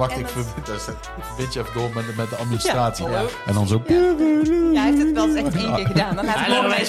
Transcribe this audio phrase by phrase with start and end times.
[0.00, 3.08] Wacht, ik verbind, dat is- ik verbind je even door met, met de administratie.
[3.08, 3.22] Ja.
[3.46, 3.82] En dan zo...
[3.86, 3.94] Ja,
[4.82, 6.16] hij heeft het wel eens echt één keer gedaan.
[6.16, 6.86] Dan laat ik morgen mijn,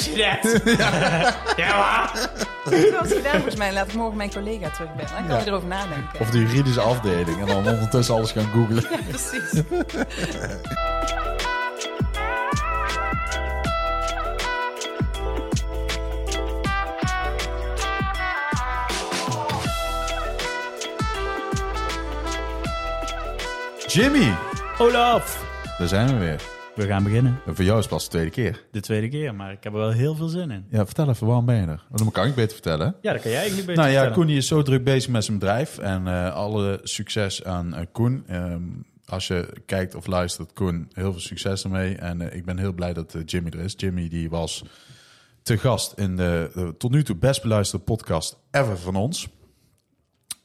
[1.56, 2.12] Ja,
[2.92, 3.74] wel eens gedaan volgens mij.
[3.74, 5.12] Laat ik morgen mijn collega terugbellen.
[5.18, 5.42] Dan kan Ja.
[5.44, 6.20] je erover nadenken.
[6.20, 7.40] Of de juridische afdeling.
[7.40, 8.86] En dan ondertussen alles gaan googlen.
[8.90, 9.62] Ja, precies.
[23.94, 24.38] Jimmy,
[24.78, 25.46] Olaf!
[25.78, 26.42] daar zijn we weer.
[26.76, 27.40] We gaan beginnen.
[27.46, 28.66] En voor jou is het pas de tweede keer.
[28.72, 30.66] De tweede keer, maar ik heb er wel heel veel zin in.
[30.70, 31.86] Ja, vertel even, waarom ben je er?
[31.92, 32.96] Dan kan ik beter vertellen.
[33.02, 34.10] Ja, dat kan jij eigenlijk beter Nou ja.
[34.10, 35.78] Koen is zo druk bezig met zijn bedrijf.
[35.78, 38.24] En eh, alle succes aan eh, Koen.
[38.28, 38.64] Ehm,
[39.06, 41.96] als je kijkt of luistert, Koen, heel veel succes ermee.
[41.96, 43.74] En eh, ik ben heel blij dat Jimmy er is.
[43.78, 44.64] Jimmy die was
[45.44, 49.28] te gast in de, de tot nu toe best beluisterde podcast ever van ons.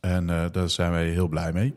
[0.01, 1.75] En daar zijn wij heel blij mee.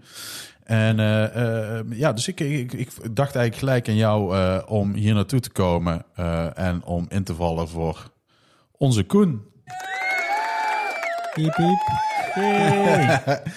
[0.69, 4.93] En eh, eh, ja, dus ik, ik, ik dacht eigenlijk gelijk aan jou eh, om
[4.93, 8.11] hier naartoe te komen eh, en om in te vallen voor
[8.71, 9.41] onze Koen.
[11.33, 11.79] Piep, piep.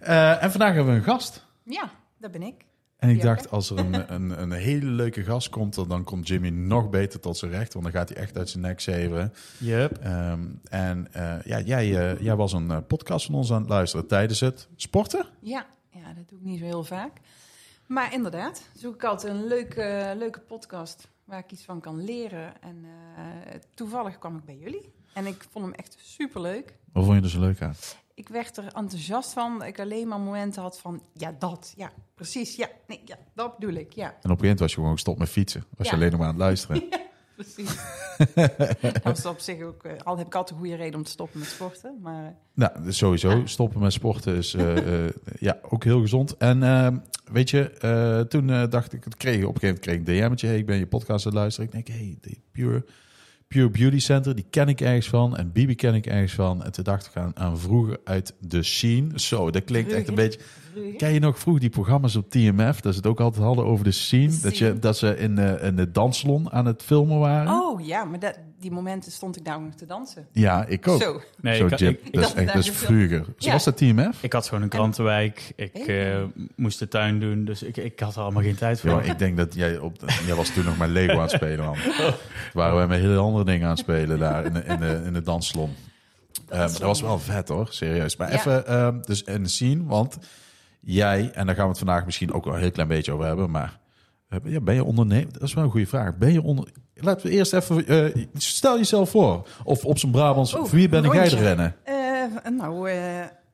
[0.00, 1.46] Eh, en vandaag hebben we een gast.
[1.64, 2.64] Ja, dat ben ik.
[2.98, 6.48] En ik dacht, als er een, een, een hele leuke gast komt, dan komt Jimmy
[6.48, 7.72] nog beter tot zijn recht.
[7.72, 9.32] Want dan gaat hij echt uit zijn nek zeven.
[9.58, 9.98] Yup.
[9.98, 14.40] Ehm, en eh, ja, jij, jij was een podcast van ons aan het luisteren tijdens
[14.40, 15.26] het sporten.
[15.40, 15.66] Ja,
[15.98, 17.12] ja, dat doe ik niet zo heel vaak.
[17.86, 22.62] Maar inderdaad, zoek ik altijd een leuke, leuke podcast waar ik iets van kan leren.
[22.62, 22.84] En
[23.16, 23.24] eh,
[23.74, 24.92] toevallig kwam ik bij jullie.
[25.12, 26.74] En ik vond hem echt superleuk.
[26.92, 27.74] Wat vond je er zo leuk aan?
[28.14, 29.62] Ik werd er enthousiast van.
[29.64, 33.74] Ik alleen maar momenten had van, ja, dat, ja, precies, ja, nee, ja, dat bedoel
[33.74, 35.64] ik, ja, En op een gegeven moment was je gewoon gestopt met fietsen.
[35.76, 35.98] Was je Ja.
[35.98, 36.82] alleen nog maar aan het luisteren.
[37.38, 37.76] precies.
[38.92, 41.10] dat was op zich ook, eh, al heb ik altijd een goede reden om te
[41.10, 42.36] stoppen met sporten, maar...
[42.54, 43.42] Nou, dus sowieso.
[43.44, 46.36] Stoppen met sporten is eh, eh, ja, ook heel gezond.
[46.36, 46.88] En eh,
[47.32, 50.46] weet je, toen dacht ik, het kreeg, op een gegeven moment kreeg ik een DM'tje.
[50.46, 51.70] Hey, ik ben je podcast aan het luisteren.
[51.70, 52.84] Ik denk, hey, die Pure,
[53.48, 55.36] Pure Beauty Center, die ken ik ergens van.
[55.36, 56.64] En Bibi ken ik ergens van.
[56.64, 59.20] En toen dacht ik aan, aan vroeger uit de scene.
[59.20, 60.40] Zo, dat klinkt echt een beetje...
[60.96, 62.80] Ken je nog vroeger die programma's op TMF?
[62.80, 64.28] Dat ze het ook altijd hadden over de scene.
[64.28, 67.52] De Dat, je, dat ze in, de in de danssalon aan het filmen waren.
[67.52, 70.26] Oh ja, maar dat, die momenten stond ik daar nog te dansen.
[70.32, 71.02] Ja, ik ook.
[71.02, 71.20] Zo.
[71.40, 73.24] Nee, Zo, ik, Jim, ik, dat is dacht echt daar dat is dus vroeger.
[73.24, 73.52] Zo Ja.
[73.52, 74.22] was dat TMF?
[74.22, 75.52] ik had gewoon een krantenwijk.
[75.56, 76.16] Ik eh,
[76.56, 78.90] moest de tuin doen, dus ik, ik had er allemaal geen tijd voor.
[78.90, 79.96] Ja, ik denk dat jij op
[80.26, 81.74] jij was toen nog maar Lego aan het spelen, man.
[81.82, 82.12] Toen
[82.52, 85.12] waren wij met hele andere dingen aan het spelen daar in de, in de, in
[85.12, 85.70] de danssalon.
[86.48, 88.16] Eh, maar dat was wel vet hoor, serieus.
[88.16, 88.36] Maar Ja.
[88.38, 90.18] even, ehm, dus de scene, want
[90.80, 93.26] jij, en daar gaan we het vandaag misschien ook wel een heel klein beetje over
[93.26, 93.80] hebben, maar
[94.28, 95.32] eh, ja, ben je ondernemer?
[95.32, 96.16] Dat is wel een goede vraag.
[96.16, 96.68] Ben je onder...
[96.94, 99.48] Laten we eerst even, eh, stel jezelf voor.
[99.64, 101.36] Of op zijn Brabants, voor wie ben jij rondje.
[101.36, 101.76] rennen?
[101.84, 102.90] Eh, nou,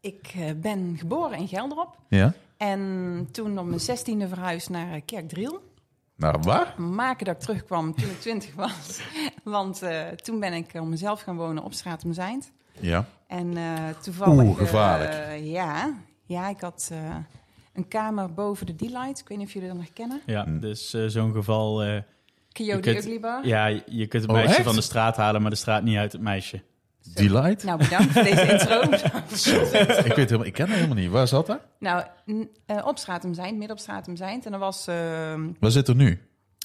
[0.01, 1.99] ik ben geboren in Gelderop.
[2.09, 2.33] Ja?
[2.57, 5.73] En toen op mijn zestiende verhuisd naar Kerkdriel.
[6.17, 6.75] Nou, waar?
[6.81, 9.01] Maken dat ik terugkwam toen ik twintig was.
[9.45, 9.83] Want
[10.23, 12.53] toen ben ik op mezelf gaan wonen op straat om Zijnd.
[12.81, 13.05] Ja.
[13.27, 13.55] En
[14.01, 14.45] toevallig...
[14.45, 15.41] Oeh, gevaarlijk.
[15.43, 17.17] ja, ja, ik had eh,
[17.73, 19.21] een kamer boven de D-Light.
[19.21, 20.21] Ik weet niet of jullie dat nog kennen.
[20.27, 21.83] Ja, dus eh, zo'n geval...
[21.83, 22.01] eh,
[22.53, 23.47] Coyote kunt- Ugly Bar.
[23.47, 24.65] ja, je kunt het Oh, meisje echt?
[24.65, 26.63] van de straat halen, maar de straat niet uit het meisje.
[27.15, 27.65] Delight?
[27.65, 28.81] Nou, bedankt voor deze intro.
[30.09, 31.11] ik, weet helemaal, ik ken dat helemaal niet.
[31.11, 31.61] Waar zat dat?
[31.79, 32.05] nou,
[32.67, 34.45] eh, op straat om Zijnd, midden op straat om Zijnd.
[34.47, 34.95] En dat was, eh,
[35.61, 36.21] Waar zit er nu?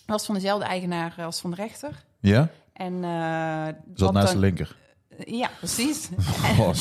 [0.05, 2.03] was van dezelfde eigenaar als van de rechter.
[2.19, 2.49] Ja?
[2.73, 4.75] En, eh, Zat naast dan- de linker.
[5.25, 6.09] Ja, precies.
[6.59, 6.71] Oh.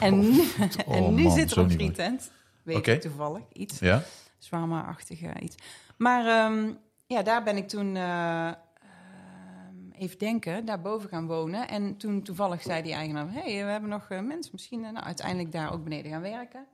[0.00, 0.40] En nu,
[0.86, 2.30] Oh, en nu man, zit er een frietent.
[2.62, 3.42] Weet ik toevallig.
[3.52, 4.02] Iets Ja?
[4.38, 5.54] zwaarmaachtige iets.
[5.96, 6.70] Maar ehm,
[7.06, 8.54] ja, daar ben ik toen, eh, ehm,
[9.98, 11.68] even denken, daarboven gaan wonen.
[11.68, 14.84] En toen toevallig zei die eigenaar, hey, we hebben nog eh, mensen misschien.
[14.84, 16.66] eh, nou, uiteindelijk daar ook beneden gaan werken.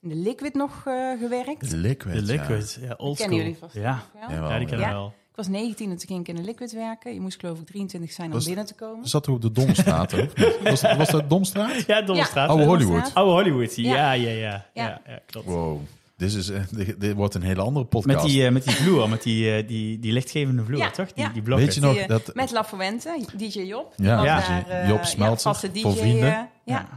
[0.00, 1.70] In de Liquid nog eh, gewerkt.
[1.70, 2.14] De liquid.
[2.14, 3.36] De liquid, ja, old Kennen school.
[3.36, 4.88] jullie vast Ja, ja, die kennen Ja.
[4.88, 5.14] we wel.
[5.36, 7.14] Ik was 19 en toen ging ik in de Liquid werken.
[7.14, 9.00] Je moest geloof ik 23 zijn om Was- binnen te komen.
[9.02, 9.08] Ja.
[9.08, 10.14] Zat toch op de Domstraat?
[10.14, 10.30] ook?
[10.70, 11.86] Was, dat- was dat Domstraat?
[11.86, 12.48] Ja, Domstraat.
[12.48, 12.68] Oude hè?
[12.68, 13.10] Hollywood.
[13.14, 14.12] Oude Hollywood, ja, Ja.
[14.12, 14.36] ja, ja.
[14.40, 15.00] ja, Ja.
[15.06, 15.46] ja, klopt.
[15.46, 15.80] Wow.
[16.16, 18.22] Dit, is, eh, dit, dit wordt een hele andere podcast.
[18.22, 21.12] Met die, eh, met die vloer, met die, eh, die, die lichtgevende vloer, Ja, toch?
[21.12, 21.30] Die, ja.
[21.32, 21.66] die blokken.
[21.66, 22.34] Weet je nog Die, dat...
[22.34, 23.92] Met La Fuente, DJ Job.
[23.96, 24.40] Ja, Ja.
[24.48, 26.28] daar, eh, Job Smeltzer, vaste DJ, voor vrienden.
[26.28, 26.50] ja.
[26.64, 26.88] Ja.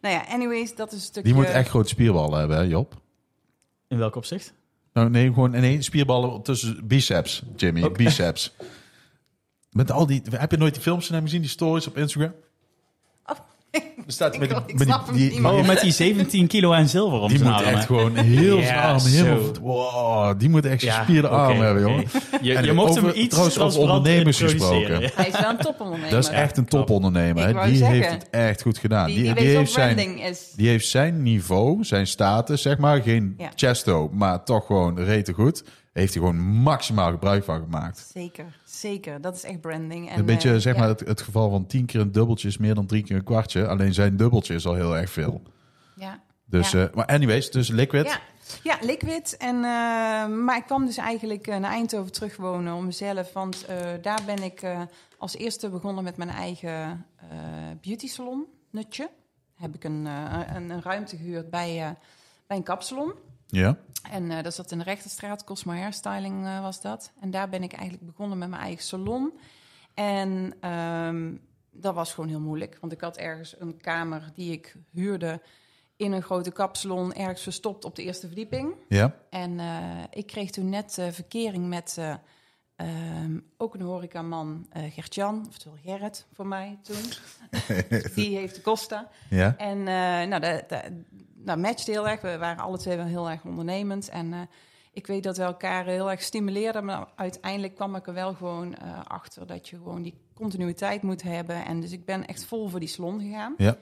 [0.00, 1.22] Nou ja, anyways, dat is een stukje...
[1.22, 3.00] Die moet echt grote spierballen hebben, hè, Job?
[3.88, 4.52] In welk opzicht?
[4.92, 7.90] Nou, nee, gewoon nee, spierballen tussen biceps, Jimmy.
[7.90, 8.54] Biceps.
[9.70, 10.22] Met al die...
[10.30, 12.34] Heb je nooit die films van hem gezien, die stories op Instagram?
[14.18, 15.50] Met, die- met die, die, niet meer.
[15.52, 18.98] Oh, met die 17 kilo aan zilver om die zijn moet echt gewoon heel Ja,
[18.98, 22.04] zijn heel, wow, die moet echt Ja, gespierde oké, armen hebben, jongen.
[22.42, 25.10] Je, En je mocht over- hem iets trouwens, over transparant ondernemers gesproken.
[25.14, 26.10] Hij is wel een topondernemer.
[26.10, 27.64] Dat is echt een topondernemer.
[27.66, 27.96] Die zeggen.
[27.96, 29.06] heeft het echt goed gedaan.
[29.06, 30.52] Die, Die, die, die, weet heeft zijn, is.
[30.56, 33.02] die heeft zijn niveau, zijn status, zeg maar.
[33.02, 33.50] Geen Ja.
[33.54, 35.64] chesto, maar toch gewoon rete goed.
[35.92, 38.10] Heeft hij gewoon maximaal gebruik van gemaakt.
[38.14, 38.44] Zeker,
[38.82, 39.20] zeker.
[39.20, 40.10] Dat is echt branding.
[40.10, 40.80] En, een beetje, eh, zeg ja.
[40.80, 43.24] maar, het, het geval van tien keer een dubbeltje is meer dan drie keer een
[43.24, 43.66] kwartje.
[43.66, 45.42] Alleen zijn dubbeltje is al heel erg veel.
[45.96, 46.22] Ja.
[46.44, 46.86] Dus, Ja.
[46.86, 48.06] eh, maar anyways, dus liquid.
[48.06, 48.20] Ja,
[48.62, 49.36] ja liquid.
[49.36, 53.32] En, eh, maar ik kwam dus eigenlijk naar Eindhoven terugwonen om mezelf.
[53.32, 53.66] Want
[54.02, 54.62] daar ben ik
[55.18, 57.06] als eerste begonnen met mijn eigen
[57.80, 59.10] beauty salon, Nutje.
[59.56, 61.96] Heb ik een, een, een ruimte gehuurd bij,
[62.46, 63.12] bij een kapsalon.
[63.52, 63.78] Ja.
[64.10, 67.12] En eh, dat zat in de rechterstraat, Cosmo Hairstyling eh, was dat.
[67.20, 69.32] En daar ben ik eigenlijk begonnen met mijn eigen salon.
[69.94, 71.34] En ehm,
[71.70, 72.78] dat was gewoon heel moeilijk.
[72.80, 75.40] Want ik had ergens een kamer die ik huurde
[75.96, 78.74] in een grote kapsalon, ergens verstopt op de eerste verdieping.
[78.88, 79.14] Ja.
[79.30, 81.98] En eh, ik kreeg toen net verkering met
[82.76, 87.02] ehm, ook een horecaman, eh Gert-Jan, oftewel Gerrit voor mij toen.
[88.14, 89.08] die heeft de Costa.
[89.30, 89.56] Ja.
[89.56, 90.82] En eh nou, dat-
[91.44, 92.20] dat matchte heel erg.
[92.20, 94.08] We waren alle twee wel heel erg ondernemend.
[94.08, 94.40] En eh,
[94.92, 96.84] ik weet dat we elkaar heel erg stimuleerden.
[96.84, 101.22] Maar uiteindelijk kwam ik er wel gewoon eh, achter dat je gewoon die continuïteit moet
[101.22, 101.64] hebben.
[101.64, 103.54] En dus ik ben echt vol voor die salon gegaan.
[103.56, 103.76] Ja.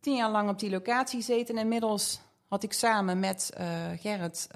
[0.00, 1.54] Tien jaar lang op die locatie gezeten.
[1.54, 3.66] En inmiddels had ik samen met eh,
[3.96, 4.48] Gerrit...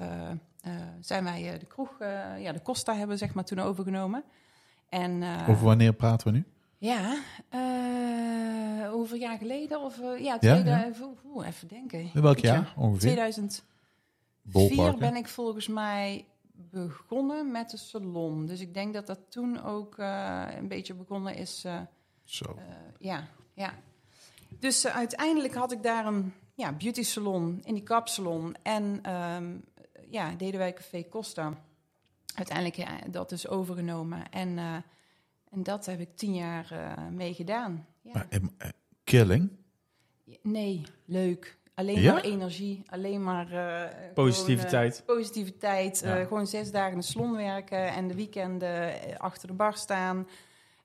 [1.01, 1.97] zijn wij de kroeg,
[2.39, 4.25] ja, de Costa hebben we zeg maar toen overgenomen.
[4.89, 6.45] En, Over wanneer praten we nu?
[6.83, 9.81] Ja, eh, hoeveel jaar geleden?
[9.81, 12.11] Of, eh, ja, Ja, 2000, oeh, oeh, even denken.
[12.13, 13.01] Welk jaar ongeveer?
[13.01, 13.65] 2004
[14.43, 14.99] Bolpark, hè?
[14.99, 18.47] ben ik volgens mij begonnen met de salon.
[18.47, 21.67] Dus ik denk dat dat toen ook eh, een beetje begonnen is.
[22.25, 22.59] Zo.
[22.99, 23.75] ja, ja.
[24.49, 28.55] Dus uiteindelijk had ik daar een ja, beauty salon in die kapsalon.
[28.63, 29.57] En ehm,
[30.11, 31.59] ja, deden wij Café Costa.
[32.35, 34.31] Uiteindelijk ja, dat dus overgenomen.
[34.31, 34.85] En,
[35.53, 37.87] en dat heb ik tien jaar eh mee gedaan.
[38.03, 38.11] Ja.
[38.13, 38.69] Maar, eh, eh,
[39.05, 39.51] killing?
[40.43, 41.59] Nee, leuk.
[41.75, 42.13] Alleen Ja?
[42.13, 43.53] maar energie, alleen maar...
[43.53, 45.03] eh, Positiviteit.
[45.07, 46.01] gewoon, positiviteit.
[46.05, 46.19] Ja.
[46.19, 50.29] eh, gewoon zes dagen in de salon werken en de weekenden achter de bar staan.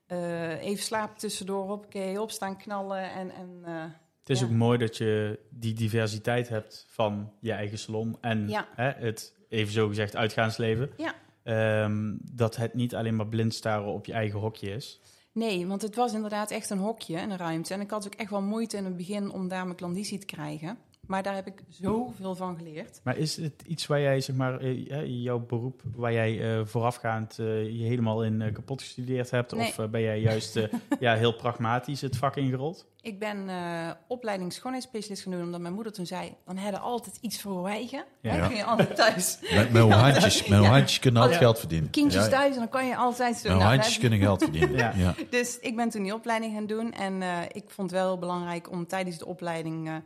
[0.05, 3.31] Eh, even slapen tussendoor, hoppakee, opstaan, knallen en...
[3.31, 3.83] en eh,
[4.19, 4.45] Het is Ja.
[4.45, 8.67] ook mooi dat je die diversiteit hebt van je eigen salon en Ja.
[8.75, 10.89] hè, het, even zo gezegd, uitgaansleven.
[10.97, 11.13] Ja.
[11.47, 15.01] Ehm, dat het niet alleen maar blind staren op je eigen hokje is.
[15.31, 17.73] Nee, want het was inderdaad echt een hokje, een ruimte.
[17.73, 20.25] En ik had ook echt wel moeite in het begin om daar mijn klandizie te
[20.25, 20.77] krijgen.
[21.07, 22.99] Maar daar heb ik zoveel van geleerd.
[23.03, 27.39] Maar is het iets waar jij, zeg maar, eh, jouw beroep, waar jij eh, voorafgaand
[27.39, 27.45] eh,
[27.79, 29.51] je helemaal in eh, kapot gestudeerd hebt?
[29.55, 29.67] Nee.
[29.77, 30.59] Of ben jij juist
[30.99, 32.87] ja, heel pragmatisch het vak ingerold?
[33.01, 36.35] Ik ben eh opleiding schoonheidsspecialist gaan doen, omdat mijn moeder toen zei...
[36.45, 38.03] dan hadden altijd iets voor eigen.
[38.21, 38.37] Ja.
[38.37, 39.39] Dan kun je altijd thuis.
[39.55, 40.69] Met, met uw handjes, met Ja.
[40.69, 41.45] handjes kunnen altijd Ja.
[41.45, 41.89] geld verdienen.
[41.89, 43.43] Kindjes Ja, thuis en dan kan je altijd zo...
[43.43, 44.75] Met uw Nou, handjes kunnen geld verdienen.
[44.83, 44.93] Ja.
[44.95, 45.15] Ja.
[45.29, 46.93] Dus ik ben toen die opleiding gaan doen.
[46.93, 50.01] En eh, ik vond het wel belangrijk om tijdens de opleiding...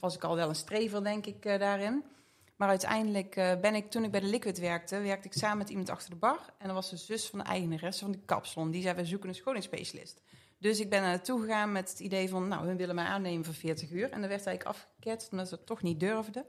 [0.00, 2.04] was ik al wel een strever, denk ik, eh, daarin.
[2.56, 5.00] Maar uiteindelijk eh, ben ik, toen ik bij de Liquid werkte...
[5.00, 6.40] werkte ik samen met iemand achter de bar.
[6.58, 8.70] En dat was de zus van de eigenaresse van de kapsalon.
[8.70, 10.22] Die zei, we zoeken een schoonheidsspecialist.
[10.58, 12.48] Dus ik ben er naartoe gegaan met het idee van...
[12.48, 14.10] nou, hun willen mij aannemen voor 40 uur.
[14.10, 16.46] En dan werd eigenlijk afgeketst, omdat ze toch niet durfden.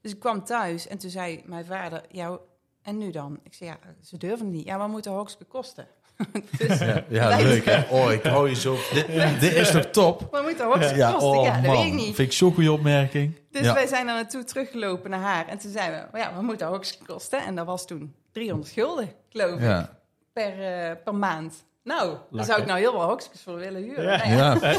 [0.00, 2.04] Dus ik kwam thuis en toen zei mijn vader...
[2.08, 2.38] Ja,
[2.82, 3.40] en nu dan?
[3.42, 4.64] Ik zei, ja, ze durven niet.
[4.64, 5.88] Ja, maar moet de hoogste kosten?
[6.58, 6.78] dus,
[7.08, 7.82] Ja, leuk hè.
[7.90, 8.76] Oh, ik hou je zo.
[8.92, 9.06] Dit,
[9.40, 10.26] dit is toch top?
[10.32, 11.28] Maar moet hoogste Ja, kosten?
[11.30, 11.76] oh ja, dat man.
[11.76, 12.14] weet ik niet.
[12.14, 13.34] Vind ik zo'n goede opmerking.
[13.50, 13.74] Dus ja.
[13.74, 15.48] wij zijn er naartoe teruggelopen naar haar.
[15.48, 17.38] En toen zeiden we, "Maar ja, wat moet de hoogste kosten?
[17.44, 19.86] En dat was toen 300 gulden, geloof ik,
[20.32, 21.54] per, eh, per maand.
[21.84, 24.04] Nou, daar zou ik nou heel veel hoogstjes voor willen huren.
[24.04, 24.16] Ja.
[24.16, 24.78] Nou ja, Ja.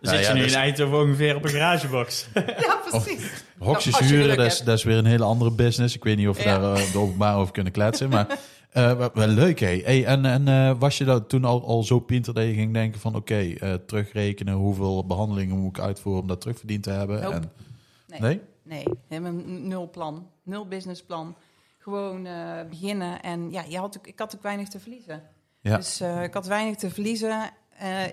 [0.00, 2.26] Dan Nou zit ja, je nu dus- in Eindhoven ongeveer op een garagebox.
[2.34, 3.30] ja, precies.
[3.58, 5.94] Hokjes Nou, als je huren, dat is, dat weer een hele andere business.
[5.94, 6.58] Ik weet niet of we Ja.
[6.58, 8.08] daar eh, de openbaar over kunnen kletsen.
[8.08, 8.26] Maar
[8.76, 9.80] eh, wel- leuk, hé.
[9.80, 12.72] Hey, en en eh, was je dat toen al, al zo pinter dat je ging
[12.72, 13.14] denken van...
[13.16, 17.22] oké, eh, terugrekenen, hoeveel behandelingen moet ik uitvoeren om dat terugverdiend te hebben?
[17.22, 17.34] Nope.
[17.34, 17.50] En,
[18.06, 18.40] Nee, nee?
[18.62, 20.30] nee, helemaal nul plan.
[20.42, 21.36] Nul businessplan.
[21.78, 22.26] Gewoon
[22.70, 23.22] beginnen.
[23.22, 25.22] En ja, je had ook, ik had ook weinig te verliezen.
[25.60, 25.76] Ja.
[25.76, 27.50] Dus ik had weinig te verliezen.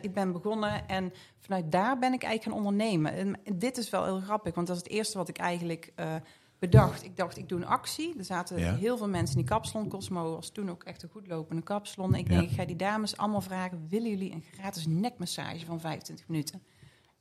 [0.01, 3.13] Ik ben begonnen en vanuit daar ben ik eigenlijk gaan ondernemen.
[3.13, 5.93] En dit is wel heel grappig, want dat is het eerste wat ik eigenlijk
[6.71, 7.03] bedacht.
[7.03, 8.17] Ik dacht, ik doe een actie.
[8.17, 8.75] Er zaten Ja.
[8.75, 9.89] heel veel mensen in die kapsalon.
[9.89, 12.15] Cosmo was toen ook echt een goedlopende kapsalon.
[12.15, 12.37] Ik Ja.
[12.37, 13.85] denk, ik ga die dames allemaal vragen...
[13.89, 16.63] willen jullie een gratis nekmassage van 25 minuten?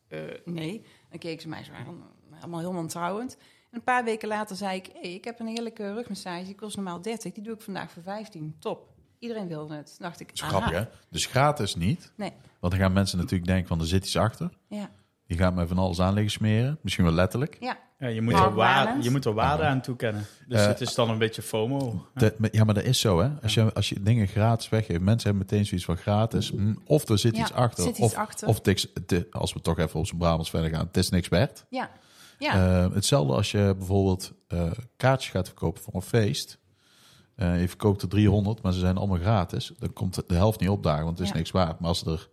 [0.08, 0.84] Eh, nee.
[1.10, 2.02] Dan keek ze mij zo aan,
[2.40, 3.36] allemaal heel wantrouwend.
[3.70, 4.88] En een paar weken later zei ik...
[4.92, 7.32] Hey, ik heb een heerlijke rugmassage, die kost normaal 30.
[7.32, 8.56] Die doe ik vandaag voor 15.
[8.58, 8.90] Top.
[9.18, 9.96] Iedereen wilde het.
[9.98, 10.84] Dacht ik, Dat is grappig, hè?
[11.10, 12.12] Dus gratis niet.
[12.16, 14.50] Nee, Want dan gaan mensen natuurlijk denken van, er zit iets achter.
[14.68, 14.90] ja.
[15.32, 16.78] Die gaat met van alles aan liggen smeren.
[16.82, 17.56] Misschien wel letterlijk.
[17.60, 18.44] Ja, Ja, je, moet Ja.
[18.44, 20.26] er waarde, je moet er waarde aan toekennen.
[20.48, 22.06] Dus Eh, het is dan een beetje FOMO.
[22.14, 23.28] De- ja, maar dat is zo, hè.
[23.42, 26.50] Als je, als je dingen gratis weggeeft, mensen hebben meteen zoiets van gratis.
[26.50, 27.82] hm, Of er zit Ja, iets achter.
[27.84, 28.48] zit iets of, achter.
[28.48, 28.60] of
[29.30, 31.64] als we toch even op zijn Brabants verder gaan, het is niks waard.
[31.70, 31.90] ja,
[32.38, 32.54] ja.
[32.84, 36.58] Eh, hetzelfde als je bijvoorbeeld eh, kaartjes gaat verkopen voor een feest.
[37.36, 39.72] Eh, je verkoopt er 300, maar ze zijn allemaal gratis.
[39.78, 41.38] Dan komt de helft niet opdagen, want het is Ja.
[41.38, 41.78] niks waard.
[41.80, 42.28] Maar als ze er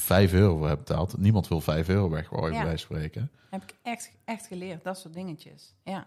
[0.00, 2.62] 5 euro voor hebben betaald, niemand wil 5 euro weggooien, Ja.
[2.62, 3.30] bij spreken.
[3.50, 5.74] heb ik echt, echt geleerd, dat soort dingetjes.
[5.84, 6.04] Ja.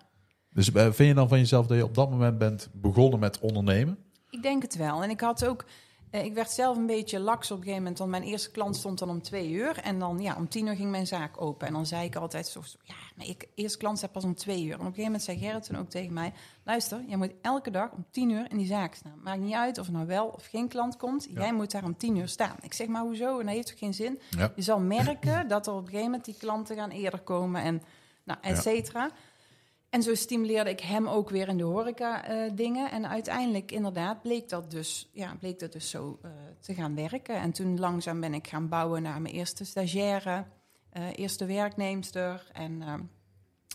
[0.50, 3.40] Dus eh, vind je dan van jezelf dat je op dat moment bent begonnen met
[3.40, 3.98] ondernemen?
[4.30, 5.04] Ik denk het wel.
[5.04, 5.66] En ik had ook,
[6.22, 8.00] ik werd zelf een beetje laks op een gegeven moment.
[8.00, 9.78] Want mijn eerste klant stond dan om twee uur.
[9.78, 11.68] En dan, ja, om tien uur ging mijn zaak open.
[11.68, 14.64] En dan zei ik altijd zo, ja, maar ik, eerste klant staat pas om twee
[14.64, 14.74] uur.
[14.74, 17.72] En op een gegeven moment zei Gerrit toen ook tegen mij, luister, jij moet elke
[17.72, 19.20] dag om tien uur in die zaak staan.
[19.24, 21.28] Maakt niet uit of er nou wel of geen klant komt.
[21.32, 21.42] Ja.
[21.42, 22.56] Jij moet daar om tien uur staan.
[22.62, 23.40] Ik zeg, maar hoezo?
[23.40, 24.20] En dat heeft toch geen zin?
[24.30, 24.52] Ja.
[24.56, 27.82] Je zal merken dat er op een gegeven moment die klanten gaan eerder komen en
[28.24, 29.12] nou, et Ja.
[29.94, 32.92] En zo stimuleerde ik hem ook weer in de horeca eh, dingen.
[32.92, 37.36] En uiteindelijk inderdaad bleek dat dus, ja, bleek dat dus zo eh, te gaan werken.
[37.36, 40.46] En toen langzaam ben ik gaan bouwen naar mijn eerste stagiaire,
[40.90, 42.50] eh, eerste werknemster.
[42.54, 42.78] En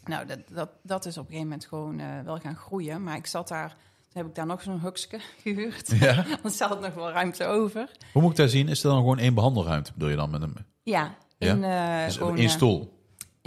[0.04, 3.02] nou, dat, dat, dat is op een gegeven moment gewoon wel gaan groeien.
[3.02, 5.90] Maar ik zat daar, toen heb ik daar nog zo'n hukske gehuurd.
[6.00, 6.24] Ja.
[6.42, 7.90] Dan zat nog wel ruimte over.
[8.12, 8.68] Hoe moet ik dat zien?
[8.68, 10.54] Is er dan gewoon één behandelruimte, bedoel je dan met hem?
[10.82, 11.52] Ja, Ja?
[11.52, 11.60] in,
[12.06, 12.97] Dus gewoon, één stoel?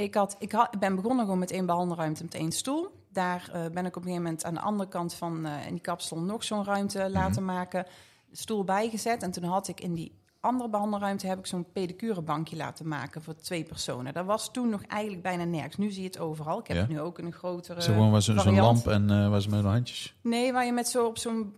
[0.01, 2.91] Ik, had, ik, had, ik ben begonnen gewoon met één behandelruimte met één stoel.
[3.09, 5.73] Daar eh, ben ik op een gegeven moment aan de andere kant van eh, in
[5.73, 7.85] die kapsel nog zo'n ruimte laten maken.
[8.31, 9.23] Stoel bijgezet.
[9.23, 13.35] En toen had ik in die andere behandelruimte heb ik zo'n pedicurebankje laten maken voor
[13.35, 14.13] twee personen.
[14.13, 15.77] Dat was toen nog eigenlijk bijna nergens.
[15.77, 16.59] Nu zie je het overal.
[16.59, 16.81] Ik heb Ja.
[16.81, 19.63] het nu ook in een grotere er gewoon zo- zo'n lamp en eh ze met
[19.63, 20.15] handjes?
[20.21, 21.55] Nee, waar je met zo op zo'n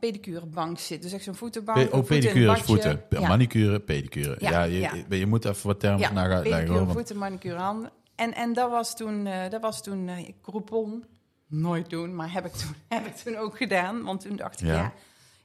[0.00, 1.02] pedicurebank zit.
[1.02, 1.78] Dus echt zo'n voetenbank.
[1.78, 3.02] Pe- oh, voet in een pedicure is voeten.
[3.10, 3.28] Ja.
[3.28, 4.36] Manicure, pedicure.
[4.38, 6.10] Ja, Ja, je, je- je moet even wat termen Ja,
[6.42, 7.90] pedicure, Hoor, want- voeten, manicure, handen.
[8.14, 10.10] En, en dat was toen, eh, dat was toen
[10.42, 11.04] Groupon.
[11.46, 14.02] Nooit doen, maar heb ik, toen, heb ik toen ook gedaan.
[14.04, 14.92] Want toen dacht ik, Ja.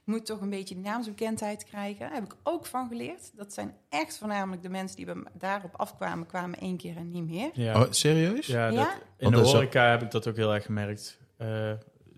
[0.08, 1.98] Moet toch een beetje naamsbekendheid krijgen.
[2.00, 3.36] Daar heb ik ook van geleerd.
[3.36, 7.24] Dat zijn echt voornamelijk de mensen die me daarop afkwamen, kwamen één keer en niet
[7.28, 7.50] meer.
[7.52, 8.46] Ja, Oh, serieus?
[8.46, 8.74] ja, Ja?
[8.76, 11.18] dat, in Want de dat horeca heb ik dat ook heel erg gemerkt.
[11.36, 11.72] Eh,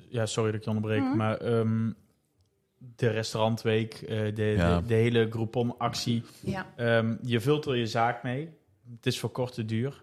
[0.09, 1.17] ja, sorry dat ik je onderbreek, Mhm.
[1.17, 1.91] maar ehm,
[2.97, 4.81] de restaurantweek, eh, de, Ja.
[4.81, 6.23] de, de hele Groupon-actie.
[6.41, 8.49] Ja, Ehm, je vult er je zaak mee.
[8.97, 10.03] Het is voor korte duur.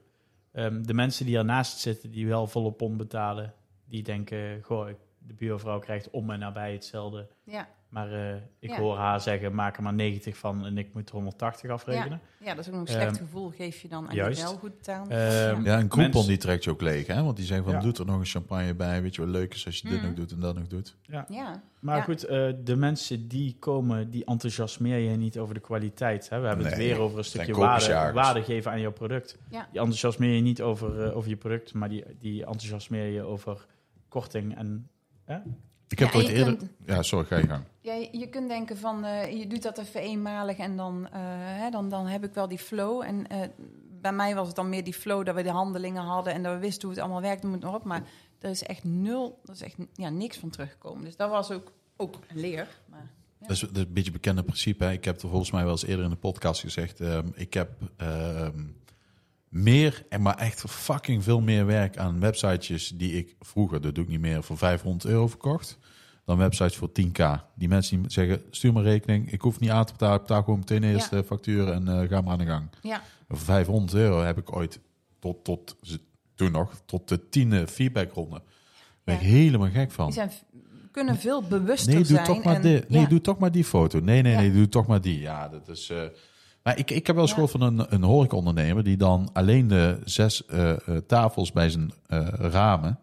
[0.52, 3.54] Ehm, de mensen die ernaast zitten, die wel volle pond betalen,
[3.86, 7.28] die denken, goh, ik- de buurvrouw krijgt om en nabij hetzelfde.
[7.44, 8.78] ja, Maar eh, ik Ja.
[8.80, 12.20] hoor haar zeggen, maak er maar 90 van en ik moet er 180 afrekenen.
[12.40, 13.50] ja, dat is ook nog een slecht Ehm, gevoel.
[13.50, 14.40] Geef je dan aan juist.
[14.40, 15.10] je wel goed betaald.
[15.10, 17.24] Ehm, Ja, een coupon die trekt je ook leeg, hè?
[17.24, 17.80] Want die zeggen van, Ja.
[17.80, 19.02] doet er nog een champagne bij.
[19.02, 20.06] Weet je wat leuk is als je dit Mhm.
[20.06, 20.96] nog doet en dat nog doet.
[21.02, 22.04] ja, Maar Ja.
[22.04, 26.30] goed, eh, de mensen die komen, die enthousiasmeer je niet over de kwaliteit.
[26.30, 26.40] Hè?
[26.40, 29.38] We hebben het weer over een stukje waarde, waarde geven aan jouw product.
[29.50, 29.68] Ja.
[29.72, 33.66] Die enthousiasmeer je niet over, eh, over je product, maar die, die enthousiasmeer je over
[34.10, 34.58] korting.
[34.58, 34.90] En,
[35.26, 35.38] hè?
[35.88, 36.56] Ik heb Ja, ooit eerder...
[36.58, 37.64] kunt- Ja, sorry, ga je gang.
[37.82, 41.70] Ja, je- kunt denken van, eh, je doet dat even eenmalig en dan, eh, hè,
[41.70, 43.02] dan, dan heb ik wel die flow.
[43.02, 43.40] En eh,
[44.02, 46.54] bij mij was het dan meer die flow dat we de handelingen hadden en dat
[46.54, 47.84] we wisten hoe het allemaal werkte, moet nog op.
[47.84, 48.04] Maar
[48.40, 51.04] er is echt nul, er is echt ja, niks van teruggekomen.
[51.04, 52.68] Dus dat was ook, ook een leer.
[52.90, 54.84] Maar, Dat, is, dat is een beetje een bekende principe.
[54.84, 54.92] Hè?
[54.92, 57.00] Ik heb er volgens mij wel eens eerder in de podcast gezegd.
[57.00, 58.64] ehm, ik heb ehm,
[59.50, 64.04] meer, en maar echt fucking veel meer werk aan websitejes die ik vroeger, dat doe
[64.04, 65.78] ik niet meer, voor 500 euro verkocht.
[66.26, 67.22] Dan websites voor 10k.
[67.56, 69.32] Die mensen die zeggen, stuur me rekening.
[69.32, 70.20] Ik hoef niet aan te betalen.
[70.22, 72.70] Betaal gewoon meteen eerst de factuur en eh, ga maar aan de gang.
[72.82, 74.80] ja, Voor 500 euro heb ik ooit
[75.20, 75.76] tot, tot
[76.36, 78.42] toen nog, tot de tiende feedbackronde.
[79.04, 79.28] Ben ik Ja.
[79.28, 80.06] helemaal gek van.
[80.06, 80.32] die zijn,
[80.92, 82.26] kunnen veel bewuster Nee, doe zijn.
[82.26, 82.90] toch maar en- dit.
[82.90, 83.08] Nee, ja.
[83.08, 84.00] doe toch maar die foto.
[84.00, 85.20] Nee, nee, nee, doe toch maar die.
[85.20, 85.90] Ja, dat is.
[85.90, 86.02] eh,
[86.68, 87.46] Maar ik, ik heb wel eens Ja.
[87.48, 91.92] gehoord van een, een horecaondernemer die dan alleen de zes eh, eh, tafels bij zijn
[92.08, 93.00] eh, ramen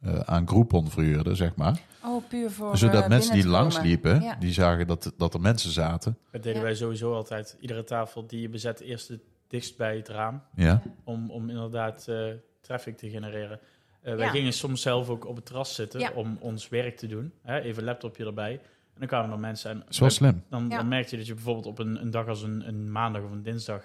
[0.00, 1.80] eh, aan Groupon verhuurde, zeg maar.
[2.04, 4.36] Oh, puur voor Zodat mensen die langs liepen, Ja.
[4.40, 6.18] die zagen dat, dat er mensen zaten.
[6.30, 6.64] Dat deden Ja.
[6.64, 7.56] wij sowieso altijd.
[7.60, 10.42] Iedere tafel die je bezet, eerst het dichtst bij het raam.
[10.54, 12.16] Ja, Om, om inderdaad eh,
[12.60, 13.60] traffic te genereren.
[14.02, 14.30] Eh, wij Ja.
[14.30, 16.10] gingen soms zelf ook op het terras zitten Ja.
[16.14, 17.32] om ons werk te doen.
[17.42, 17.60] Hè?
[17.60, 18.60] Even laptopje erbij.
[19.02, 19.70] En dan kwamen er mensen.
[19.70, 20.44] En wel slim.
[20.50, 20.76] Dan, Ja.
[20.76, 23.30] dan merkte je dat je bijvoorbeeld op een, een dag als een, een maandag of
[23.30, 23.82] een dinsdag,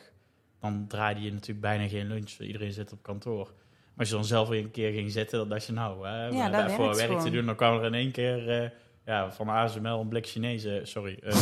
[0.61, 2.37] dan draaide je natuurlijk bijna geen lunch.
[2.39, 3.45] Iedereen zit op kantoor.
[3.45, 6.29] Maar als je dan zelf weer een keer ging zitten, dan dacht je nou, hè,
[6.51, 7.45] dat even werkt werk te doen.
[7.45, 8.69] Dan kwam er in één keer eh,
[9.05, 11.19] ja, van ASML een blik Chinezen, sorry.
[11.23, 11.35] eh,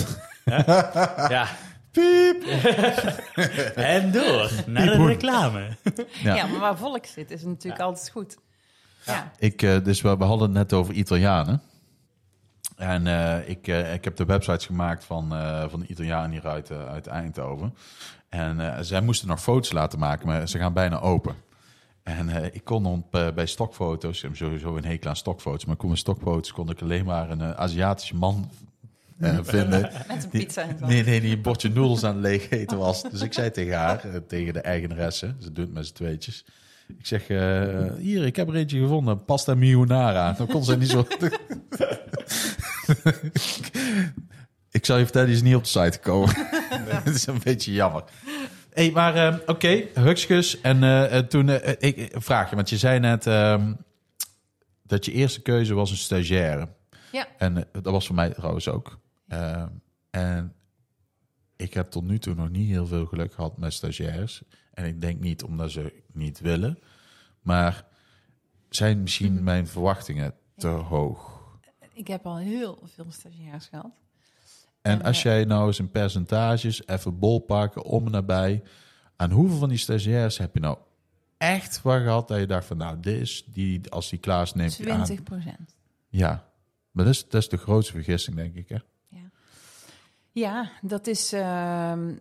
[1.36, 1.48] ja.
[1.92, 2.44] Piep!
[3.76, 5.68] en door naar de reclame.
[6.24, 6.36] Ja.
[6.36, 6.46] Ja.
[6.46, 8.38] maar waar volk zit is natuurlijk altijd goed.
[9.06, 9.32] Ja.
[9.40, 11.62] Ik, eh, dus we, we hadden het net over Italianen.
[12.76, 16.48] En eh, ik, eh, ik heb de websites gemaakt van, eh van de Italiaan hier
[16.48, 17.76] uit, uit Eindhoven.
[18.30, 21.36] En zij moesten nog foto's laten maken, maar ze gaan bijna open.
[22.04, 25.90] En ik kon op, bij stokfoto's, ik heb sowieso een hekel aan stokfoto's, maar kon
[25.90, 28.52] bij stokfoto's kon ik alleen maar een Aziatische man
[29.42, 29.82] vinden.
[30.08, 30.86] Met een pizza en zo.
[30.86, 33.02] Nee, nee, die een bordje noedels aan het leeg eten was.
[33.02, 36.46] Dus ik zei tegen haar, tegen de eigenaresse, ze doet het met z'n tweetjes.
[36.88, 40.32] Ik zeg, eh, hier, ik heb er eentje gevonden, pasta marinara.
[40.32, 41.08] Dan kon ze niet zo...
[44.72, 46.36] ik zal je vertellen, die is niet op de site gekomen.
[46.36, 48.04] Het is een beetje jammer.
[48.74, 50.62] hey, maar eh, oké, hugskus.
[50.62, 51.50] En eh, toen,
[51.80, 53.74] ik, een vraagje, want je zei net ehm,
[54.84, 56.70] dat je eerste keuze was een stagiaire.
[57.12, 57.28] Ja.
[57.38, 59.00] En dat was voor mij trouwens ook.
[59.28, 59.68] Ehm,
[60.10, 60.54] en
[61.56, 64.42] ik heb tot nu toe nog niet heel veel geluk gehad met stagiaires.
[64.76, 66.80] En ik denk niet omdat ze niet willen.
[67.42, 67.86] Maar
[68.70, 69.44] zijn misschien Mhm.
[69.44, 71.34] mijn verwachtingen te hoog?
[71.94, 73.92] Ik heb al heel veel stagiairs gehad.
[74.82, 78.64] En En, als eh, jij nou eens in percentages even bol pakken om en nabij.
[79.16, 80.78] Aan hoeveel van die stagiaires heb je nou
[81.38, 84.54] echt waar gehad dat je dacht van nou, dit is die, als die klaar is,
[84.54, 85.04] neemt hij aan.
[85.04, 85.76] 20 procent.
[86.08, 86.50] Ja,
[86.92, 88.70] maar dat is, dat is de grootste vergissing, denk ik.
[88.70, 88.78] Hè?
[90.32, 91.34] Ja, dat is...
[91.34, 92.14] ehm,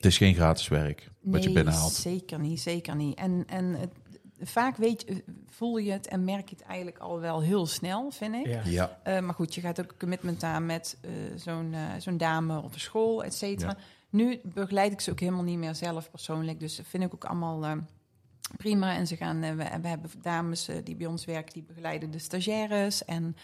[0.00, 1.92] Het is geen gratis werk wat je nee, binnenhaalt.
[1.92, 3.18] zeker niet, zeker niet.
[3.18, 3.90] En, en het,
[4.40, 8.10] vaak weet je, voel je het en merk je het eigenlijk al wel heel snel,
[8.10, 8.46] vind ik.
[8.46, 8.62] Ja.
[8.64, 12.16] Ja, Eh, maar goed, je gaat ook een commitment aan met eh, zo'n eh, zo'n
[12.16, 13.68] dame of een school, et cetera.
[13.76, 13.84] Ja.
[14.10, 16.60] Nu begeleid ik ze ook helemaal niet meer zelf persoonlijk.
[16.60, 17.72] Dus dat vind ik ook allemaal eh,
[18.56, 18.94] prima.
[18.96, 22.18] En ze gaan, we, we hebben dames eh, die bij ons werken, die begeleiden de
[22.18, 23.04] stagiaires.
[23.04, 23.36] En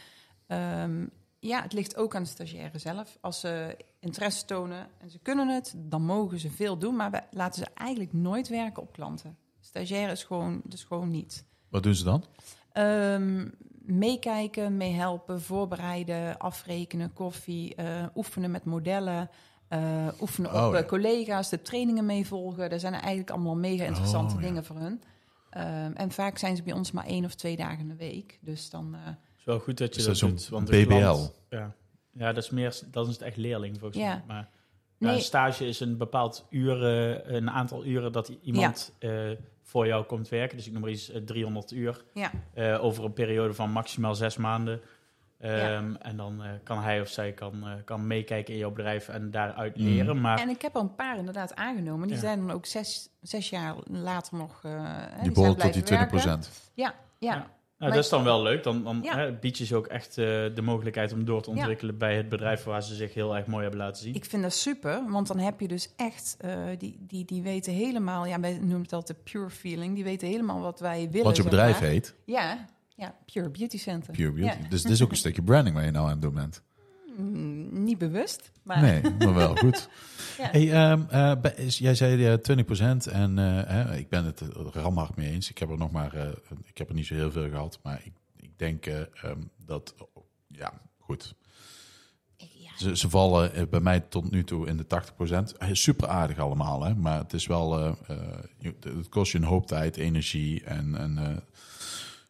[0.47, 1.07] ehm,
[1.39, 3.19] ja, het ligt ook aan de stagiaire zelf.
[3.21, 6.97] Als ze interesse tonen en ze kunnen het, dan mogen ze veel doen.
[6.97, 9.37] Maar we laten ze eigenlijk nooit werken op klanten.
[9.61, 11.45] Stagiaire is gewoon, dus gewoon niet.
[11.69, 12.25] wat doen ze dan?
[12.73, 13.49] Ehm,
[13.83, 19.31] meekijken, meehelpen, voorbereiden, afrekenen, koffie, eh, oefenen met modellen,
[19.69, 20.79] eh, oefenen Oh, op ja.
[20.81, 22.71] eh, collega's, de trainingen meevolgen.
[22.71, 24.47] Daar zijn er eigenlijk allemaal mega interessante Oh, ja.
[24.47, 25.03] dingen voor hun.
[25.51, 28.39] Ehm, en vaak zijn ze bij ons maar één of twee dagen in de week.
[28.41, 30.49] Dus dan, eh, Het is wel goed dat je dat, doet.
[30.49, 30.95] Want de BBL?
[30.99, 31.75] klant- ja.
[32.19, 34.09] Ja, dat is meer, dat is het echt leerling volgens Ja.
[34.09, 34.23] mij.
[34.27, 34.49] Maar
[34.99, 39.11] ja, een stage is een bepaald uren, een aantal uren dat iemand eh,
[39.63, 40.57] voor jou komt werken.
[40.57, 44.15] Dus ik noem maar iets eh, 300 uur ja, eh, over een periode van maximaal
[44.15, 44.81] zes maanden.
[45.41, 45.49] Ja.
[45.77, 49.09] Ehm, En dan eh, kan hij of zij kan, eh, kan meekijken in jouw bedrijf
[49.09, 49.85] en daaruit Mm.
[49.85, 50.21] leren.
[50.21, 52.07] Maar en ik heb al een paar inderdaad aangenomen.
[52.07, 52.23] Die Ja.
[52.23, 54.61] zijn dan ook zes, zes jaar later nog.
[54.65, 56.45] eh, hè, Die zijn behoort tot die blijven 20 werken.
[56.75, 57.35] Ja, ja.
[57.35, 57.47] Ja.
[57.79, 58.63] Nou, dat is dan wel leuk.
[58.63, 59.17] Dan, dan Ja.
[59.17, 61.57] hè, bied je ze ook echt eh, de mogelijkheid om door te Ja.
[61.57, 64.15] ontwikkelen bij het bedrijf waar ze zich heel erg mooi hebben laten zien.
[64.15, 67.73] Ik vind dat super, want dan heb je dus echt, eh, die, die, die weten
[67.73, 71.23] helemaal, ja, wij noemen het altijd de pure feeling, die weten helemaal wat wij willen.
[71.25, 71.89] Want je zeg bedrijf maar.
[71.89, 74.13] heet Ja, ja, Pure Beauty Center.
[74.15, 74.63] Pure Beauty.
[74.63, 74.69] Ja.
[74.69, 76.63] Dus dit is ook een stukje branding waar je nou aan het doen bent.
[77.17, 79.89] Mm, niet bewust, maar Nee, maar wel goed.
[80.39, 80.49] Ja.
[80.51, 85.17] Hey, ehm, eh, jij zei eh, 20% en eh, hè, ik ben het er ramhard
[85.17, 85.51] mee eens.
[85.51, 86.29] Ik heb er nog maar, eh,
[86.65, 89.95] ik heb er niet zo heel veel gehad, maar ik, ik denk eh, ehm, dat,
[90.49, 91.35] ja, goed.
[92.37, 94.87] ja, Ze, ze vallen bij mij tot nu toe in de
[95.53, 95.57] 80%.
[95.59, 96.95] Eh, Super aardig allemaal, hè?
[96.95, 101.19] maar het is wel, eh, eh, het kost je een hoop tijd, energie en, en
[101.19, 101.37] eh,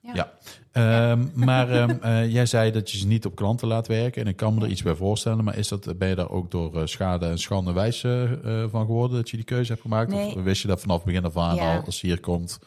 [0.00, 0.14] ja.
[0.14, 0.32] Ja.
[0.76, 4.22] Ehm, maar ehm, eh, jij zei dat je ze niet op klanten laat werken.
[4.22, 5.44] En ik kan me er iets bij voorstellen.
[5.44, 8.22] Maar is dat, ben je daar ook door eh, schade en schande wijs eh,
[8.70, 10.10] van geworden dat je die keuze hebt gemaakt?
[10.10, 10.36] Nee.
[10.36, 11.76] Of wist je dat vanaf het begin af aan Ja.
[11.76, 12.58] al, als ze hier komt,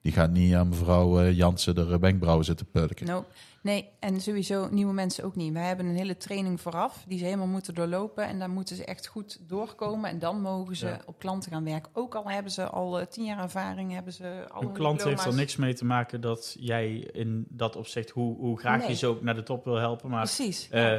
[0.00, 3.06] die gaat niet aan mevrouw Jansen de wenkbrauwen zitten pulken?
[3.06, 3.26] Nope.
[3.62, 5.52] Nee, en sowieso nieuwe mensen ook niet.
[5.52, 8.26] Wij hebben een hele training vooraf die ze helemaal moeten doorlopen.
[8.26, 10.10] En daar moeten ze echt goed doorkomen.
[10.10, 11.00] En dan mogen ze Ja.
[11.06, 11.90] op klanten gaan werken.
[11.94, 15.24] Ook al hebben ze al eh, tien jaar ervaring, hebben ze al Een klant heeft
[15.24, 19.06] er niks mee te maken dat jij in dat opzicht, hoe, hoe graag je ze
[19.06, 20.10] ook naar de top wil helpen.
[20.10, 20.68] Maar Precies.
[20.70, 20.96] eh,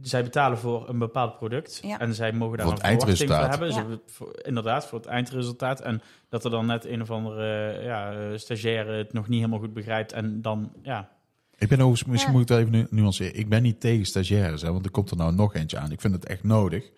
[0.00, 1.98] zij betalen voor een bepaald product Ja.
[1.98, 3.68] en zij mogen daar Voor een verwachting voor hebben.
[3.70, 3.98] Ja.
[4.06, 5.80] voor- inderdaad, voor het eindresultaat.
[5.80, 9.60] En dat er dan net een of andere ja, eh, stagiaire het nog niet helemaal
[9.60, 11.12] goed begrijpt en dan, ja...
[11.58, 12.38] Ik ben overigens, misschien Ja.
[12.38, 13.38] moet ik het even nu- nuanceren.
[13.38, 15.92] Ik ben niet tegen stagiaires, hè, want er komt er nou nog eentje aan.
[15.92, 16.90] Ik vind het echt nodig.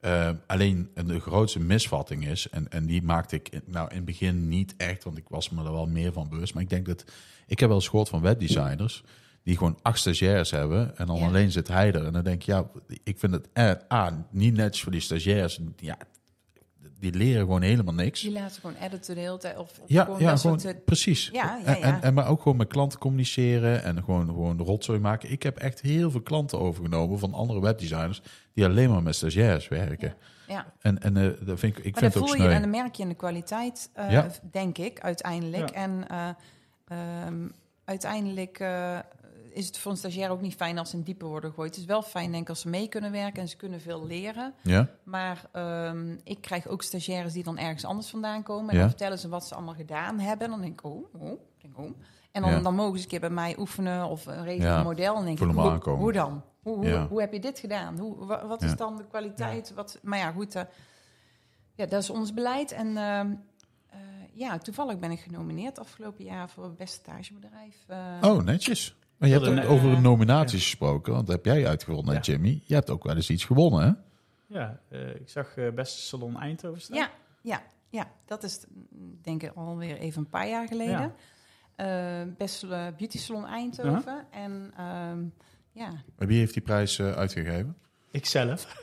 [0.00, 4.04] Eh, alleen de grootste misvatting is, en, en die maakte ik in- nou in het
[4.04, 6.54] begin niet echt, want ik was me er wel meer van bewust.
[6.54, 7.04] Maar ik denk dat,
[7.46, 9.04] ik heb wel eens gehoord van webdesigners,
[9.42, 11.26] die gewoon acht stagiairs hebben en dan Ja.
[11.26, 12.04] alleen zit hij er.
[12.06, 12.70] En dan denk ik, ja,
[13.04, 15.60] ik vind het eh, A, niet netjes voor die stagiairs.
[15.76, 15.96] Ja,
[16.98, 18.20] die leren gewoon helemaal niks.
[18.20, 19.56] Die laten gewoon editen de hele tijd.
[19.58, 21.28] Of, of Ja, gewoon ja dat gewoon soort, precies.
[21.32, 21.84] Ja, ja, En, ja.
[21.94, 25.30] en, en maar ook gewoon met klanten communiceren en gewoon, gewoon rotzooi maken.
[25.30, 28.22] Ik heb echt heel veel klanten overgenomen van andere webdesigners
[28.54, 30.14] die alleen maar met stagiairs werken.
[30.48, 30.72] ja.
[30.80, 32.52] En, en eh, dat vind ik, ik Maar vind dat het ook voel je sneu.
[32.54, 34.26] en dan merk je in de kwaliteit, eh, Ja.
[34.50, 35.68] denk ik, uiteindelijk.
[35.70, 35.74] Ja.
[35.74, 36.28] En eh,
[37.24, 37.48] ehm,
[37.84, 38.98] uiteindelijk, eh,
[39.52, 41.70] is het voor een stagiair ook niet fijn als ze in diepe worden gegooid.
[41.70, 44.06] Het is wel fijn, denk ik, als ze mee kunnen werken en ze kunnen veel
[44.06, 44.54] leren.
[44.62, 44.88] Ja?
[45.04, 48.68] Maar ehm, ik krijg ook stagiaires die dan ergens anders vandaan komen.
[48.68, 48.80] En Ja.
[48.80, 50.50] dan vertellen ze wat ze allemaal gedaan hebben.
[50.50, 51.90] Dan denk ik, oh, oh, denk oh.
[52.32, 52.60] En dan, Ja.
[52.60, 55.16] dan mogen ze een keer bij mij oefenen of een regel een model.
[55.16, 56.00] En denk ik, hoe, aankomen.
[56.00, 56.42] hoe dan?
[56.62, 57.98] Hoe, hoe, hoe heb je dit gedaan?
[57.98, 59.74] Hoe, wa- wat is dan de kwaliteit?
[59.74, 60.54] Wat, maar ja, goed.
[60.54, 60.62] eh,
[61.74, 62.72] ja, dat is ons beleid.
[62.72, 63.32] En ehm,
[63.88, 63.98] eh,
[64.32, 67.76] ja, toevallig ben ik genomineerd afgelopen jaar voor het beste stagebedrijf.
[67.86, 68.96] eh, Oh, netjes.
[69.20, 72.20] Maar je hebt ook over eh, nominaties gesproken, want dat heb jij uitgevonden, Ja.
[72.20, 72.62] Jimmy.
[72.64, 73.92] Je hebt ook wel eens iets gewonnen, hè?
[74.58, 76.96] Ja, eh, ik zag eh beste salon Eindhoven staan.
[76.96, 77.10] Ja,
[77.42, 81.12] ja, ja, dat is mm, denk ik alweer even een paar jaar geleden.
[81.76, 82.26] Ja.
[82.36, 84.26] Best eh, beauty salon Eindhoven.
[84.30, 85.24] En ehm,
[85.72, 87.76] ja, Maar Wie heeft die prijs eh, uitgegeven?
[88.12, 88.66] Ikzelf.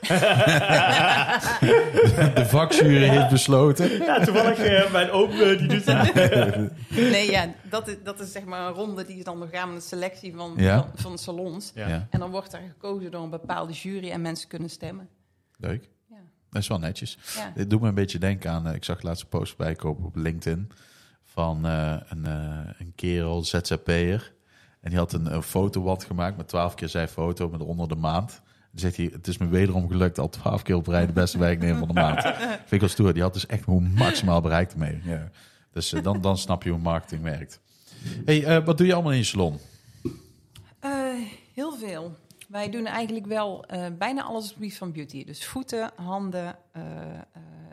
[2.34, 3.90] De vakjury heeft besloten.
[3.98, 6.14] Ja, toevallig eh, mijn oom eh, die doet dat.
[7.14, 9.72] nee, ja, dat is, dat is zeg maar een ronde die is dan nog gaan
[9.72, 10.78] met de selectie van, Ja.
[10.80, 11.72] van, van salons.
[11.74, 11.88] Ja.
[11.88, 15.08] Ja, En dan wordt er gekozen door een bepaalde jury en mensen kunnen stemmen.
[15.56, 15.88] leuk.
[16.10, 16.16] Ja.
[16.50, 17.18] Dat is wel netjes.
[17.36, 17.52] Ja.
[17.54, 20.16] Dit doet me een beetje denken aan, eh, ik zag laatst een post bijkomen op
[20.16, 20.70] LinkedIn
[21.24, 24.32] van eh, een, eh, een kerel, ZZP'er.
[24.80, 27.94] En die had een, een fotowand gemaakt met twaalf keer zijn foto met onder de
[27.94, 28.40] maand.
[28.70, 31.38] Dan zegt hij, het is me wederom gelukt al twaalf keer op rij de beste
[31.38, 32.20] werknemer van de maand.
[32.22, 33.12] Vind ik wel stoer.
[33.12, 35.00] Die had dus echt hoe maximaal bereikt mee.
[35.04, 35.30] Ja.
[35.72, 37.60] Dus eh, dan, dan snap je hoe marketing werkt.
[38.24, 39.58] hey, eh, wat doe je allemaal in je salon?
[40.80, 40.90] Eh,
[41.54, 42.16] heel veel.
[42.48, 43.64] Wij doen eigenlijk wel
[43.98, 45.24] bijna alles op het gebied van beauty.
[45.24, 46.56] Dus voeten, handen,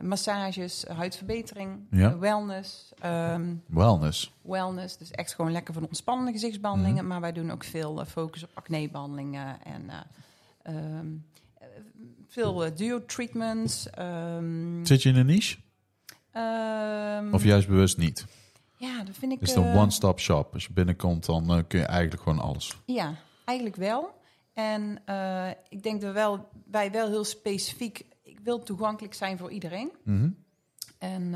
[0.01, 2.17] massages, huidverbetering, Ja.
[2.17, 2.91] wellness.
[2.99, 4.34] ehm, Wellness.
[4.41, 4.97] wellness.
[4.97, 6.97] Dus echt gewoon lekker van ontspannende gezichtsbehandelingen.
[7.03, 7.08] Mhm.
[7.08, 9.89] Maar wij doen ook veel focus op acnebehandelingen en
[10.65, 11.08] eh, ehm,
[11.58, 11.67] eh,
[12.28, 13.89] veel eh, duo-treatments.
[13.89, 15.58] ehm, Zit je in een niche?
[16.32, 18.25] ehm, Of juist bewust niet?
[18.78, 19.41] Ja, dat vind ik...
[19.41, 20.54] Is het een eh, one-stop shop?
[20.54, 22.78] Als je binnenkomt, dan eh, kun je eigenlijk gewoon alles.
[22.86, 24.13] Ja, eigenlijk wel.
[24.54, 25.01] En
[25.69, 28.06] ik denk dat wel, wij wel heel specifiek...
[28.23, 29.91] Ik wil toegankelijk zijn voor iedereen.
[30.04, 30.30] Mhm.
[30.97, 31.34] En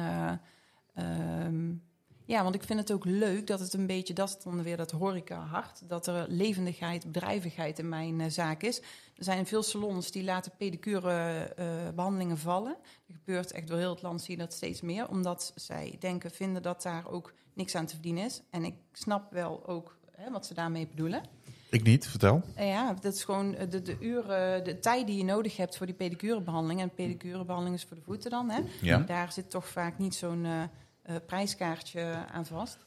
[2.30, 4.78] ja, want ik vind het ook leuk dat het een beetje, dat is dan weer
[4.78, 8.80] dat horeca hart, dat er levendigheid, bedrijvigheid in mijn eh, zaak is.
[9.16, 11.66] Er zijn veel salons die laten pedicure eh,
[11.96, 12.78] behandelingen vallen.
[13.08, 16.32] Er gebeurt echt door heel het land zie je dat steeds meer, omdat zij denken,
[16.32, 18.42] vinden dat daar ook niks aan te verdienen is.
[18.50, 21.22] En ik snap wel ook hè, wat ze daarmee bedoelen.
[21.70, 22.42] Ik niet, vertel.
[22.56, 25.86] Eh, Ja, dat is gewoon de, de uren, de tijd die je nodig hebt voor
[25.86, 26.82] die pedicurebehandeling.
[26.82, 28.62] En pedicurebehandeling is voor de voeten dan, hè.
[28.82, 28.98] Ja.
[28.98, 30.46] Daar zit toch vaak niet zo'n
[31.26, 32.78] prijskaartje aan vast.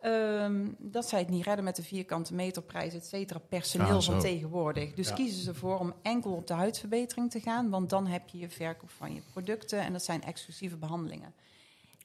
[0.00, 4.20] Ehm, dat zij het niet redden met de vierkante meterprijs, et cetera, personeel Ah, van
[4.20, 4.94] tegenwoordig.
[4.94, 5.14] Dus Ja.
[5.14, 8.48] kiezen ze voor om enkel op de huidverbetering te gaan, want dan heb je je
[8.48, 11.34] verkoop van je producten en dat zijn exclusieve behandelingen.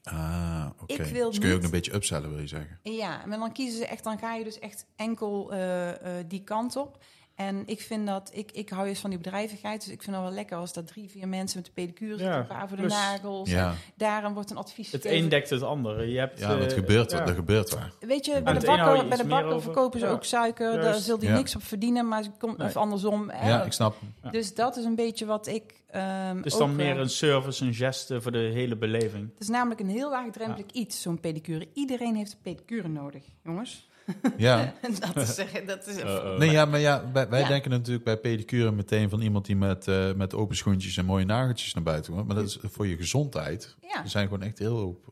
[0.02, 0.92] Ah, oké.
[0.92, 2.78] Ik wil Dus kun je ook een beetje upsellen, wil je zeggen?
[2.82, 6.44] Ja, maar dan kiezen ze echt, dan ga je dus echt enkel eh, eh, die
[6.44, 7.04] kant op.
[7.34, 10.24] En ik vind dat, ik, ik hou juist van die bedrijvigheid, dus ik vind het
[10.24, 12.76] wel lekker als daar drie, vier mensen met de pedicure zitten, Ja, een paar voor
[12.76, 13.50] de plus- nagels.
[13.50, 15.22] Ja, daarom wordt een advies Het gegeven.
[15.24, 16.10] een dekt het andere.
[16.10, 17.24] Je hebt, ja dat eh, gebeurt, ja.
[17.24, 17.92] dat gebeurt waar.
[18.00, 20.12] Weet je, bij de bakker, bij de bakker verkopen ze Ja.
[20.12, 21.04] ook suiker, daar Juist.
[21.04, 21.36] zult hij Ja.
[21.36, 22.66] niks op verdienen, maar ze komt, Nee.
[22.68, 23.30] of andersom.
[23.30, 23.48] hè.
[23.48, 23.96] Ja, ik snap.
[24.22, 24.30] Ja.
[24.30, 25.80] Dus dat is een beetje wat ik.
[25.90, 29.30] ehm Het is dan eh, meer een service, een geste voor de hele beleving.
[29.32, 31.68] Het is namelijk een heel laagdrempelig iets, zo'n pedicure.
[31.74, 33.88] Iedereen heeft een pedicure nodig, jongens.
[34.36, 34.74] Ja.
[35.14, 35.96] dat is, eh, dat is
[36.38, 37.48] Nee, ja, maar ja, wij, wij Ja.
[37.48, 41.24] denken natuurlijk bij pedicure meteen van iemand die met, eh, met open schoentjes en mooie
[41.24, 42.26] nageltjes naar buiten komt.
[42.26, 43.76] Maar dat is voor je gezondheid.
[43.80, 44.02] ja.
[44.02, 45.10] Er zijn gewoon echt heel hoop.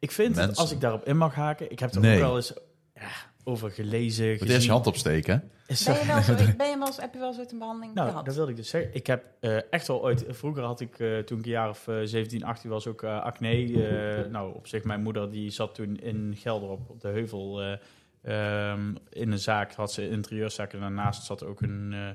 [0.00, 0.62] Ik vind, het, Mensen.
[0.62, 2.14] als ik daarop in mag haken, ik heb er Nee.
[2.14, 2.52] ook wel eens
[2.94, 3.08] ja,
[3.44, 4.56] over gelezen, Het gezien.
[4.56, 5.50] is je hand opsteken,
[5.84, 7.94] Ben je wel zo, ben je wel eens, heb je wel eens ooit een behandeling
[7.94, 8.24] Nou, gehad?
[8.24, 8.94] dat wilde ik dus zeggen.
[8.94, 10.24] Ik heb eh, echt wel ooit...
[10.28, 13.20] Vroeger had ik, eh, toen ik een jaar of eh, 17, 18 was, ook eh,
[13.22, 13.48] acne.
[13.48, 17.78] Eh, nou, op zich, mijn moeder die zat toen in Gelderop op de Heuvel...
[18.28, 20.72] eh, ehm, in een zaak, had ze een interieurzaak.
[20.72, 22.08] En daarnaast zat ook een, eh,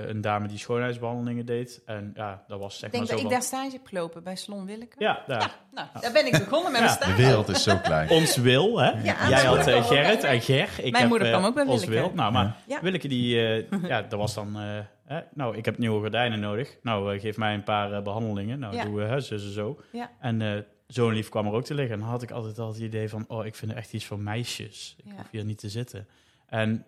[0.00, 1.82] eh, een dame die schoonheidsbehandelingen deed.
[1.86, 4.22] En ja, dat was zeg ik denk maar dat zo ik daar stage heb gelopen
[4.22, 4.96] bij Salon Willeke.
[4.98, 5.58] Ja, daar.
[5.72, 6.86] Nou, daar ben ik begonnen met Ja.
[6.86, 7.22] mijn De stage.
[7.22, 8.10] wereld is zo klein.
[8.18, 8.90] Ons Wil, hè?
[8.90, 10.68] Ja, Jij had eh, Gerrit en Ger.
[10.76, 12.06] Ik Mijn heb, moeder kwam ook bij Ons Willeke.
[12.06, 12.14] Wil.
[12.16, 12.80] Nou, maar Ja.
[12.82, 13.40] Willeke die...
[13.68, 14.56] eh, ja, dat was dan...
[14.60, 16.76] eh, hè, nou, ik heb nieuwe gordijnen nodig.
[16.82, 18.58] Nou, geef mij een paar eh, behandelingen.
[18.58, 18.84] Nou, Ja.
[18.84, 19.80] doen we hè, zo en zo.
[19.92, 20.10] Ja.
[20.20, 20.58] En eh
[20.90, 21.94] zo'n lief kwam er ook te liggen.
[21.94, 23.24] En dan had ik altijd al het idee van...
[23.28, 24.94] Oh, ik vind het echt iets voor meisjes.
[24.98, 25.16] Ik Ja.
[25.16, 26.06] hoef hier niet te zitten.
[26.46, 26.84] En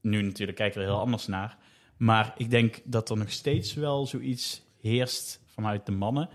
[0.00, 1.56] nu natuurlijk kijken we er heel anders naar.
[1.96, 6.28] Maar ik denk dat er nog steeds wel zoiets heerst vanuit de mannen...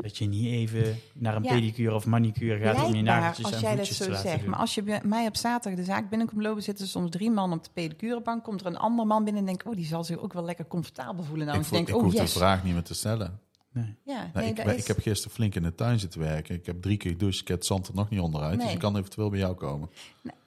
[0.00, 1.54] Dat je niet even naar een Ja.
[1.54, 4.28] pedicure of manicure gaat om je nageltjes als en jij dat voetjes te zo laten
[4.28, 4.40] zegt.
[4.40, 4.50] doen.
[4.50, 7.30] Maar als je bij mij op zaterdag de zaak binnenkomt lopen, zitten er soms drie
[7.30, 8.44] man op de pedicurebank.
[8.44, 10.66] Komt er een ander man binnen en denkt, oh, die zal zich ook wel lekker
[10.66, 11.46] comfortabel voelen.
[11.46, 12.32] Nou, ik vo- denk, ik oh hoef yes.
[12.32, 13.40] de vraag niet meer te stellen.
[13.80, 13.94] Nee.
[14.16, 14.86] Ja, Nou, nee, ik, is...
[14.88, 16.54] heb gisteren flink in de tuin zitten werken.
[16.54, 17.40] Ik heb drie keer gedoucht.
[17.40, 18.60] Ik heb het zand er nog niet onderuit.
[18.60, 19.90] Dus ik kan eventueel bij jou komen.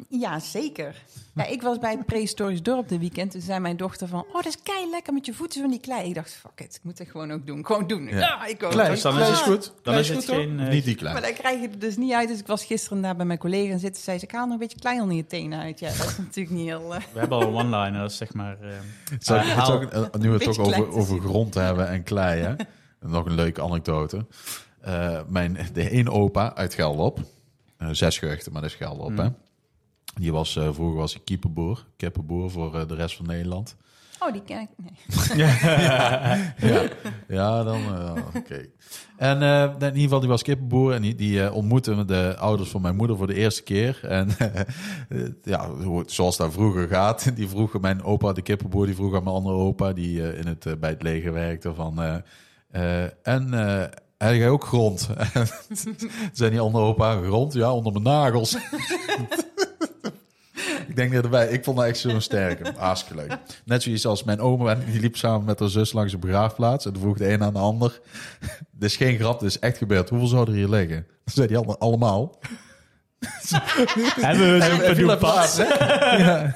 [0.10, 0.96] Ja, zeker.
[1.36, 3.32] Ja, ik was bij het prehistorisch dorp de weekend.
[3.32, 4.20] Toen zei mijn dochter van...
[4.28, 6.08] Oh, dat is kei lekker met je voeten van die klei.
[6.10, 7.66] Ik dacht, fuck it, ik moet het gewoon ook doen.
[7.66, 8.04] Gewoon doen.
[8.08, 8.18] Ja.
[8.20, 8.72] Ja, ik ook.
[8.72, 9.64] Klei, Dus dan klei is het- goed.
[9.64, 10.60] Dan Klei is het goed, geen...
[10.60, 11.14] eh, Niet die klein.
[11.14, 12.28] Maar dan krijg je het dus niet uit.
[12.28, 14.04] Dus ik was gisteren daar bij mijn collega en zitten.
[14.04, 15.80] Zei ze, ik haal nog een beetje klei onder je tenen uit.
[15.80, 16.96] Ja, dat is natuurlijk niet heel...
[16.96, 18.58] eh, We hebben al een one-liner, zeg maar...
[18.62, 18.70] eh,
[19.20, 22.54] zou- haal- ook- nu we het toch Beetje over, over grond hebben en klei, hè?
[23.06, 24.26] Nog een leuke anekdote.
[24.82, 27.20] Eh, mijn, de één opa uit Gelderop,
[27.78, 29.20] eh, zes gehuchten, maar dat is Gelderop, Hmm.
[29.20, 29.30] hè?
[30.16, 33.76] Die was, eh, vroeger was hij kiepenboer, kippenboer voor eh, de rest van Nederland.
[34.20, 34.70] Oh, die ken ik.
[34.78, 35.38] Nee.
[35.42, 36.38] ja,
[37.28, 38.66] ja dan eh, oké.
[39.18, 42.70] En eh, in ieder geval, die was kippenboer en die, die eh, ontmoette de ouders
[42.70, 44.00] van mijn moeder voor de eerste keer.
[44.04, 44.30] En
[45.44, 49.24] ja, hoe- zoals dat vroeger gaat, die vroegen mijn opa, de kippenboer, die vroeg aan
[49.24, 52.24] mijn andere opa, die eh, in het, bij het leger werkte, van...
[52.72, 53.84] eh, eh, en eh,
[54.18, 55.10] heb jij ook grond?
[56.34, 57.54] Zijn die andere opa, grond?
[57.54, 58.56] Ja, onder mijn nagels.
[60.88, 61.48] Ik denk dat erbij.
[61.48, 62.74] Ik vond dat echt zo'n sterke.
[62.78, 63.38] Hartstikke leuk.
[63.66, 66.86] Net zoiets als mijn oma, die liep samen met haar zus langs de begraafplaats.
[66.86, 68.00] En toen vroeg de een aan de ander.
[68.80, 70.10] Dit is geen grap, dit is echt gebeurd.
[70.10, 71.06] Hoeveel zouden er hier liggen?
[71.06, 72.40] Toen zei die allemaal, allemaal.
[74.16, 75.68] Hebben we En- zo'n en viel verdoemd op plaats, pad.
[75.80, 76.16] hè?
[76.16, 76.54] Ja.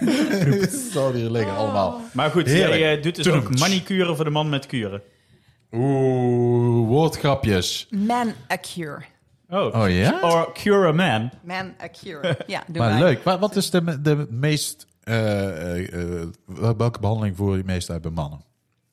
[1.13, 1.56] Hier liggen?
[1.56, 2.01] Allemaal.
[2.12, 2.80] Maar goed, Heerlijk.
[2.80, 5.01] jij eh, doet dus ook manicure voor de man met kuren.
[5.76, 7.88] Oeh, woordgrapjes.
[7.90, 9.02] Man a cure.
[9.50, 10.20] Oh, Oh ja?
[10.22, 11.30] Or cure a man.
[11.44, 12.38] Man a cure.
[12.48, 13.00] Ja, doen Maar wij.
[13.00, 13.24] leuk.
[13.24, 14.88] Wat, wat is de, de meest...
[15.04, 16.28] eh, eh, eh,
[16.78, 18.42] welke behandeling voer je meest uit bij mannen?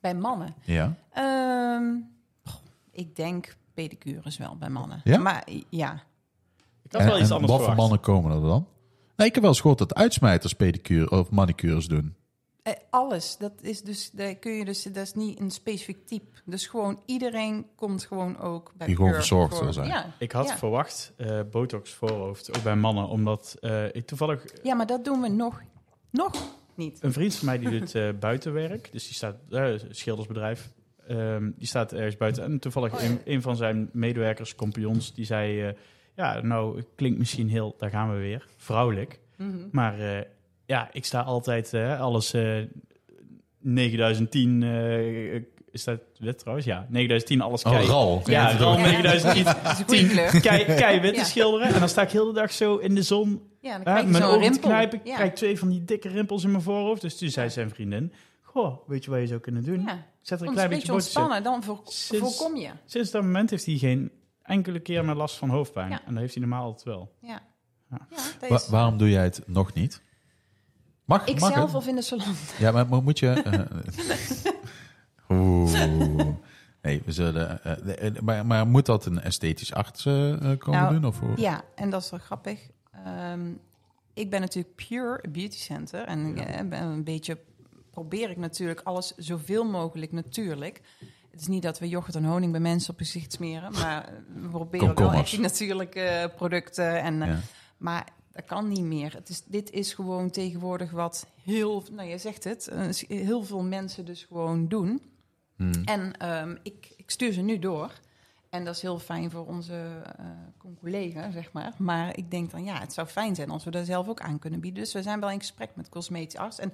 [0.00, 0.54] Bij mannen.
[0.64, 0.94] Ja?
[1.12, 1.84] Ehm,
[2.90, 5.00] ik denk pedicures wel bij mannen.
[5.04, 5.18] Ja?
[5.18, 5.92] Maar ja.
[6.82, 8.66] Ik had wel iets en anders wat voor mannen komen er dan?
[9.16, 12.14] Nee, ik heb wel eens gehoord dat uitsmijters pedicure of manicures doen.
[12.62, 13.36] Eh, alles.
[13.36, 16.26] Dat is dus, daar kun je dus, dat is niet een specifiek type.
[16.44, 19.86] Dus gewoon iedereen komt gewoon ook bij Die gewoon verzorgd voor- wil zijn.
[19.88, 20.14] Ja.
[20.18, 20.56] Ik had Ja.
[20.56, 25.20] verwacht eh, botox voorhoofd, ook bij mannen, omdat eh, ik toevallig ja, maar dat doen
[25.20, 25.60] we nog,
[26.10, 26.32] nog
[26.74, 26.98] niet.
[27.02, 29.36] een vriend van mij die doet eh, buitenwerk, dus die staat
[29.90, 30.70] schildersbedrijf,
[31.06, 33.06] ehm, die staat ergens buiten en toevallig Oh, ja.
[33.06, 35.74] een, een van zijn medewerkers, compagnons, die zei,
[36.16, 39.56] ja, nou klinkt misschien heel, daar gaan we weer, vrouwelijk, Mhm.
[39.72, 40.20] maar eh,
[40.66, 42.58] ja, ik sta altijd eh, alles eh
[43.60, 45.34] 9010 eh,
[45.70, 46.66] is dat wit trouwens?
[46.66, 47.86] Ja, 9010 alles Oh, kei.
[47.86, 48.22] ral.
[48.24, 48.82] Ja, RAL Ja.
[48.86, 50.40] 9010 Dat is een goede kleur.
[50.76, 51.24] kei, Ja.
[51.24, 51.66] schilderen.
[51.74, 54.10] En dan sta ik heel de dag zo in de zon Ja, dan krijg je
[54.10, 54.98] mijn ogen knijpen.
[54.98, 55.14] Ik Ja.
[55.14, 57.00] krijg twee van die dikke rimpels in mijn voorhoofd.
[57.00, 59.80] Dus toen zei zijn vriendin, goh, weet je wat je zou kunnen doen?
[59.82, 60.06] Ja.
[60.20, 62.68] Zet er een Om klein een beetje ontspannen, dan voor, Sinds- voorkom je.
[62.84, 64.10] Sinds dat moment heeft hij geen
[64.42, 65.90] enkele keer meer last van hoofdpijn.
[65.90, 66.00] Ja.
[66.06, 67.12] En dat heeft hij normaal altijd wel.
[67.20, 67.28] Ja.
[67.90, 68.06] Ja.
[68.10, 68.16] Ja,
[68.48, 70.02] dat Wa- waarom doe jij het nog niet?
[71.04, 71.74] Mag, ik mag zelf het?
[71.74, 72.34] of in de salon.
[72.58, 73.28] Ja, maar mo- moet je...
[73.42, 73.60] eh,
[75.28, 76.26] Oeh.
[76.82, 77.64] Nee, we zullen...
[77.64, 81.04] eh, eh, maar, maar moet dat een esthetisch arts eh, eh, komen Nou, doen?
[81.04, 81.20] Of?
[81.36, 82.60] Ja, en dat is wel grappig.
[83.04, 83.50] Ehm,
[84.14, 86.04] ik ben natuurlijk pure beauty center.
[86.04, 87.38] En eh, ben een beetje
[87.90, 90.80] probeer ik natuurlijk alles zoveel mogelijk natuurlijk.
[91.30, 93.72] Het is niet dat we yoghurt en honing bij mensen op gezicht smeren.
[93.72, 97.02] Maar we proberen wel echt die natuurlijke producten.
[97.02, 97.38] En, eh, Ja.
[97.76, 99.14] Maar dat kan niet meer.
[99.14, 103.62] Het is, dit is gewoon tegenwoordig wat heel, nou je zegt het, eh, heel veel
[103.62, 105.02] mensen dus gewoon doen.
[105.56, 105.84] Hmm.
[105.84, 107.92] En ehm, ik, ik stuur ze nu door.
[108.50, 110.26] En dat is heel fijn voor onze eh
[110.80, 111.74] collega, zeg maar.
[111.78, 114.38] Maar ik denk dan, ja, het zou fijn zijn als we dat zelf ook aan
[114.38, 114.82] kunnen bieden.
[114.82, 116.58] Dus we zijn wel in gesprek met cosmetisch arts.
[116.58, 116.72] En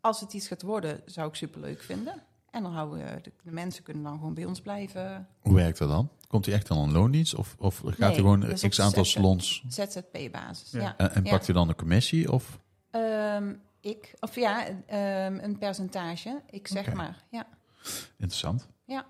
[0.00, 2.22] als het iets gaat worden, zou ik superleuk vinden.
[2.50, 5.28] En dan houden we, de, de mensen kunnen dan gewoon bij ons blijven.
[5.40, 6.08] Hoe werkt dat dan?
[6.26, 7.34] Komt hij echt aan een loondienst?
[7.34, 9.06] Of, of gaat Nee, hij gewoon op x aantal zetten.
[9.06, 9.64] salons...
[9.68, 10.70] ZZP-basis.
[10.70, 10.80] Ja.
[10.80, 10.94] Ja.
[10.96, 11.30] En, en Ja.
[11.30, 12.32] pakt hij dan een commissie?
[12.32, 12.58] Of?
[12.90, 16.42] Ehm, ik, of ja, ehm, een percentage.
[16.50, 17.46] Ik zeg maar, ja.
[18.18, 18.68] Interessant.
[18.84, 19.06] Ja.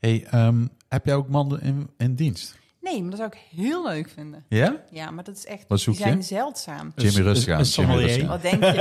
[0.00, 2.56] Hey, ehm, heb jij ook mannen in, in dienst?
[2.80, 4.44] Nee, maar dat zou ik heel leuk vinden.
[4.48, 4.76] Ja?
[4.90, 6.22] Ja, maar dat is echt, Wat zoek die zijn je?
[6.22, 6.92] zeldzaam.
[6.96, 7.62] Jimmy rustig aan.
[7.62, 8.26] Jimmy.
[8.26, 8.72] Wat denk je?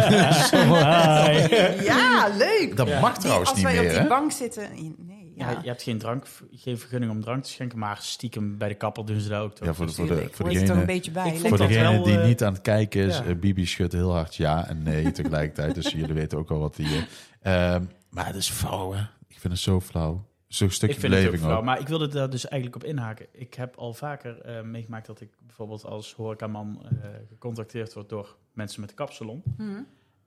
[1.86, 2.74] ja, leuk.
[2.78, 4.70] Dat mag trouwens als niet wij meer, op die bank zitten.
[4.98, 5.50] Nee, ja.
[5.52, 5.60] Ja.
[5.62, 9.06] je hebt geen, drank, geen vergunning om drank te schenken, maar stiekem bij de kapper
[9.06, 9.68] doen ze dat ook toch?
[9.68, 11.36] Ja, voor de, voor de, voor hoort er toch een degene, beetje bij.
[11.36, 13.24] Voor degene wel, die eh, niet aan het kijken is, ja.
[13.24, 15.76] eh, Bibi schudt heel hard ja en nee tegelijkertijd.
[15.76, 17.06] Dus jullie weten ook al wat die...
[17.42, 19.02] eh, ehm, maar het is flauw, hè?
[19.28, 20.26] Ik vind het zo flauw.
[20.48, 21.66] Zo'n stukje ik vind het ook beleving flauw, ook.
[21.66, 23.26] maar ik wilde daar dus eigenlijk op inhaken.
[23.32, 28.36] Ik heb al vaker eh, meegemaakt dat ik bijvoorbeeld als horecaman eh gecontacteerd word door
[28.54, 29.44] mensen met een kapsalon.
[29.58, 29.82] Hm.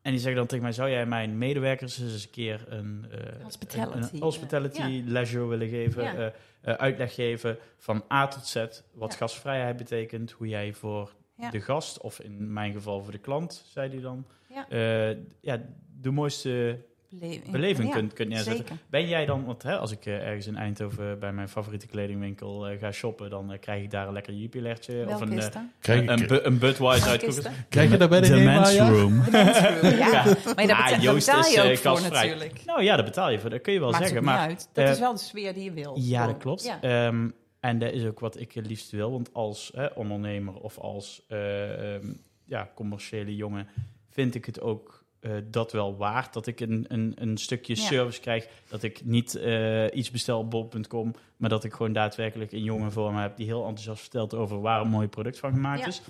[0.07, 3.43] En die zeggen dan tegen mij, zou jij mijn medewerkers eens een keer een, eh,
[3.43, 5.03] Hospitality, een, een hospitality ja.
[5.05, 6.15] leisure willen geven, Ja.
[6.15, 6.27] eh,
[6.61, 8.55] eh, uitleg geven van A tot Z,
[8.93, 9.19] wat Ja.
[9.19, 11.15] gastvrijheid betekent, hoe jij voor
[11.51, 14.69] de gast, of in mijn geval voor de klant, zei hij dan, Ja.
[14.69, 15.63] eh, ja,
[16.01, 16.79] de mooiste
[17.21, 18.57] beleving, beleving Ja, kunt, kunt neerzetten.
[18.67, 18.77] Zeker.
[18.91, 22.67] Ben jij dan, want hè, als ik eh, ergens in Eindhoven bij mijn favoriete kledingwinkel
[22.69, 25.49] eh, ga shoppen, dan eh, krijg ik daar een lekker jupilertje of een, is
[25.81, 28.89] eh, een, bu- een Budweiser uit is krijg je dat bij de, de men's ja?
[28.89, 29.23] room.
[29.25, 30.25] De mensroom, ja.
[30.55, 32.65] Maar daar Ah, daar Joost betaal is, je eh, ook voor natuurlijk.
[32.65, 33.51] Nou ja, dat betaal je voor.
[33.51, 34.25] Dat kun je wel Maakt zeggen.
[34.25, 34.69] Maar uit.
[34.73, 35.97] Dat eh, is wel de sfeer die je wil.
[35.99, 36.65] Ja, dat klopt.
[36.65, 36.81] Ja.
[36.81, 37.29] Ehm,
[37.61, 39.11] en dat is ook wat ik het liefst wil.
[39.11, 42.07] Want als hè, ondernemer of als eh, ehm,
[42.45, 43.69] ja, commerciële jongen
[44.11, 46.33] vind ik het ook eh, dat wel waard.
[46.33, 47.83] Dat ik een, een, een stukje Ja.
[47.83, 48.49] service krijg.
[48.69, 51.15] Dat ik niet eh, iets bestel op bol.com.
[51.37, 54.61] Maar dat ik gewoon daadwerkelijk een jongen voor me heb die heel enthousiast vertelt over
[54.61, 55.87] waar een mooi product van gemaakt Ja.
[55.87, 56.03] is.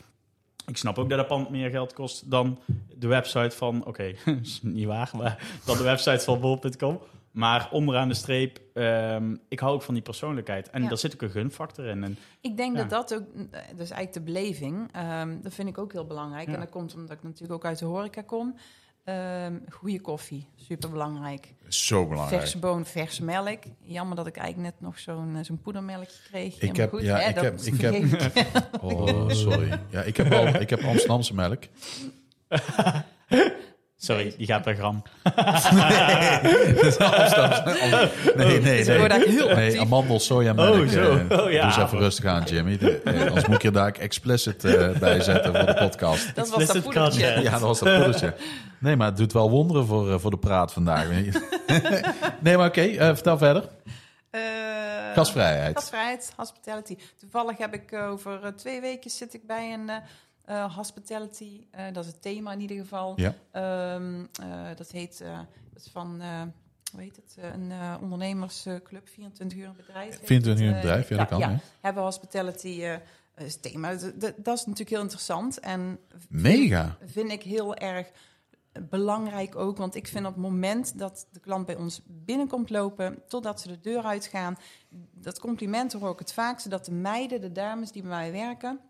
[0.66, 2.59] Ik snap ook dat dat pand meer geld kost dan
[2.97, 4.03] de website van, oké,
[4.42, 7.01] is niet waar, maar dan de website van bol.com.
[7.31, 10.71] Maar onderaan de streep, ehm, ik hou ook van die persoonlijkheid.
[10.71, 10.88] En Ja.
[10.88, 12.05] daar zit ook een gunfactor in.
[12.05, 12.85] En Ik denk Ja.
[12.85, 16.47] dat dat ook, eh, dus eigenlijk de beleving, ehm, dat vind ik ook heel belangrijk.
[16.49, 16.55] Ja.
[16.55, 18.55] En dat komt omdat ik natuurlijk ook uit de horeca kom.
[19.07, 21.55] Ehm goede koffie, super belangrijk.
[21.69, 22.40] Zo belangrijk.
[22.40, 23.59] Verse bonen, verse melk.
[23.83, 26.59] Jammer dat ik eigenlijk net nog zo'n eh, zo'n poedermelkje kreeg.
[26.59, 28.69] Ik heb- goed, ja, hè, ik heb- ik heb-.
[28.83, 29.81] Oh, sorry.
[29.90, 31.62] Ja, ik heb, al, ik heb Amsterdamse melk.
[33.96, 35.02] sorry, die gaat per gram.
[38.37, 39.28] Nee, nee, Ze worden nee.
[39.28, 39.80] heel Nee, actief.
[39.80, 40.74] amandel, soja melk.
[40.74, 41.16] Oh, zo.
[41.28, 41.61] eh, Oh, ja.
[41.61, 42.78] Doe eens even rustig aan, Jimmy.
[42.78, 46.35] De, eh, anders moet ik je daar explicit eh, bij zetten voor de podcast.
[46.35, 47.26] Dat was dat poedertje.
[47.42, 48.35] Ja, dat was dat poedertje.
[48.78, 51.09] Nee, maar het doet wel wonderen voor, eh, voor de praat vandaag.
[51.09, 51.62] weet je.
[52.40, 53.68] nee, maar oké, eh, vertel verder.
[54.30, 54.40] Eh,
[55.14, 55.78] Gastvrijheid.
[55.78, 56.96] Gastvrijheid, hospitality.
[57.20, 59.90] Toevallig heb ik over twee weken zit ik bij een
[60.46, 61.66] eh, hospitality.
[61.70, 63.12] eh, dat is het thema in ieder geval.
[63.20, 63.35] Ja.
[63.50, 65.18] Eh, dat heet
[65.72, 66.22] dat is van
[66.92, 67.37] hoe heet het?
[67.54, 70.11] Een ondernemersclub, 24 uur een bedrijf.
[70.18, 71.56] heet 24 uur een bedrijf, ja, dat kan, hè?
[71.80, 72.85] Hebben hospitality
[73.37, 73.94] is thema.
[73.94, 76.96] Dat, dat- dat is natuurlijk heel interessant en Mega.
[77.04, 78.11] vind ik heel erg
[78.88, 79.76] belangrijk ook.
[79.76, 83.68] Want ik vind op het moment dat de klant bij ons binnenkomt lopen, totdat ze
[83.68, 84.56] de deur uitgaan,
[85.14, 88.80] dat compliment hoor ik het vaakste, dat de meiden, de dames die bij mij werken,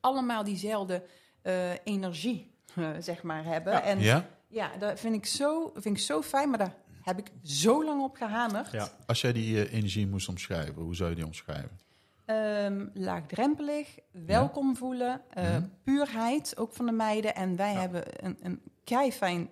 [0.00, 1.02] allemaal diezelfde
[1.42, 3.72] eh, energie, eh, zeg maar, hebben.
[3.72, 3.82] Ja.
[3.82, 4.26] En Ja?
[4.48, 8.02] ja, dat vind ik, zo, vind ik zo fijn, maar daar heb ik zo lang
[8.02, 8.70] op gehamerd.
[8.70, 8.88] Ja.
[9.06, 11.78] Als jij die eh, energie moest omschrijven, hoe zou je die omschrijven?
[12.24, 15.66] Ehm, laagdrempelig, welkom voelen, eh, Mhm.
[15.84, 17.34] puurheid, ook van de meiden.
[17.34, 17.80] En wij Ja.
[17.80, 19.48] hebben een, een keifijn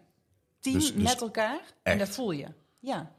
[0.61, 1.61] team Dus- dus met elkaar.
[1.83, 2.47] En dat voel je.
[2.79, 3.13] Ja.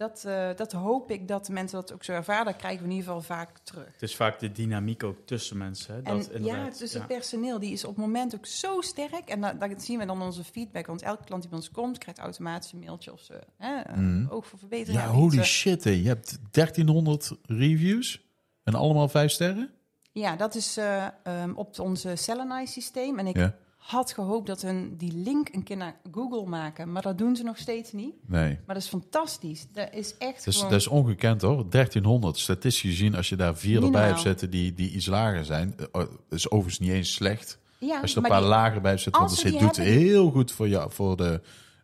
[0.00, 2.44] Dat, eh, dat hoop ik dat de mensen dat ook zo ervaren.
[2.44, 3.92] Dat krijgen we in ieder geval vaak terug.
[3.92, 5.94] Het is vaak de dynamiek ook tussen mensen.
[5.94, 6.02] Hè?
[6.02, 6.98] Dat en ja, dus ja.
[6.98, 9.28] het personeel die is op het moment ook zo sterk.
[9.28, 10.86] En dat, dat zien we dan onze feedback.
[10.86, 14.26] Want elke klant die bij ons komt, krijgt automatisch een mailtje of ze hè, Mhm.
[14.28, 15.02] oog voor verbetering.
[15.02, 15.84] Ja, holy iets, eh, shit.
[15.84, 15.90] hè.
[15.90, 18.24] Je hebt 1300 reviews
[18.64, 19.70] en allemaal vijf sterren?
[20.12, 23.18] Ja, dat is eh, ehm, op onze Selenite systeem.
[23.18, 23.54] En ik Ja.
[23.80, 26.92] Had gehoopt dat hun die link een keer naar Google maken.
[26.92, 28.14] Maar dat doen ze nog steeds niet.
[28.26, 28.58] Nee.
[28.66, 29.66] Maar dat is fantastisch.
[29.72, 30.70] Dat is echt Dus, gewoon...
[30.70, 31.64] dat is ongekend hoor.
[31.70, 32.38] 1300.
[32.38, 35.86] Statistisch gezien, als je daar vier erbij hebt zitten die, die iets lager zijn, eh,
[35.92, 37.58] oh, is overigens niet eens slecht.
[37.78, 39.94] ja, Als je er een paar die- lager bij hebt zitten, want het doet hebben-
[39.94, 41.40] heel goed voor, jou, voor de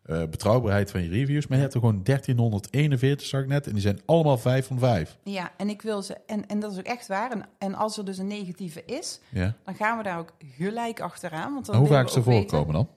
[0.07, 1.47] eh, betrouwbaarheid van je reviews.
[1.47, 4.79] Maar je hebt er gewoon 1341, zag ik net, en die zijn allemaal 5 van
[4.79, 5.16] 5.
[5.23, 6.16] Ja, en ik wil ze...
[6.27, 7.31] En, en dat is ook echt waar.
[7.31, 9.55] En, en als er dus een negatieve is, Ja.
[9.64, 11.53] dan gaan we daar ook gelijk achteraan.
[11.55, 12.88] Want dan hoe vaak ze voorkomen dan?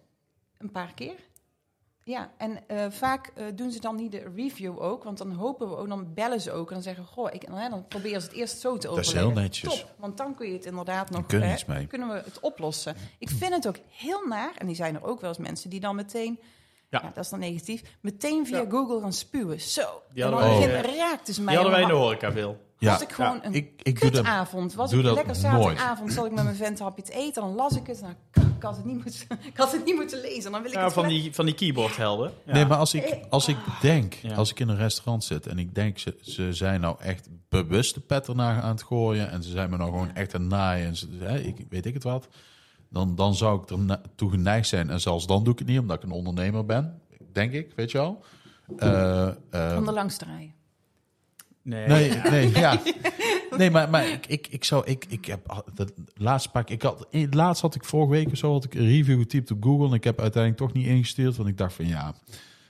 [0.57, 1.15] Een paar keer.
[2.03, 5.69] Ja, en eh, vaak eh, doen ze dan niet de review ook, want dan hopen
[5.69, 8.27] we ook, dan bellen ze ook en dan zeggen, goh, ik, nou dan proberen ze
[8.27, 9.79] het eerst zo te Dat is heel netjes.
[9.79, 11.87] Top, want dan kun je het inderdaad nog, kun hè, mee.
[11.87, 12.95] kunnen we het oplossen.
[13.19, 15.79] Ik vind het ook heel naar, en die zijn er ook wel eens mensen die
[15.79, 16.39] dan meteen,
[16.89, 17.11] ja, Ja.
[17.13, 18.65] dat is dan negatief, meteen via Ja.
[18.69, 19.61] Google gaan spuwen.
[19.61, 19.81] Zo,
[20.13, 21.45] Die en dan hadden wij, begin- raakt dus mij.
[21.47, 22.67] Die hadden wij in de horeca veel.
[22.77, 24.21] Ja, was ik gewoon ja, een ik, ik doe dat.
[24.21, 24.73] kutavond.
[24.73, 27.41] Was doe ik lekker zaterdagavond, zat ik met mijn vent een hapje te eten.
[27.41, 28.01] Dan las ik het.
[28.01, 28.13] Nou,
[28.57, 30.51] ik, had het niet moeten, ik had het niet moeten lezen.
[30.51, 32.33] Dan wil ik Ja, het van, die, van die keyboardhelden.
[32.45, 32.53] Ja.
[32.53, 35.75] Nee, maar als ik, als ik denk, als ik in een restaurant zit en ik
[35.75, 39.77] denk, ze, ze zijn nou echt bewust de aan het gooien en ze zijn me
[39.77, 42.27] nou gewoon echt aan het naaien en ze, hè, ik, weet ik het wat,
[42.89, 44.89] dan, dan zou ik er toe geneigd zijn.
[44.89, 47.91] En zelfs dan doe ik het niet, omdat ik een ondernemer ben, denk ik, weet
[47.91, 48.23] je wel.
[48.77, 50.53] Eh, eh, Van de langste rij.
[51.61, 52.29] Nee, Nee, ja.
[52.29, 52.81] nee, ja.
[53.57, 57.07] Nee, maar, maar ik, ik, ik zou, ik, ik heb de laatste pak, ik had,
[57.09, 59.87] in- laatst had ik vorige week of zo had ik een review getypt op Google
[59.87, 62.13] en ik heb uiteindelijk toch niet ingestuurd, want ik dacht van ja,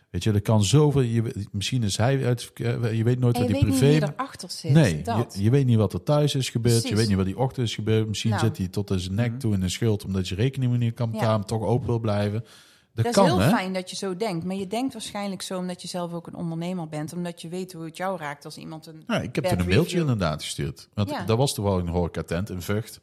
[0.09, 3.41] weet je, er kan zoveel, je, misschien is hij uit, eh, je weet nooit En
[3.41, 4.71] wat je die weet niet privé, wie erachter zit.
[4.71, 5.33] nee, dat.
[5.35, 7.67] je, je weet niet wat er thuis is gebeurd, je weet niet wat die ochtend
[7.67, 8.45] is gebeurd, misschien Nou.
[8.45, 9.39] zit hij tot zijn nek Mhm.
[9.39, 12.45] toe in een schuld omdat je rekening niet kan betalen, maar toch open wil blijven.
[12.93, 13.49] Dat, dat kan, is heel hè?
[13.49, 14.45] fijn dat je zo denkt.
[14.45, 17.13] Maar je denkt waarschijnlijk zo omdat je zelf ook een ondernemer bent.
[17.13, 19.03] Omdat je weet hoe het jou raakt als iemand een...
[19.07, 19.99] Ja, ik heb toen een mailtje review.
[19.99, 20.89] inderdaad gestuurd.
[20.93, 21.23] Want Ja.
[21.25, 22.99] dat was toch wel een horecatent in Vught.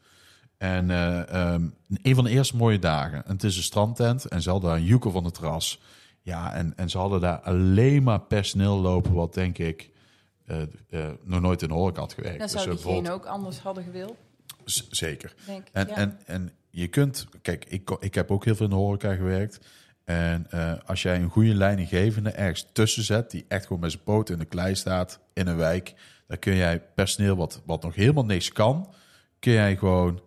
[0.58, 1.62] En eh, ehm,
[2.02, 3.26] een van de eerste mooie dagen.
[3.26, 5.80] En het is een strandtent en ze hadden daar een joekel van het terras.
[6.26, 9.90] Ja, en, en ze hadden daar alleen maar personeel lopen, wat denk ik
[10.46, 12.38] eh, eh, nog nooit in de horeca had gewerkt.
[12.38, 14.14] Dan Dus, zou eh, diegene ook anders hadden gewild,
[14.64, 15.34] Z- Zeker.
[15.46, 15.66] denk.
[15.72, 15.94] En, ja.
[15.94, 19.58] en, en je kunt, kijk, ik, ik heb ook heel veel in de horeca gewerkt.
[20.04, 20.46] En
[20.86, 24.38] als jij een goede leidinggevende ergens tussen zet, die echt gewoon met zijn poot in
[24.38, 25.94] de klei staat in een wijk,
[26.26, 28.92] dan kun jij personeel wat, wat nog helemaal niks kan,
[29.38, 30.20] kun jij gewoon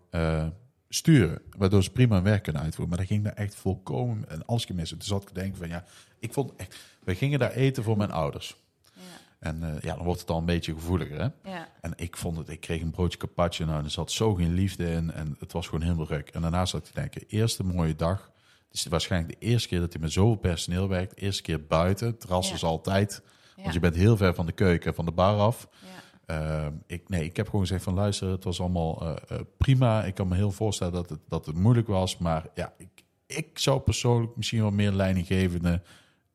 [0.90, 1.42] sturen.
[1.58, 2.90] Waardoor ze prima hun werk kunnen uitvoeren.
[2.90, 4.90] Maar dat ging daar echt volkomen en alles mis.
[4.90, 5.84] Toen zat ik te denken van ja,
[6.20, 8.56] ik vond echt, we gingen daar eten voor mijn ouders.
[8.94, 9.02] ja.
[9.40, 11.52] En eh, ja, dan wordt het al een beetje gevoeliger, hè?
[11.52, 11.68] Ja.
[11.82, 14.92] En ik vond het, ik kreeg een broodje carpaccio, nou, er zat zo geen liefde
[14.92, 16.30] in en het was gewoon heel druk.
[16.30, 18.32] En daarna zat ik te denken, eerste mooie dag.
[18.68, 21.18] Het is waarschijnlijk de eerste keer dat hij met zoveel personeel werkt.
[21.18, 22.54] Eerste keer buiten, het terras Ja.
[22.54, 23.22] is altijd.
[23.56, 25.68] Want je bent heel ver van de keuken, van de bar af.
[25.82, 25.88] Ja.
[26.30, 30.04] Ehm, ik, nee, ik heb gewoon gezegd van luister, het was allemaal eh, eh, prima.
[30.04, 32.18] Ik kan me heel voorstellen dat het, dat het moeilijk was.
[32.18, 35.82] Maar ja, ik, ik zou persoonlijk misschien wel meer leidinggevende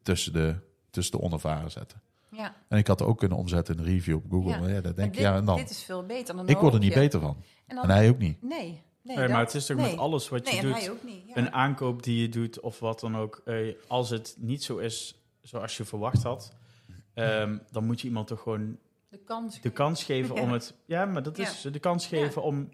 [0.02, 0.54] tussen de,
[0.90, 2.00] tussen de onervaren zetten.
[2.30, 2.54] Ja.
[2.68, 4.50] En ik had het ook kunnen omzetten in een review op Google.
[4.50, 4.58] Ja.
[4.60, 5.56] Maar ja, dat denk ik, dit, ja, en dan.
[5.56, 7.36] dit is veel beter dan Ik word er niet beter van.
[7.66, 8.42] En, dan, En hij ook niet.
[8.42, 9.90] Nee, nee, Nee, dat- maar het is toch nee.
[9.90, 10.74] met alles wat Nee, je doet.
[10.74, 11.22] hij ook niet.
[11.26, 11.36] Ja.
[11.36, 13.42] Een aankoop die je doet of wat dan ook.
[13.44, 16.52] eh, als het niet zo is zoals je verwacht had,
[17.14, 18.76] ehm, dan moet je iemand toch gewoon
[19.18, 19.60] de kans.
[19.60, 20.40] de kans geven Ja.
[20.42, 20.74] om het.
[20.86, 21.70] Ja, maar dat is Ja.
[21.70, 22.68] de kans geven om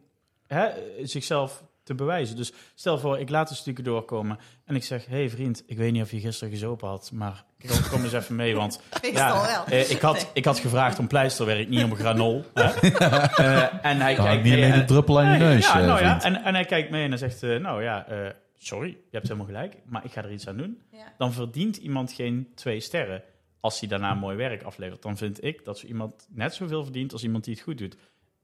[0.47, 0.69] hè,
[1.03, 2.37] zichzelf te bewijzen.
[2.37, 5.93] Dus stel voor, ik laat een stukje doorkomen en ik zeg: hey vriend, ik weet
[5.93, 8.81] niet of je gisteren gezopen had, maar kom, kom eens even mee, want
[9.13, 9.65] ja, wel.
[9.79, 12.45] eh, ik, had, ik had gevraagd om pleisterwerk, niet om granol.
[12.55, 12.63] Hè?
[12.89, 16.23] Eh, en hij kijkt niet mee de druppel aan je neus, Ja, eh, nou ja,
[16.23, 19.25] en, en hij kijkt mee en hij zegt: eh, Nou ja, eh, sorry, je hebt
[19.27, 20.83] helemaal gelijk, maar ik ga er iets aan doen.
[20.93, 20.99] Ja.
[21.19, 23.23] Dan verdient iemand geen twee sterren.
[23.61, 27.13] Als hij daarna mooi werk aflevert, dan vind ik dat zo iemand net zoveel verdient
[27.13, 27.97] als iemand die het goed doet.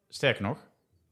[0.08, 0.58] Sterker nog,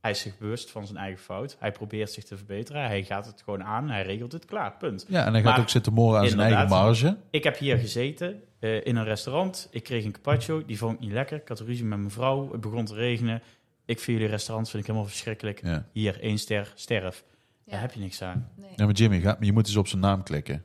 [0.05, 1.57] hij is zich bewust van zijn eigen fout.
[1.59, 2.83] Hij probeert zich te verbeteren.
[2.83, 3.91] Hij gaat het gewoon aan.
[3.91, 4.77] Hij regelt het klaar.
[4.77, 5.05] Punt.
[5.09, 7.17] Ja, en hij gaat Maar ook zitten moren aan zijn eigen marge.
[7.31, 9.69] Ik heb hier gezeten eh, in een restaurant.
[9.71, 10.65] Ik kreeg een carpaccio.
[10.65, 11.37] Die vond ik niet lekker.
[11.37, 12.53] Ik had ruzie met mijn vrouw.
[12.53, 13.43] Het begon te regenen.
[13.85, 15.61] Ik vind jullie restaurant vind ik helemaal verschrikkelijk.
[15.63, 15.87] Ja.
[15.93, 17.25] Hier, één ster, sterf.
[17.65, 17.73] Ja.
[17.73, 18.49] Daar heb je niks aan.
[18.57, 18.71] Nee.
[18.77, 20.65] ja, maar Jimmy, ga, je moet eens op zijn naam klikken.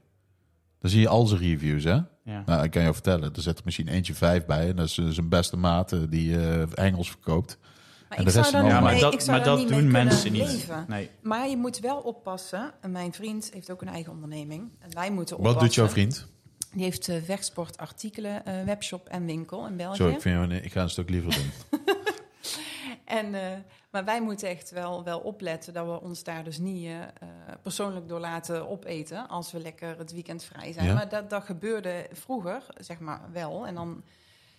[0.79, 1.97] Dan zie je al zijn reviews, hè?
[2.23, 2.43] Ja.
[2.45, 4.69] Nou, ik kan je vertellen, er zit er misschien eentje vijf bij.
[4.69, 7.57] En dat is eh, zijn beste maat eh, die eh Engels verkoopt.
[8.09, 10.67] Maar En de rest Ja, niet maar mee- dat, maar doen mensen niet.
[10.87, 11.09] Nee.
[11.21, 12.71] Maar je moet wel oppassen.
[12.81, 14.69] En Mijn vriend heeft ook een eigen onderneming.
[14.79, 15.59] En wij moeten oppassen.
[15.59, 16.27] Wat doet jouw vriend?
[16.73, 19.95] Die heeft eh wegsportartikelen, eh, webshop en winkel in België.
[19.97, 21.51] Zo, ik, vind, ik ga een stuk liever doen.
[23.09, 23.57] En, eh,
[23.91, 27.07] maar wij moeten echt wel, wel opletten dat we ons daar dus niet eh, eh,
[27.61, 30.85] persoonlijk door laten opeten als we lekker het weekend vrij zijn.
[30.85, 30.93] Ja.
[30.93, 33.67] Maar dat, dat gebeurde vroeger, zeg maar wel.
[33.67, 34.03] En dan,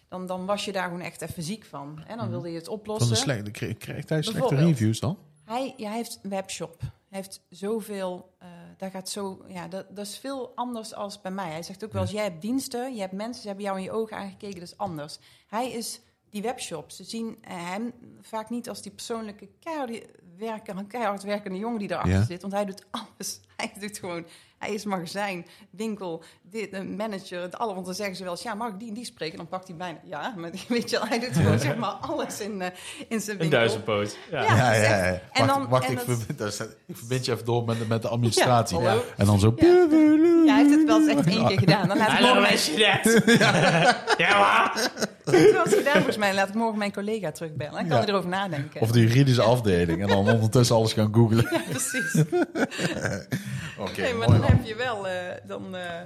[0.09, 2.03] dan, dan was je daar gewoon echt even ziek van.
[2.07, 2.30] En dan Mhm.
[2.30, 3.16] wilde je het oplossen.
[3.16, 5.18] slechte, krijgt hij slechte reviews dan?
[5.44, 6.80] Hij, ja, hij heeft een webshop.
[6.80, 8.38] Hij heeft zoveel.
[8.76, 9.44] daar gaat zo.
[9.48, 11.51] Ja, dat, dat is veel anders als bij mij.
[11.51, 13.84] Hij zegt ook wel eens: jij hebt diensten, je hebt mensen, ze hebben jou in
[13.84, 15.18] je ogen aangekeken, dat is anders.
[15.46, 16.01] Hij is
[16.31, 16.91] die webshop.
[16.91, 22.24] Ze zien hem vaak niet als die persoonlijke keihard, keihard werkende jongen die erachter Ja.
[22.24, 22.41] zit.
[22.43, 23.41] Want hij doet alles.
[23.61, 24.26] Hij doet gewoon.
[24.59, 27.74] Hij is magazijn, winkel, dit, een manager, het alle.
[27.74, 29.37] Want dan zeggen ze wel eens: ja, mag ik die en die spreken?
[29.37, 29.99] Dan pakt hij bijna.
[30.05, 32.68] Ja, maar weet je, wel, hij doet gewoon zeg maar alles in, eh,
[33.09, 33.59] in zijn Een winkel.
[33.59, 34.16] duizendpoot.
[34.31, 34.43] Ja.
[34.43, 34.57] Ja.
[34.57, 35.12] Ja, dus ja, ja.
[35.33, 37.87] En Wacht, dan- wacht en ik, dat- verbind, ik verbind je even door met, de-
[37.87, 38.78] met de administratie.
[39.16, 39.55] En dan zo...
[40.70, 41.88] Heeft het wel eens echt één keer gedaan.
[41.88, 44.18] Dan laat ik morgen dat?
[44.24, 44.90] ja, maar.
[45.24, 46.34] het gedaan volgens mij.
[46.34, 47.72] Laat ik morgen mijn collega terugbellen.
[47.74, 48.02] Dan kan Ja.
[48.02, 48.80] hij erover nadenken.
[48.80, 50.02] Of de juridische afdeling.
[50.02, 51.46] En dan ondertussen alles gaan googlen.
[51.50, 52.14] Ja, precies.
[53.78, 55.08] Oké, nee, maar mooi dan heb je wel...
[55.08, 55.14] eh,
[55.46, 56.00] dan, eh,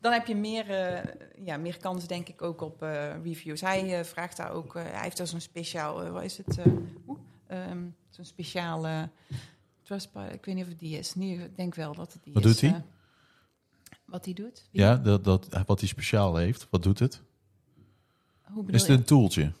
[0.00, 0.98] dan heb je meer, eh,
[1.44, 2.90] ja, meer kans, denk ik, ook op eh,
[3.24, 3.60] reviews.
[3.60, 4.76] Hij eh, vraagt daar ook...
[4.76, 6.02] eh, hij heeft daar zo'n speciaal...
[6.02, 6.58] eh, wat is het?
[6.58, 6.64] eh,
[7.46, 7.78] ehm,
[8.10, 9.08] zo'n speciale...
[9.82, 11.14] Trustpilot, ik weet niet of het die is.
[11.14, 12.50] Nee, ik denk wel dat het die Wat is.
[12.60, 12.82] doet hij?
[14.10, 14.68] Wat hij doet?
[14.70, 16.66] Wie- Ja, dat, dat, wat hij speciaal heeft.
[16.70, 17.22] Wat doet het?
[18.42, 18.96] Hoe bedoel Is het je?
[18.96, 19.52] een tooltje?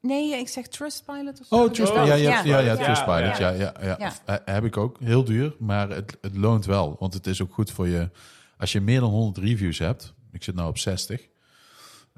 [0.00, 1.54] Nee, ik zeg Trustpilot of zo.
[1.54, 2.06] Oh, Trustpilot.
[2.06, 3.36] Ja, ja, ja, ja, Ja, Trustpilot.
[3.36, 3.50] Ja, ja.
[3.50, 4.12] ja, ja, Ja.
[4.24, 4.96] Eh, Heb ik ook.
[5.00, 6.96] Heel duur, maar het, het loont wel.
[6.98, 8.10] Want het is ook goed voor je...
[8.58, 10.14] Als je meer dan 100 reviews hebt...
[10.32, 11.28] Ik zit nou op 60.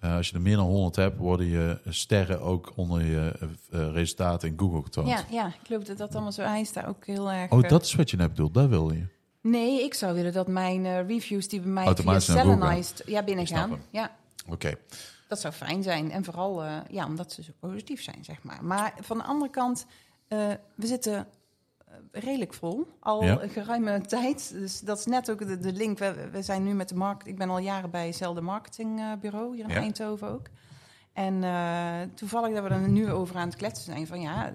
[0.01, 3.33] eh, als je er meer dan 100 hebt, worden je sterren ook onder je
[3.71, 5.09] eh, resultaten in Google getoond.
[5.09, 6.43] Ja, ja, ik geloof dat dat allemaal zo.
[6.43, 7.51] Hij is daar ook heel erg.
[7.51, 8.55] Oh, dat is wat je net bedoelt.
[8.55, 9.07] Dat wil je.
[9.45, 13.83] Nee, ik zou willen dat mijn eh, reviews die bij mij Automatisch via ja, binnengaan.
[13.91, 14.11] Ja,
[14.49, 14.75] Oké.
[15.29, 16.11] dat zou fijn zijn.
[16.11, 18.65] En vooral eh, ja, omdat ze zo positief zijn, zeg maar.
[18.65, 19.87] Maar van de andere kant,
[20.29, 20.39] eh,
[20.75, 21.27] we zitten
[22.13, 22.87] redelijk vol.
[23.01, 23.43] Al Ja.
[23.43, 24.51] een geruime tijd.
[24.53, 25.99] Dus dat is net ook de, de link.
[25.99, 27.27] We, we zijn nu met de markt.
[27.27, 29.77] Ik ben al jaren bij hetzelfde marketingbureau hier in Ja.
[29.77, 30.47] Eindhoven ook.
[31.13, 31.41] En
[32.15, 34.53] toevallig dat we er nu over aan het kletsen zijn van ja.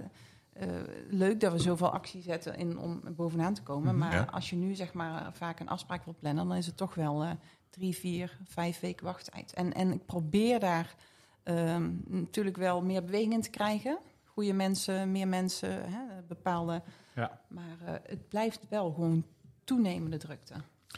[0.60, 0.68] Eh,
[1.10, 3.96] leuk dat we zoveel actie zetten in, om bovenaan te komen.
[3.96, 4.28] Mhm, maar ja.
[4.32, 7.24] als je nu zeg maar vaak een afspraak wilt plannen, dan is het toch wel
[7.24, 7.30] eh,
[7.70, 9.54] drie, vier, vijf weken wachttijd.
[9.54, 10.96] En, en ik probeer daar
[11.44, 13.98] ehm, natuurlijk wel meer beweging in te krijgen.
[14.24, 16.82] Goede mensen, meer mensen, hè, bepaalde.
[17.16, 17.42] Ja.
[17.48, 19.26] Maar eh, het blijft wel gewoon
[19.64, 20.54] toenemende drukte.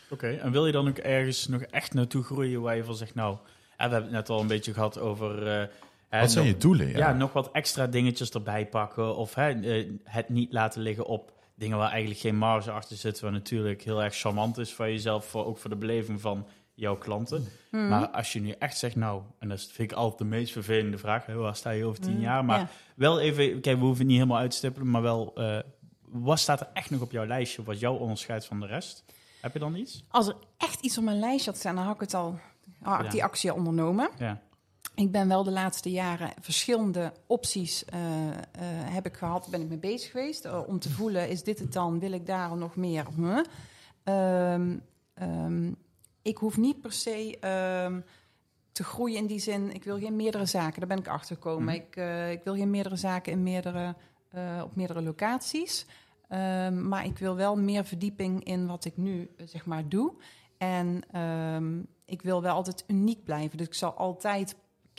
[0.10, 3.16] Oké, en wil je dan ook ergens nog echt naartoe groeien waar je van zegt,
[3.16, 5.70] nou, we hebben het net al een beetje gehad over...
[6.20, 6.88] Wat zijn nog- je doelen?
[6.88, 6.98] ja.
[6.98, 7.14] Ja.
[7.14, 11.78] nog wat extra dingetjes erbij pakken of hè, eh, het niet laten liggen op dingen
[11.78, 15.46] waar eigenlijk geen marge achter zit, wat natuurlijk heel erg charmant is voor jezelf, voor,
[15.46, 17.46] ook voor de beleving van jouw klanten.
[17.70, 17.88] Hmm.
[17.88, 20.98] Maar als je nu echt zegt, nou, en dat vind ik altijd de meest vervelende
[20.98, 22.46] vraag, hè, waar sta je over tien Hmm, jaar?
[22.46, 22.68] Maar ja.
[22.96, 25.60] wel even, kijk, we hoeven het niet helemaal uit te stippelen, maar wel, eh,
[26.02, 29.04] wat staat er echt nog op jouw lijstje wat jou onderscheidt van de rest?
[29.42, 30.04] Heb je dan iets?
[30.10, 32.40] Als er echt iets op mijn lijstje had staan, dan had ik het al
[32.82, 33.12] had ik Ja.
[33.12, 34.10] die actie al ondernomen.
[34.18, 34.42] Ja.
[34.96, 38.36] Ik ben wel de laatste jaren verschillende opties eh, eh,
[38.94, 40.46] heb ik gehad, ben ik mee bezig geweest.
[40.46, 42.00] eh, om te voelen, is dit het dan?
[42.00, 43.06] Wil ik daar nog meer?
[43.16, 43.44] Huh?
[44.04, 44.78] Ehm,
[45.14, 45.72] ehm,
[46.22, 48.02] ik hoef niet per se ehm,
[48.72, 49.74] te groeien in die zin.
[49.74, 51.64] Ik wil geen meerdere zaken, daar ben ik achter gekomen.
[51.64, 51.76] Mhm.
[51.76, 51.96] ik,
[52.38, 53.96] ik wil geen meerdere zaken in meerdere,
[54.64, 55.86] op meerdere locaties.
[56.72, 60.14] Maar ik wil wel meer verdieping in wat ik nu zeg maar doe.
[60.58, 61.04] En
[62.06, 63.58] ik wil wel altijd uniek blijven.
[63.58, 64.56] Dus ik zal altijd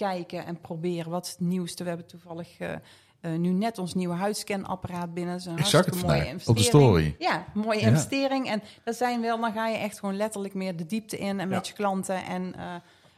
[0.07, 1.83] kijken en proberen wat is het nieuwste.
[1.83, 2.73] We hebben toevallig eh,
[3.21, 5.33] eh, nu net ons nieuwe huidscanapparaat binnen.
[5.33, 7.15] Dat is een Ik zag het hartstikke mooie vandaag op de investering.
[7.17, 7.17] story.
[7.19, 7.87] Ja, mooie Ja.
[7.87, 8.47] investering.
[8.49, 11.49] En dat zijn wel, dan ga je echt gewoon letterlijk meer de diepte in en
[11.49, 11.55] Ja.
[11.55, 12.25] met je klanten.
[12.25, 12.75] En eh,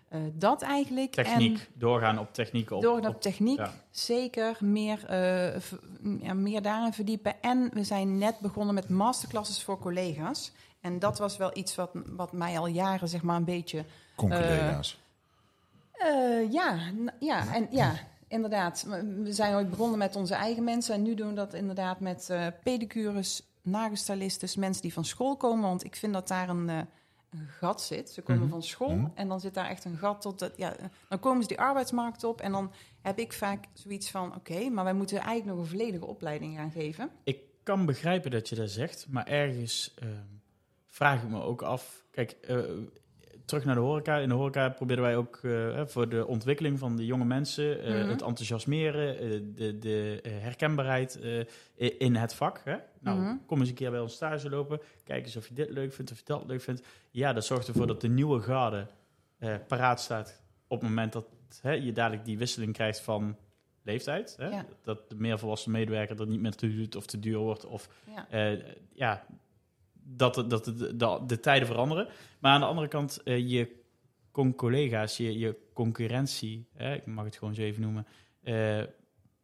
[0.09, 1.13] eh, dat eigenlijk.
[1.13, 2.71] Techniek, doorgaan op techniek.
[2.71, 3.73] Op, En door de op- techniek ja.
[3.91, 5.61] zeker meer, eh,
[6.21, 7.43] ja, meer daarin verdiepen.
[7.43, 10.53] En we zijn net begonnen met masterclasses voor collega's.
[10.81, 13.85] En dat was wel iets wat, wat mij al jaren zeg maar een beetje
[14.17, 15.03] Con-collega's.
[15.99, 16.79] Eh, ja,
[17.21, 17.95] ja, en ja,
[18.29, 18.87] inderdaad.
[19.23, 20.95] We zijn ooit begonnen met onze eigen mensen.
[20.95, 25.69] En nu doen we dat inderdaad met eh pedicures, nagelstylistes, mensen die van school komen.
[25.69, 26.79] Want ik vind dat daar een, eh,
[27.31, 28.11] een gat zit.
[28.11, 28.51] Ze komen Mhm.
[28.51, 29.07] van school Mhm.
[29.15, 30.39] en dan zit daar echt een gat tot...
[30.39, 30.75] Dat, ja,
[31.09, 32.73] dan komen ze die arbeidsmarkt op en dan
[33.03, 34.35] heb ik vaak zoiets van...
[34.35, 37.11] Oké, maar wij moeten eigenlijk nog een volledige opleiding gaan geven.
[37.25, 40.11] Ik kan begrijpen dat je dat zegt, maar ergens ehm,
[40.89, 42.05] vraag ik me ook af.
[42.11, 42.37] Kijk,
[43.45, 44.17] terug naar de horeca.
[44.19, 47.81] In de horeca proberen wij ook eh, hè, voor de ontwikkeling van de jonge mensen,
[47.83, 48.09] eh, Mhm.
[48.09, 52.61] het enthousiasmeren, eh, de, de eh, herkenbaarheid eh, in het vak.
[52.65, 52.77] Hè?
[53.01, 53.35] Nou, Mhm.
[53.47, 54.81] kom eens een keer bij ons stage lopen.
[55.05, 56.87] Kijk eens of je dit leuk vindt, of je dat leuk vindt.
[57.11, 58.87] Ja, dat zorgt ervoor dat de nieuwe garde
[59.39, 61.27] eh, paraat staat op het moment dat
[61.61, 63.37] hè, je dadelijk die wisseling krijgt van
[63.83, 64.35] leeftijd.
[64.39, 64.49] Hè?
[64.49, 64.67] Ja.
[64.83, 67.67] Dat de meer volwassen medewerker dat niet meer te duur of te duur wordt.
[67.67, 68.27] Of Ja.
[68.31, 68.59] eh,
[68.93, 69.25] ja,
[70.05, 72.09] dat, de- dat de, de, de tijden veranderen.
[72.39, 73.83] Maar aan de andere kant, eh, je
[74.31, 78.07] con-collega's, je, je concurrentie, hè, ik mag het gewoon zo even noemen,
[78.43, 78.83] eh,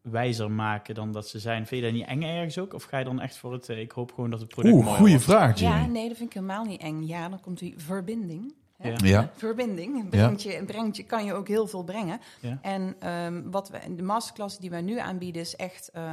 [0.02, 1.66] wijzer maken dan dat ze zijn.
[1.66, 2.74] Vind je dat niet eng ergens ook?
[2.74, 4.84] Of ga je dan echt voor het, eh, ik hoop gewoon dat het product Oeh,
[4.84, 7.02] mooi goede vraag, ja, nee, dat vind ik helemaal niet eng.
[7.02, 8.54] Ja, dan komt die verbinding.
[8.76, 8.88] hè.
[8.88, 8.96] Ja.
[9.02, 9.30] Ja.
[9.36, 10.08] verbinding.
[10.08, 12.20] Brengt je, brengt je, kan je ook heel veel brengen.
[12.40, 12.58] Ja.
[12.62, 15.90] En ehm, wat we, de masterclass die wij nu aanbieden is echt...
[15.90, 16.12] eh,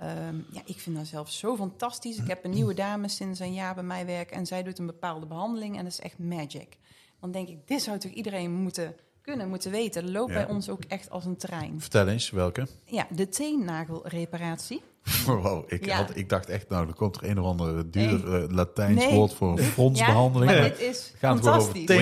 [0.00, 2.16] ehm, ja, ik vind dat zelf zo fantastisch.
[2.16, 4.36] Ik heb een nieuwe dame sinds een jaar bij mij werken...
[4.36, 6.76] en zij doet een bepaalde behandeling en dat is echt magic.
[7.20, 10.02] Dan denk ik, dit zou toch iedereen moeten kunnen, moeten weten.
[10.02, 10.44] Dat loopt Ja.
[10.44, 11.80] bij ons ook echt als een trein.
[11.80, 12.66] Vertel eens, welke?
[12.84, 14.82] Ja, de teennagelreparatie.
[15.26, 15.96] Wow, ik, Ja.
[15.96, 18.42] had, ik dacht echt, nou, er komt er een of andere duur Nee.
[18.42, 19.14] eh, Latijns Nee.
[19.14, 20.50] woord voor Ja, fronsbehandeling.
[20.50, 21.96] maar Ja, dit is Gaat het wel over fantastisch.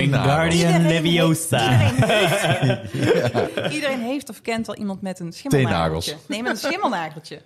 [0.65, 1.91] heeft- Leviosa.
[1.91, 6.15] Iedereen heeft, iedereen heeft of kent wel iemand met een schimmelnageltje.
[6.27, 7.41] Nee, met een schimmelnageltje.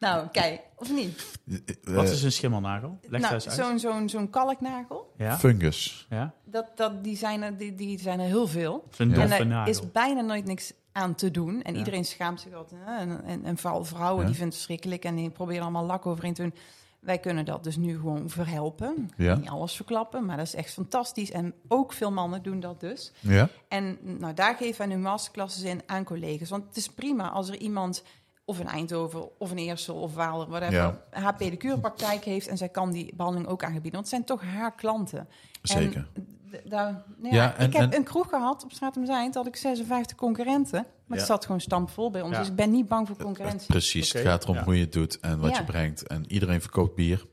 [0.00, 1.38] Nou, kijk, of niet?
[1.50, 2.98] Eh, Wat is een schimmelnagel?
[3.08, 3.42] Leg nou, uit.
[3.42, 5.38] zo'n zo'n zo'n kalknagel, Ja?
[5.38, 6.06] Fungus.
[6.10, 6.32] Ja?
[6.44, 8.84] dat, dat, die, zijn er, die, die zijn er heel veel.
[8.98, 9.70] En er nagel.
[9.70, 11.62] is bijna nooit niks aan te doen.
[11.62, 11.78] En Ja.
[11.78, 12.80] iedereen schaamt zich altijd.
[12.84, 12.96] hè.
[12.98, 14.26] En, en, en vooral vrouwen, Ja.
[14.26, 15.04] die vinden het verschrikkelijk.
[15.04, 16.54] En die proberen allemaal lak overheen te doen.
[17.00, 19.10] Wij kunnen dat dus nu gewoon verhelpen.
[19.16, 19.34] Ja.
[19.34, 21.30] Niet alles verklappen, maar dat is echt fantastisch.
[21.30, 23.12] En ook veel mannen doen dat dus.
[23.20, 23.48] Ja?
[23.68, 26.48] En nou, daar geven wij nu masterclasses in aan collega's.
[26.50, 28.02] Want het is prima als er iemand,
[28.50, 31.02] of in Eindhoven, of in Eersel, of Waalder, whatever, Ja.
[31.10, 33.92] haar pedicurepraktijk heeft en zij kan die behandeling ook aanbieden.
[33.92, 35.28] Want het zijn toch haar klanten.
[35.62, 36.08] Zeker.
[36.14, 38.96] En, d- daar, nou Ja, ja, en- ik heb en- een kroeg gehad op Straat
[38.96, 40.86] om Zijnd, had ik 56 concurrenten.
[41.06, 41.24] Maar Ja.
[41.24, 42.32] het zat gewoon stampvol bij ons.
[42.32, 42.38] Ja.
[42.38, 43.66] Dus ik ben niet bang voor concurrentie.
[43.66, 44.64] Precies, het gaat erom Ja.
[44.64, 45.58] hoe je het doet en wat Ja.
[45.58, 46.06] je brengt.
[46.06, 47.26] En iedereen verkoopt bier,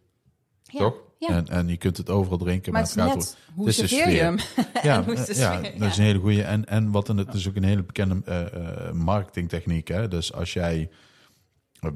[0.64, 0.80] Ja.
[0.80, 0.96] toch?
[1.20, 1.28] Ja.
[1.28, 3.78] En, en je kunt het overal drinken, maar maar, het is gaat net, hoe het
[3.80, 4.38] is je hem?
[4.84, 5.80] Ja, hoe is eh, ja, sfeer?
[5.80, 6.44] dat is een hele goede.
[6.44, 9.88] En, en wat een, het is ook een hele bekende eh, eh, marketingtechniek.
[9.88, 10.08] Hè?
[10.08, 10.90] Dus als jij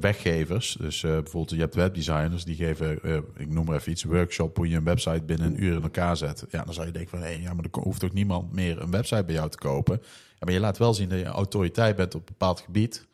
[0.00, 4.04] weggevers, dus eh, bijvoorbeeld je hebt webdesigners, die geven, eh, ik noem maar even iets,
[4.04, 6.44] workshop hoe je een website binnen een uur in elkaar zet.
[6.50, 8.90] Ja, dan zou je denken van, hé, ja, maar er hoeft toch niemand meer een
[8.90, 10.02] website bij jou te kopen.
[10.38, 13.06] Maar je laat wel zien dat je autoriteit bent op een bepaald gebied.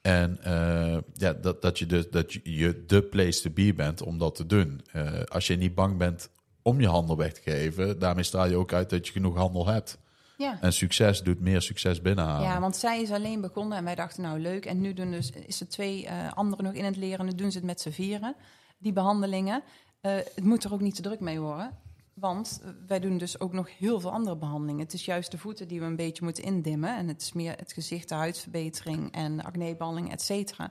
[0.00, 4.18] En eh, ja, dat, dat je dus dat je, de place to be bent om
[4.18, 4.80] dat te doen.
[4.92, 6.30] Eh, als je niet bang bent
[6.62, 7.98] om je handel weg te geven.
[7.98, 9.98] Daarmee straal je ook uit dat je genoeg handel hebt.
[10.40, 10.60] Ja.
[10.60, 12.48] En succes doet meer succes binnenhalen.
[12.48, 14.66] Ja, want zij is alleen begonnen en wij dachten nou leuk.
[14.66, 17.24] En nu doen dus, is er twee eh, anderen nog in het leren.
[17.24, 18.34] Nu doen ze het met z'n vieren,
[18.78, 19.62] die behandelingen.
[20.00, 21.78] Eh, het moet er ook niet te druk mee worden.
[22.14, 24.84] Want wij doen dus ook nog heel veel andere behandelingen.
[24.84, 26.96] Het is juist de voeten die we een beetje moeten indimmen.
[26.96, 30.70] En het is meer het gezicht, de huidverbetering en acnebehandeling, et cetera.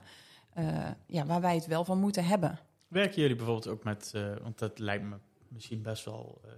[0.52, 2.58] Eh, ja, waar wij het wel van moeten hebben.
[2.88, 5.16] Werken jullie bijvoorbeeld ook met, eh, want dat lijkt me
[5.48, 6.50] misschien best wel, eh,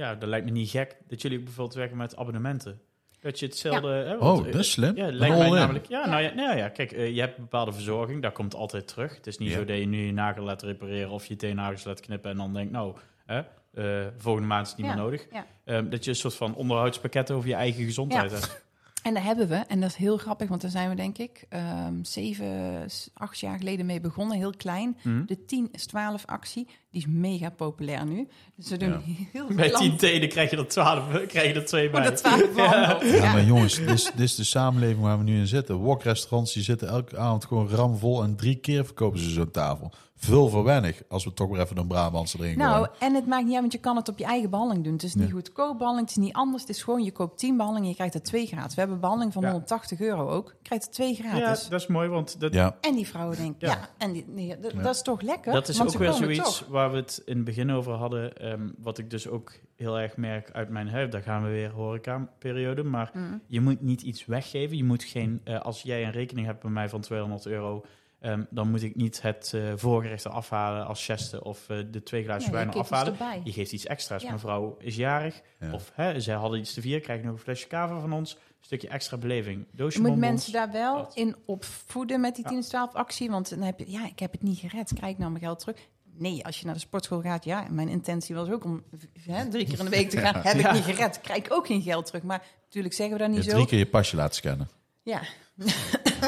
[0.00, 2.80] ja, dat lijkt me niet gek, dat jullie ook bijvoorbeeld werken met abonnementen.
[3.20, 3.88] Dat je hetzelfde...
[3.88, 4.96] Hè, want, Oh, eh, dat is slim.
[4.96, 5.86] Ja, lijkt mij namelijk...
[5.86, 8.88] Ja, nou ja, nou ja kijk, eh, je hebt een bepaalde verzorging, dat komt altijd
[8.88, 9.16] terug.
[9.16, 9.54] Het is niet Ja.
[9.58, 12.52] zo dat je nu je nagel laat repareren of je teennagels laat knippen en dan
[12.54, 12.96] denkt, nou,
[13.26, 13.42] hè,
[13.74, 15.26] eh, volgende maand is het niet Ja, meer nodig.
[15.32, 15.46] ja.
[15.64, 18.36] Ehm, dat je een soort van onderhoudspakket over je eigen gezondheid Ja.
[18.36, 18.64] hebt.
[19.02, 21.44] En daar hebben we, en dat is heel grappig, want daar zijn we denk ik
[21.48, 24.96] ehm, zeven, acht jaar geleden mee begonnen, heel klein.
[25.02, 25.24] Hm?
[25.26, 28.28] De 10 is 12 actie, die is mega populair nu.
[28.56, 29.00] Dus we doen Ja.
[29.32, 32.02] heel veel Bij tien klanten tenen krijg je er twaalf, krijg je er twee bij.
[32.02, 33.02] de 12 behandeld.
[33.12, 33.32] Ja, Ja.
[33.32, 35.74] maar jongens, dit is, dit is de samenleving waar we nu in zitten.
[35.74, 39.92] Wokrestaurants die zitten elke avond gewoon ramvol en drie keer verkopen ze zo'n tafel.
[40.22, 43.42] Veel voor weinig, als we toch weer even een Brabantse erin Nou, en het maakt
[43.44, 44.92] niet uit, want je kan het op je eigen behandeling doen.
[44.92, 45.32] Het is niet Ja.
[45.34, 46.62] goedkoop behandeling, het is niet anders.
[46.62, 48.74] Het is gewoon, je koopt 10 behandelingen en je krijgt er twee gratis.
[48.74, 49.50] We hebben behandeling van Ja.
[49.50, 50.48] 180 euro ook.
[50.48, 51.68] Je krijgt er twee Ja, gratis.
[51.68, 53.88] dat is mooi, want dat, Ja, En die vrouwen denken, ja, Ja.
[53.98, 54.82] en die, nee, dat, Ja.
[54.82, 55.52] dat is toch lekker?
[55.52, 56.68] Dat is want ook weer zoiets toch.
[56.68, 58.36] waar we het in het begin over hadden.
[58.36, 61.10] ehm, wat ik dus ook heel erg merk uit mijn huis.
[61.10, 62.82] Daar gaan we weer horeca-periode.
[62.82, 63.40] Maar Mm.
[63.46, 64.76] je moet niet iets weggeven.
[64.76, 67.84] Je moet geen, eh, als jij een rekening hebt bij mij van 200 euro...
[68.20, 72.02] ehm, dan moet ik niet het eh voorgerecht eraf halen als cheste of eh, de
[72.02, 73.16] twee glazen wijn afhalen.
[73.44, 74.22] Je geeft iets extra's.
[74.22, 74.28] Ja.
[74.28, 75.40] Mijn vrouw is jarig.
[75.60, 75.72] Ja.
[75.72, 77.02] Of hè, zij hadden iets te vieren.
[77.02, 78.32] Krijg je nog een flesje kava van ons.
[78.34, 79.66] Een stukje extra beleving.
[79.72, 80.30] Doosje Je moet bonbons.
[80.30, 81.14] mensen daar wel Dat.
[81.14, 82.50] in opvoeden met die Ja.
[82.50, 83.30] 10 12 actie.
[83.30, 84.92] Want dan heb je, ja, ik heb het niet gered.
[84.94, 85.76] Krijg ik nou mijn geld terug?
[86.16, 88.82] Nee, als je naar de sportschool gaat, ja, mijn intentie was ook om
[89.26, 90.34] hè, drie keer in de week te gaan.
[90.42, 90.72] Heb ik Ja.
[90.72, 92.22] niet gered, krijg ik ook geen geld terug.
[92.22, 93.50] Maar natuurlijk zeggen we dat niet zo.
[93.50, 94.68] drie keer je pasje laten scannen.
[95.02, 95.20] Ja.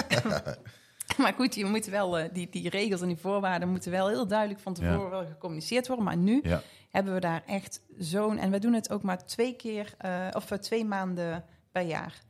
[1.18, 4.26] maar goed, je moet wel, eh, die, die regels en die voorwaarden moeten wel heel
[4.26, 6.05] duidelijk van tevoren wel gecommuniceerd worden.
[6.05, 6.42] Maar nu
[6.90, 8.38] hebben we daar echt zo'n...
[8.38, 12.20] En we doen het ook maar twee keer, eh, of eh, twee maanden per jaar.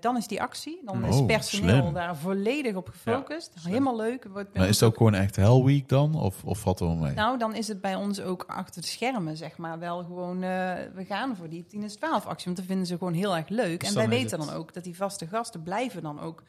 [0.00, 1.92] Dan is die actie, dan is Oh, personeel slim.
[1.92, 3.52] daar volledig op gefocust.
[3.58, 3.72] slim.
[3.72, 4.24] Helemaal leuk.
[4.32, 6.14] Wordt Maar is het ook gewoon echt Hell Week dan?
[6.14, 7.14] Of, of valt er wel mee?
[7.14, 10.40] nou, dan is het bij ons ook achter de schermen, zeg maar, wel gewoon...
[10.40, 13.48] we gaan voor die 10 is 12 actie, want dat vinden ze gewoon heel erg
[13.48, 13.80] leuk.
[13.80, 16.42] Dus en dan wij weten het- dan ook dat die vaste gasten blijven dan ook...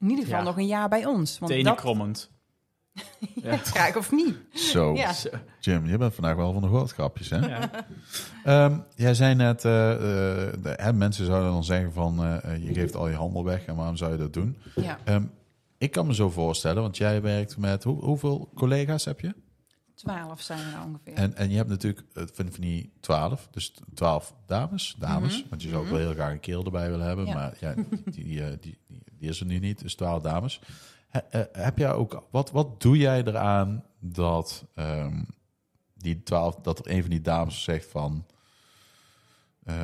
[0.00, 0.44] in ieder geval Ja.
[0.44, 1.38] nog een jaar bij ons.
[1.38, 2.30] Want Tenen dat krommend.
[3.42, 3.56] ja.
[3.56, 4.36] graag of niet.
[4.52, 5.12] Zo, Ja.
[5.60, 7.38] Jim, je bent vandaag wel van de woordgrapjes, hè?
[7.38, 7.70] Ja.
[8.44, 9.98] Ehm, jij zei net, eh, eh,
[10.62, 13.76] de- hè, mensen zouden dan zeggen van, eh, je geeft al je handel weg en
[13.76, 14.56] waarom zou je dat doen?
[14.76, 15.22] Ja, Ehm,
[15.78, 19.34] ik kan me zo voorstellen, want jij werkt met, hoe, hoeveel collega's heb je?
[20.00, 21.14] 12 zijn er ongeveer.
[21.14, 25.48] En, en je hebt natuurlijk eh, van, van die twaalf, dus twaalf dames, dames, Mhm.
[25.48, 25.94] want je zou ook Mhm.
[25.96, 27.34] wel heel graag een kerel erbij willen hebben, Ja.
[27.34, 27.74] maar ja,
[28.14, 30.60] die, eh, die, die, die is er nu niet, dus twaalf dames.
[31.08, 35.22] He- eh, heb jij ook, wat, wat doe jij eraan dat ehm,
[35.94, 38.24] die twaalf, dat er een van die dames zegt van,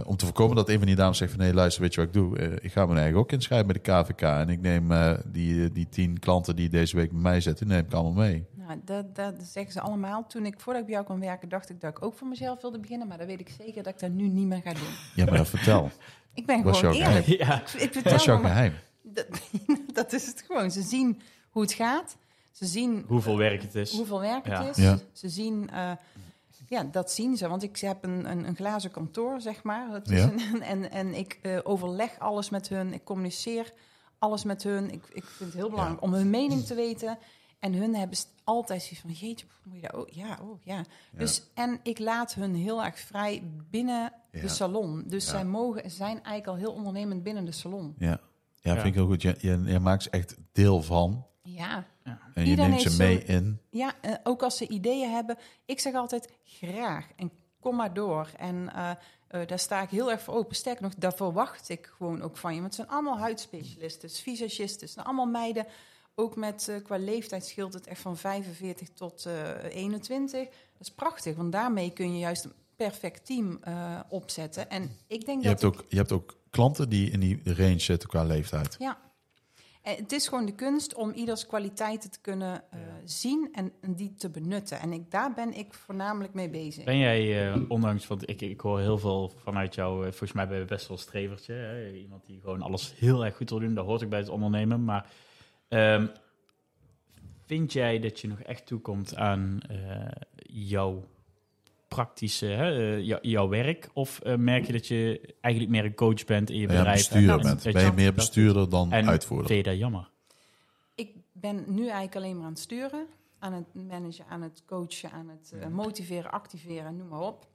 [0.04, 2.08] om te voorkomen dat een van die dames zegt van, nee luister, weet je wat
[2.08, 2.38] ik doe?
[2.60, 4.88] Ik ga me eigenlijk ook inschrijven bij de KVK en ik neem
[5.26, 8.46] die, die tien klanten die deze week bij mij zitten, neem ik allemaal mee.
[8.66, 10.26] Nou, dat, dat zeggen ze allemaal.
[10.26, 12.60] Toen ik, voordat ik bij jou kwam werken, dacht ik dat ik ook voor mezelf
[12.60, 13.08] wilde beginnen.
[13.08, 14.88] Maar dan weet ik zeker dat ik dat nu niet meer ga doen.
[15.14, 15.90] Ja, maar dat vertel.
[16.34, 17.26] Ik ben Was gewoon eerlijk.
[17.26, 17.60] ja.
[17.76, 18.74] Ik, vertel is jouw geheim.
[19.02, 19.26] dat,
[19.92, 20.70] dat is het gewoon.
[20.70, 22.16] Ze zien hoe het gaat.
[22.52, 23.92] Ze zien Hoeveel werk het is.
[23.96, 24.64] hoeveel werk Ja.
[24.64, 24.84] het is.
[24.84, 24.98] Ja.
[25.12, 25.90] Ze zien, eh,
[26.68, 27.48] ja, dat zien ze.
[27.48, 29.88] Want ik heb een, een, een glazen kantoor, zeg maar.
[29.92, 30.30] Het is Ja.
[30.52, 32.92] een- en, en ik eh, overleg alles met hun.
[32.92, 33.72] Ik communiceer
[34.18, 34.90] alles met hun.
[34.90, 37.18] Ik, ik vind het heel belangrijk om hun mening te weten.
[37.66, 40.10] En hun hebben altijd zoiets van, jeetje, moet je dat ook?
[40.10, 40.84] Ja, oh, ja.
[41.12, 44.40] Dus, en ik laat hun heel erg vrij binnen Ja.
[44.40, 45.04] de salon.
[45.06, 45.30] Dus Ja.
[45.30, 47.94] zij mogen, zijn eigenlijk al heel ondernemend binnen de salon.
[47.98, 48.18] Ja, ja,
[48.60, 48.74] Ja.
[48.74, 49.22] vind ik heel goed.
[49.22, 51.26] Je, je, je maakt ze echt deel van.
[51.42, 53.60] Ja, En je Iedereen neemt ze mee zo- in.
[53.70, 55.36] Ja, eh, ook als ze ideeën hebben.
[55.64, 58.30] Ik zeg altijd graag en kom maar door.
[58.36, 58.90] En eh,
[59.28, 60.56] eh, daar sta ik heel erg voor open.
[60.56, 62.60] Sterker nog, daar verwacht ik gewoon ook van je.
[62.60, 64.80] Want het zijn allemaal huidspecialisten, visagisten.
[64.80, 65.66] Het zijn allemaal meiden.
[66.18, 70.44] Ook met eh, qua leeftijd scheelt het echt van 45 tot eh 21.
[70.44, 74.70] Dat is prachtig, want daarmee kun je juist een perfect team eh, opzetten.
[74.70, 77.78] En ik denk Je dat hebt, ook, je hebt ook klanten die in die range
[77.78, 78.76] zitten qua leeftijd.
[78.78, 79.04] ja.
[79.86, 83.94] En het is gewoon de kunst om ieders kwaliteiten te kunnen eh, zien en, en
[83.94, 84.80] die te benutten.
[84.80, 86.84] En ik, daar ben ik voornamelijk mee bezig.
[86.84, 90.48] Ben jij, eh, ondanks, want ik, ik hoor heel veel vanuit jou, eh, volgens mij
[90.48, 91.52] ben je best wel een strevertje.
[91.52, 91.92] Hè?
[91.92, 94.84] Iemand die gewoon alles heel erg goed wil doen, dat hoort ook bij het ondernemen.
[94.84, 95.10] Maar
[95.68, 96.06] ehm,
[97.46, 100.06] vind jij dat je nog echt toekomt aan eh,
[100.46, 101.04] jouw
[101.88, 103.88] praktische, hè, eh, jou- jouw werk?
[103.92, 106.86] Of eh, merk je dat je eigenlijk meer een coach bent in je bedrijf?
[106.96, 107.62] bestuurder en- bent.
[107.62, 109.46] dat Ben je meer bestuurder dan En uitvoerder?
[109.46, 110.10] vind je dat jammer?
[110.94, 113.06] Ik ben nu eigenlijk alleen maar aan het sturen,
[113.38, 117.46] aan het managen, aan het coachen, aan het eh, motiveren, activeren, noem maar op.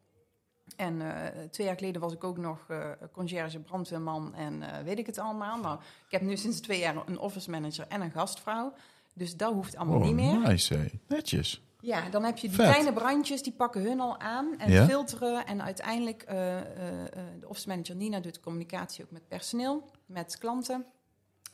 [0.76, 2.66] En eh, twee jaar geleden was ik ook nog
[3.12, 5.58] conciërge brandweerman en eh, weet ik het allemaal.
[5.60, 8.74] Nou, ik heb nu sinds twee jaar een office manager en een gastvrouw.
[9.14, 10.40] Dus dat hoeft allemaal Oh, niet meer.
[10.40, 10.90] nice.
[11.08, 11.62] Netjes.
[11.80, 12.66] Ja, dan heb je die Vet.
[12.70, 14.86] kleine brandjes, die pakken hun al aan en Ja.
[14.86, 15.46] filteren.
[15.46, 20.86] En uiteindelijk, de office manager Nina doet de communicatie ook met personeel, met klanten.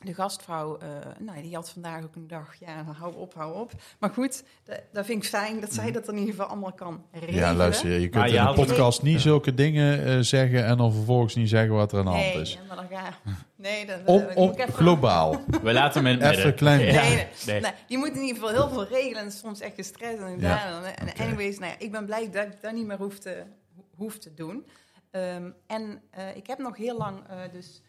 [0.00, 0.88] De gastvrouw, eh,
[1.18, 3.72] nou, die had vandaag ook een dag, ja, hou op, hou op.
[3.98, 7.04] Maar goed, da- dat vind ik fijn dat zij dat in ieder geval allemaal kan
[7.12, 7.34] regelen.
[7.34, 7.42] Mhm.
[7.42, 10.76] Ja, luister, je kunt Maar je in een podcast niet zulke dingen eh, zeggen en
[10.76, 12.58] dan vervolgens niet zeggen wat er aan de hand Nee, is.
[12.68, 13.14] maar dan ga
[13.56, 15.40] Nee, dat, Om, dat om, moet ik even- globaal.
[15.62, 16.80] We laten hem in Even klein.
[16.80, 17.02] Ja.
[17.02, 17.26] Nee, nee.
[17.46, 17.60] Nee.
[17.60, 20.18] Nee, die moet in ieder geval heel veel regelen en soms echt gestrest.
[20.18, 20.82] En, Ja, ja.
[20.94, 23.42] en anyways, nou ja, ik ben blij dat ik dat niet meer hoef te,
[23.96, 24.66] hoef te doen.
[25.10, 27.87] Ehm, en eh, ik heb nog heel lang, eh, dus eh,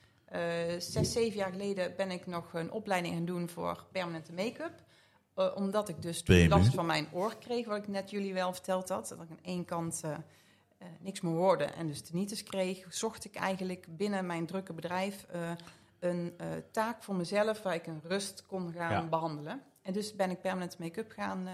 [0.78, 4.84] zes, zeven jaar geleden ben ik nog een opleiding gaan doen voor permanente make-up.
[5.36, 8.54] Eh, omdat ik dus toen last van mijn oor kreeg, wat ik net jullie wel
[8.54, 9.08] verteld had.
[9.08, 12.86] Dat ik aan één kant eh, eh, niks meer hoorde en dus tinnitus kreeg.
[12.94, 15.52] Zocht ik eigenlijk binnen mijn drukke bedrijf eh,
[16.00, 19.08] een eh, taak voor mezelf waar ik een rust kon gaan Ja.
[19.08, 19.62] behandelen.
[19.82, 21.54] En dus ben ik permanent make-up gaan eh,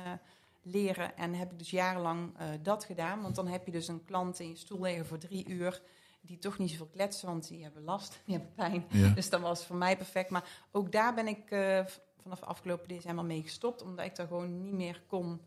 [0.62, 3.22] leren en heb ik dus jarenlang eh, dat gedaan.
[3.22, 5.82] Want dan heb je dus een klant in je stoel liggen voor drie uur
[6.26, 8.86] die toch niet zoveel kletsen, want die hebben last, die hebben pijn.
[8.90, 9.10] Ja.
[9.10, 10.30] Dus dat was voor mij perfect.
[10.30, 14.28] Maar ook daar ben ik eh, v- vanaf afgelopen december mee gestopt, omdat ik daar
[14.28, 15.42] gewoon niet meer kon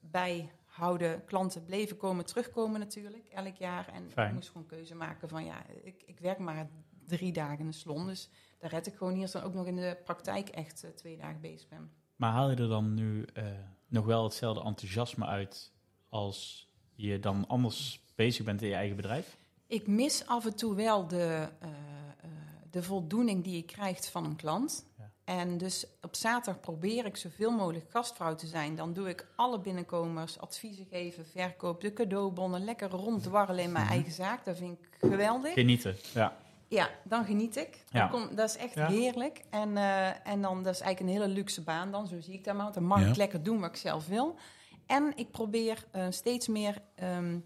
[0.00, 1.24] bijhouden.
[1.24, 3.88] Klanten bleven komen, terugkomen natuurlijk, elk jaar.
[3.88, 4.28] En Fijn.
[4.28, 6.70] ik moest gewoon keuze maken van ja, ik, ik werk maar
[7.06, 8.06] drie dagen in de salon.
[8.06, 8.28] Dus
[8.58, 11.16] daar red ik gewoon niet als dan ook nog in de praktijk echt eh, twee
[11.16, 11.90] dagen bezig ben.
[12.16, 13.44] Maar haal je er dan nu eh,
[13.88, 15.72] nog wel hetzelfde enthousiasme uit
[16.08, 19.38] als je dan anders bezig bent in je eigen bedrijf?
[19.70, 22.28] Ik mis af en toe wel de, eh, eh,
[22.70, 24.86] de voldoening die je krijgt van een klant.
[24.98, 25.10] Ja.
[25.24, 28.76] En dus op zaterdag probeer ik zoveel mogelijk gastvrouw te zijn.
[28.76, 33.92] Dan doe ik alle binnenkomers, adviezen geven, verkoop, de cadeaubonnen, lekker ronddwarrelen in mijn Mhm.
[33.94, 34.44] eigen zaak.
[34.44, 35.52] Dat vind ik geweldig.
[35.52, 36.36] Genieten, ja.
[36.68, 37.84] Ja, dan geniet ik.
[37.90, 38.06] Dan Ja.
[38.08, 38.86] kom, dat is echt Ja.
[38.88, 39.42] heerlijk.
[39.50, 42.44] En, eh, en dan, dat is eigenlijk een hele luxe baan dan, zo zie ik
[42.44, 42.62] dat maar.
[42.62, 43.06] Want dan mag Ja.
[43.08, 44.36] ik lekker doen wat ik zelf wil.
[44.86, 47.38] En ik probeer steeds meer, ehm,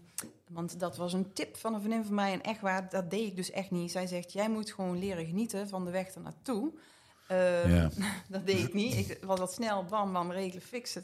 [0.49, 2.33] want dat was een tip van een vriendin van mij.
[2.33, 3.91] En echt waar, dat deed ik dus echt niet.
[3.91, 6.71] Zij zegt, jij moet gewoon leren genieten van de weg ernaartoe.
[7.27, 7.89] Ehm, Ja.
[8.29, 8.95] dat deed ik niet.
[9.09, 11.03] Ik was dat snel, bam, bam, regelen, fixen.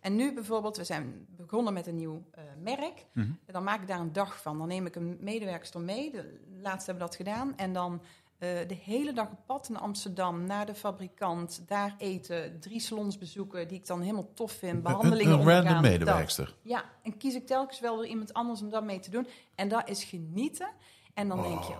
[0.00, 3.06] En nu bijvoorbeeld, we zijn begonnen met een nieuw eh, merk.
[3.12, 3.26] Mhm.
[3.26, 4.58] En dan maak ik daar een dag van.
[4.58, 6.10] Dan neem ik een medewerkster mee.
[6.10, 7.56] De laatste hebben we dat gedaan.
[7.56, 8.02] En dan
[8.42, 11.62] de hele dag op pad naar Amsterdam, naar de fabrikant.
[11.66, 14.74] Daar eten, drie salons bezoeken die ik dan helemaal tof vind.
[14.74, 15.82] Een, Behandelingen een random dat.
[15.82, 16.54] medewerkster.
[16.62, 19.26] Ja, en kies ik telkens wel weer iemand anders om dat mee te doen.
[19.54, 20.68] En dat is genieten.
[21.14, 21.74] En dan denk je,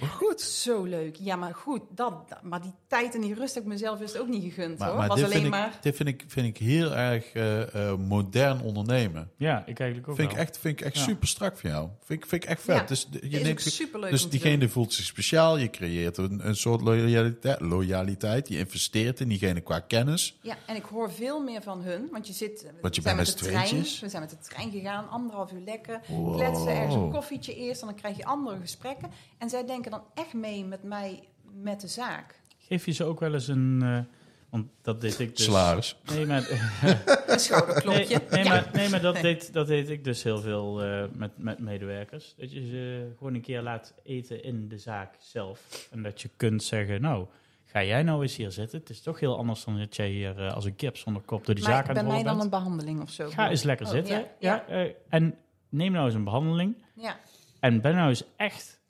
[0.00, 1.16] ja, goed, zo leuk.
[1.16, 4.16] Ja, maar goed, dat, dat- maar die tijd en die rust heb ik mezelf is
[4.16, 4.98] ook niet gegund Maar, hoor.
[4.98, 5.66] maar was dit, alleen vind maar...
[5.74, 9.30] ik, dit vind ik, vind ik heel erg eh, eh, modern ondernemen.
[9.36, 11.02] Ja, ik eigenlijk ook Vind ik echt, vind ik echt Ja.
[11.02, 11.88] super strak van jou.
[12.04, 12.76] Vind ik, vind ik echt vet.
[12.76, 14.68] Ja, dus je is ook neemt, superleuk dus diegene doen.
[14.68, 15.56] voelt zich speciaal.
[15.56, 18.48] Je creëert een, een soort loyaliteit, loyaliteit.
[18.48, 20.38] Je investeert in diegene qua kennis.
[20.42, 22.66] Ja, en ik hoor veel meer van hun, want je zit...
[22.80, 23.80] Want je zijn bent met de trein.
[24.00, 26.00] We zijn met de trein gegaan, anderhalf uur lekker.
[26.08, 26.34] Wow.
[26.36, 29.10] Kletsen ergens een koffietje eerst en dan krijg je andere gesprekken.
[29.38, 32.40] En zij denken dan echt mee met mij, met de zaak.
[32.58, 33.80] Geef je ze ook wel eens een...
[33.82, 33.98] eh,
[34.50, 35.44] want dat deed ik dus...
[35.44, 35.96] Salaris.
[36.04, 36.48] Nee, maar,
[37.26, 38.06] Een schouderklopje.
[38.08, 38.48] nee, nee, Ja.
[38.50, 39.22] maar, nee, maar dat, Nee.
[39.22, 42.34] deed, dat deed ik dus heel veel eh, met, met medewerkers.
[42.36, 45.88] Dat je ze gewoon een keer laat eten in de zaak zelf.
[45.90, 47.26] En dat je kunt zeggen, nou,
[47.64, 48.78] ga jij nou eens hier zitten?
[48.78, 51.46] Het is toch heel anders dan dat jij hier eh, als een kip zonder kop
[51.46, 52.52] door die Maar zaak aan bij het mij rollen dan bent.
[52.54, 53.28] een behandeling of zo.
[53.30, 54.16] Ga eens lekker Oh, zitten.
[54.16, 55.34] ja, Ja, eh, en
[55.68, 56.84] neem nou eens een behandeling.
[56.94, 57.16] Ja,
[57.60, 58.80] En ben nou eens echt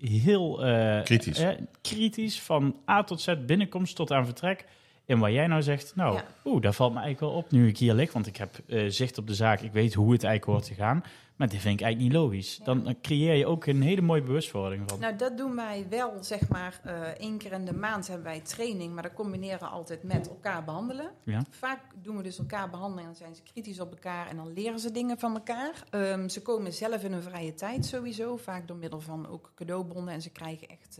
[0.00, 1.38] heel eh, Kritisch.
[1.38, 1.48] eh,
[1.82, 4.64] kritisch van A tot Z, binnenkomst tot aan vertrek.
[5.08, 6.24] En waar jij nou zegt, nou, Ja.
[6.44, 8.12] oeh, dat valt me eigenlijk wel op nu ik hier lig.
[8.12, 10.82] Want ik heb eh, zicht op de zaak, ik weet hoe het eigenlijk hoort te
[10.82, 11.02] gaan.
[11.36, 12.56] Maar dit vind ik eigenlijk niet logisch.
[12.56, 12.64] Ja.
[12.64, 15.00] Dan creëer je ook een hele mooie bewustwording van.
[15.00, 18.40] nou dat doen wij wel, zeg maar, eh één keer in de maand hebben wij
[18.40, 18.94] training.
[18.94, 21.10] Maar dat combineren we altijd met elkaar behandelen.
[21.24, 21.42] Ja.
[21.50, 24.52] Vaak doen we dus elkaar behandelen en dan zijn ze kritisch op elkaar en dan
[24.52, 25.84] leren ze dingen van elkaar.
[25.90, 30.14] Ehm, ze komen zelf in hun vrije tijd sowieso, vaak door middel van ook cadeaubonnen
[30.14, 30.98] en ze krijgen echt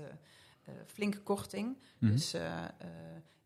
[0.64, 1.76] eh, flinke korting.
[1.98, 2.12] Mhm.
[2.12, 2.34] Dus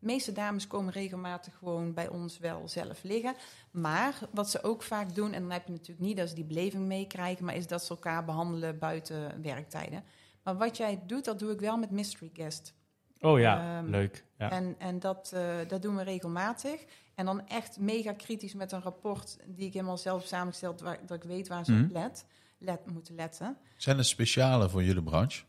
[0.03, 3.35] de meeste dames komen regelmatig gewoon bij ons wel zelf liggen.
[3.71, 6.43] Maar wat ze ook vaak doen, en dan heb je natuurlijk niet dat ze die
[6.43, 10.03] beleving meekrijgen, maar is dat ze elkaar behandelen buiten werktijden.
[10.43, 12.73] Maar wat jij doet, dat doe ik wel met mystery guest.
[13.19, 14.25] Oh ja, Ehm, leuk.
[14.37, 14.51] Ja.
[14.51, 16.85] En, en dat, eh, dat doen we regelmatig.
[17.15, 21.17] En dan echt mega kritisch met een rapport die ik helemaal zelf samengesteld, waar, dat
[21.17, 21.83] ik weet waar ze Mhm.
[21.83, 22.25] op let,
[22.57, 23.57] let, moeten letten.
[23.77, 25.43] Zijn er speciale voor jullie branche?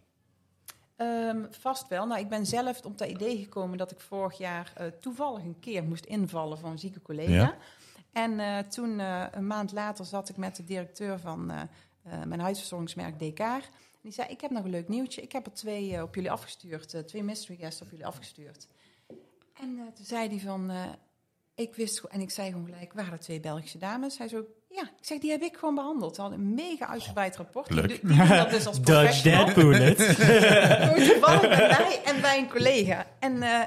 [0.96, 2.06] Ehm, vast wel.
[2.06, 5.60] Nou, ik ben zelf op dat idee gekomen dat ik vorig jaar eh, toevallig een
[5.60, 7.32] keer moest invallen voor een zieke collega.
[7.32, 7.56] Ja.
[8.12, 11.52] En eh, toen, eh, een maand later, zat ik met de directeur van
[12.26, 13.62] mijn huisverzorgingsmerk Dekar.
[14.00, 15.22] Die zei, ik heb nog een leuk nieuwtje.
[15.22, 17.06] Ik heb er twee op jullie afgestuurd.
[17.08, 18.68] twee mystery guests op jullie afgestuurd.
[19.60, 20.70] En toen zei hij van...
[21.54, 24.18] ik wist gewoon- en ik zei gewoon gelijk, waren er twee Belgische dames?
[24.18, 24.82] Hij zo, ja.
[24.82, 26.14] Ik zeg, die heb ik gewoon behandeld.
[26.14, 27.66] Ze hadden een mega uitgebreid rapport.
[27.68, 27.88] Die, Leuk.
[27.88, 29.44] die doen dat dus als Dodge professional.
[29.44, 30.00] that bullet.
[30.80, 33.06] Gewoon toevallig bij mij en bij een collega.
[33.18, 33.60] En eh,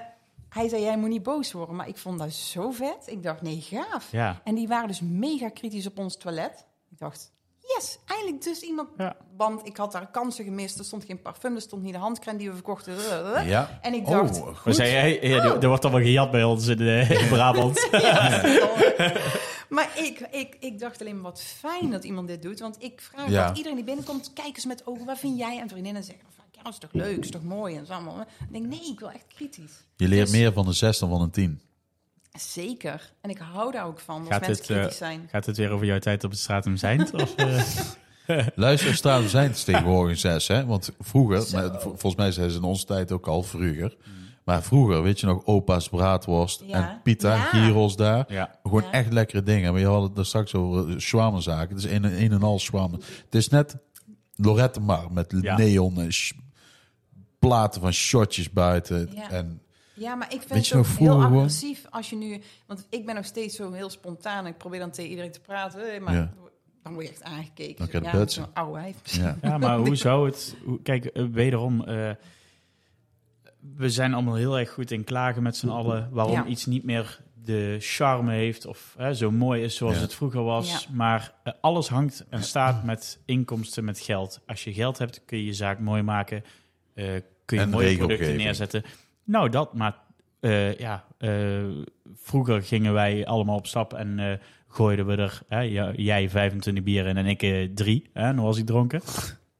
[0.50, 1.76] hij zei, jij moet niet boos worden.
[1.76, 2.98] Maar ik vond dat zo vet.
[3.06, 4.12] Ik dacht, nee, gaaf.
[4.12, 4.42] ja.
[4.44, 6.66] En die waren dus mega kritisch op ons toilet.
[6.92, 7.32] Ik dacht,
[7.76, 8.90] yes, eindelijk dus iemand...
[8.98, 9.16] Ja.
[9.38, 10.80] Want ik had daar kansen gemist.
[10.80, 12.94] Er stond geen parfum, er stond niet de handcrème die we verkochten.
[13.46, 13.80] Ja.
[13.82, 14.76] En ik dacht, Oh, Maar goed.
[14.76, 17.88] zei jij, ja, er- er wordt allemaal gejat bij ons in, eh, in Brabant.
[19.70, 22.60] maar ik, ik, ik dacht alleen maar wat fijn dat iemand dit doet.
[22.60, 23.48] Want ik vraag Ja.
[23.48, 25.06] dat iedereen die binnenkomt, kijk eens met ogen.
[25.06, 25.60] Wat vind jij?
[25.60, 27.76] En vriendinnen zeggen ja, dat is toch leuk, is toch mooi?
[27.76, 28.20] En zo allemaal.
[28.22, 29.72] Ik denk, nee, ik wil echt kritisch.
[29.96, 31.62] Je leert Dus- meer van een zes dan van een tien.
[32.40, 33.12] Zeker.
[33.22, 35.28] En ik hou daar ook van, als Gaat mensen eh, kritisch zijn.
[35.32, 37.14] Gaat het weer over jouw tijd op het Stratum Zijnd?
[37.14, 37.64] Of, eh?
[38.56, 40.66] Luister, Stratum zijn het tegenwoordig een zes, hè?
[40.66, 43.96] Want vroeger, maar vol- volgens mij zijn ze in onze tijd ook al vroeger.
[44.44, 46.90] Maar vroeger, weet je nog, opa's braadworst Ja.
[46.90, 47.42] en pita, Ja.
[47.44, 48.26] gyros daar.
[48.28, 48.56] ja.
[48.64, 48.92] Gewoon Ja.
[48.92, 49.72] echt lekkere dingen.
[49.72, 51.76] Maar je had het er straks over shawarmazaken.
[51.76, 52.98] Het is een, een en al shawarma.
[53.26, 53.76] Het is net
[54.36, 55.58] Lorette Mar met Ja.
[55.58, 56.10] neon
[57.40, 59.10] platen van shotjes buiten.
[59.14, 59.30] Ja.
[59.30, 59.62] En
[59.98, 62.42] Ja, maar ik vind het ook heel agressief als je nu...
[62.66, 64.48] Want ik ben nog steeds zo heel spontaan.
[64.48, 66.04] Ik probeer dan tegen iedereen te praten.
[66.04, 66.34] Maar Ja.
[66.84, 67.78] dan word je echt aangekeken.
[67.78, 68.96] Dan krijg je ja, oude wijf.
[69.16, 69.38] ja.
[69.50, 70.56] ja, maar hoe zou het...
[70.64, 71.84] Hoe, kijk, eh, wederom...
[71.84, 72.10] eh,
[73.76, 76.10] we zijn allemaal heel erg goed in klagen met z'n allen...
[76.12, 76.46] waarom Ja.
[76.46, 78.66] iets niet meer de charme heeft...
[78.66, 80.02] of hè, zo mooi is zoals Ja.
[80.02, 80.70] het vroeger was.
[80.72, 80.94] Ja.
[80.96, 84.40] Maar eh, alles hangt en staat met inkomsten, met geld.
[84.48, 86.44] Als je geld hebt, kun je je zaak mooi maken...
[86.94, 87.06] eh,
[87.46, 88.44] kun je En mooie producten regelgeving.
[88.44, 88.84] neerzetten.
[89.28, 89.96] Nou, dat, maar
[90.40, 91.64] eh, ja, eh,
[92.16, 95.60] vroeger gingen wij allemaal op stap en eh, gooiden we er, hè,
[95.96, 99.02] jij 25 bier in en ik eh, drie, hè, nog was ik dronken.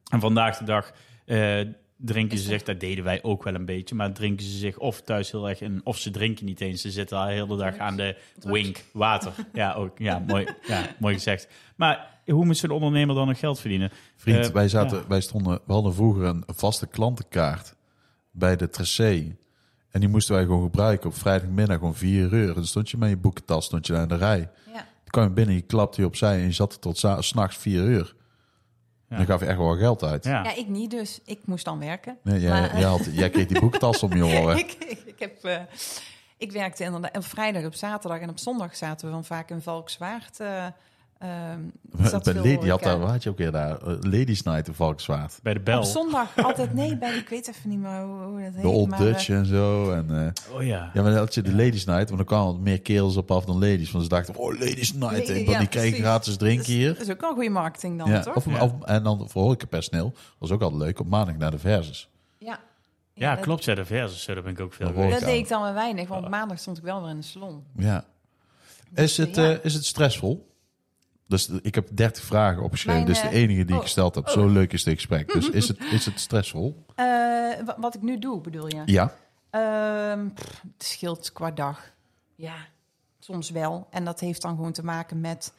[0.08, 0.92] En vandaag de dag
[1.26, 1.60] eh,
[1.96, 5.02] drinken ze zich, dat deden wij ook wel een beetje, maar drinken ze zich of
[5.02, 6.80] thuis heel erg in, of ze drinken niet eens.
[6.80, 9.32] Ze zitten al de hele dag aan de wink, water.
[9.52, 11.48] Ja, ook, ja, mooi, ja, mooi gezegd.
[11.76, 13.90] Maar hoe moet zo'n ondernemer dan nog geld verdienen?
[14.16, 17.74] Vriend, wij, zaten, wij stonden, we hadden vroeger een vaste klantenkaart
[18.30, 19.36] bij de Tracé.
[19.90, 22.48] En die moesten wij gewoon gebruiken op vrijdagmiddag om 4 uur.
[22.48, 24.50] En dan stond je met je boekentas stond je daar in de rij.
[24.66, 24.72] Ja.
[24.72, 27.32] Dan kwam je binnen, je klapte je opzij en je zat er tot za- 's
[27.32, 28.14] nachts 4 uur.
[29.08, 29.16] Ja.
[29.16, 30.24] Dan gaf je echt wel geld uit.
[30.24, 30.42] Ja.
[30.44, 31.20] ja, ik niet dus.
[31.24, 32.18] Ik moest dan werken.
[32.22, 34.58] Nee, jij, Maar- jij, had, jij kreeg die boekentas om je oren.
[34.64, 34.72] ik,
[35.06, 35.60] ik, heb, eh,
[36.36, 39.62] ik werkte inderdaad op vrijdag, op zaterdag en op zondag zaten we dan vaak in
[39.62, 40.40] Valkswaard.
[40.40, 40.66] eh
[41.18, 41.60] ehm,
[42.02, 43.76] zat Bij Lady had daar, waar had je ook weer daar?
[43.78, 45.38] Eh, Ladies Night in Valkenswaard.
[45.42, 45.78] Bij de bel.
[45.78, 48.62] Op zondag altijd, nee, bij, ik weet even niet meer hoe, hoe dat heet.
[48.62, 49.90] De Old maar, Dutch eh, en zo.
[49.92, 50.90] En, eh, Oh ja.
[50.94, 53.30] ja, maar dan had je de Ladies Night, want dan kwamen er meer kerels op
[53.30, 53.90] af dan ladies.
[53.90, 55.98] Want ze dachten, oh, Ladies Night, Lady- ik, want ja, die precies.
[55.98, 56.92] gratis drinken hier.
[56.94, 58.34] Dat is ook wel goede marketing dan, Ja, toch?
[58.36, 58.62] of, Ja.
[58.64, 62.08] of- en dan voor horecapersoneel was ook altijd leuk op maandag naar de versus.
[62.38, 62.58] Ja,
[63.14, 63.64] Ja, dat- klopt.
[63.64, 66.08] Ja, de versus, zo, daar ben ik ook veel Dat deed ik dan wel weinig,
[66.08, 67.64] want maandag stond ik wel weer in de salon.
[67.76, 68.04] Ja.
[68.90, 69.50] Dus, Is het, ja.
[69.52, 70.46] eh, is het stressvol?
[71.28, 73.02] Dus ik heb 30 vragen opgeschreven.
[73.02, 74.26] Mijn, is de eh, enige die ik oh, gesteld heb.
[74.26, 74.32] oh.
[74.32, 75.32] Zo leuk is dit gesprek.
[75.32, 76.84] Dus is het, is het stressvol?
[76.94, 77.04] Eh,
[77.64, 78.82] wa- wat ik nu doe, bedoel je?
[78.84, 79.14] Ja.
[79.50, 81.92] Ehm, pff, het scheelt qua dag.
[82.34, 82.56] Ja,
[83.18, 83.86] soms wel.
[83.90, 85.52] En dat heeft dan gewoon te maken met...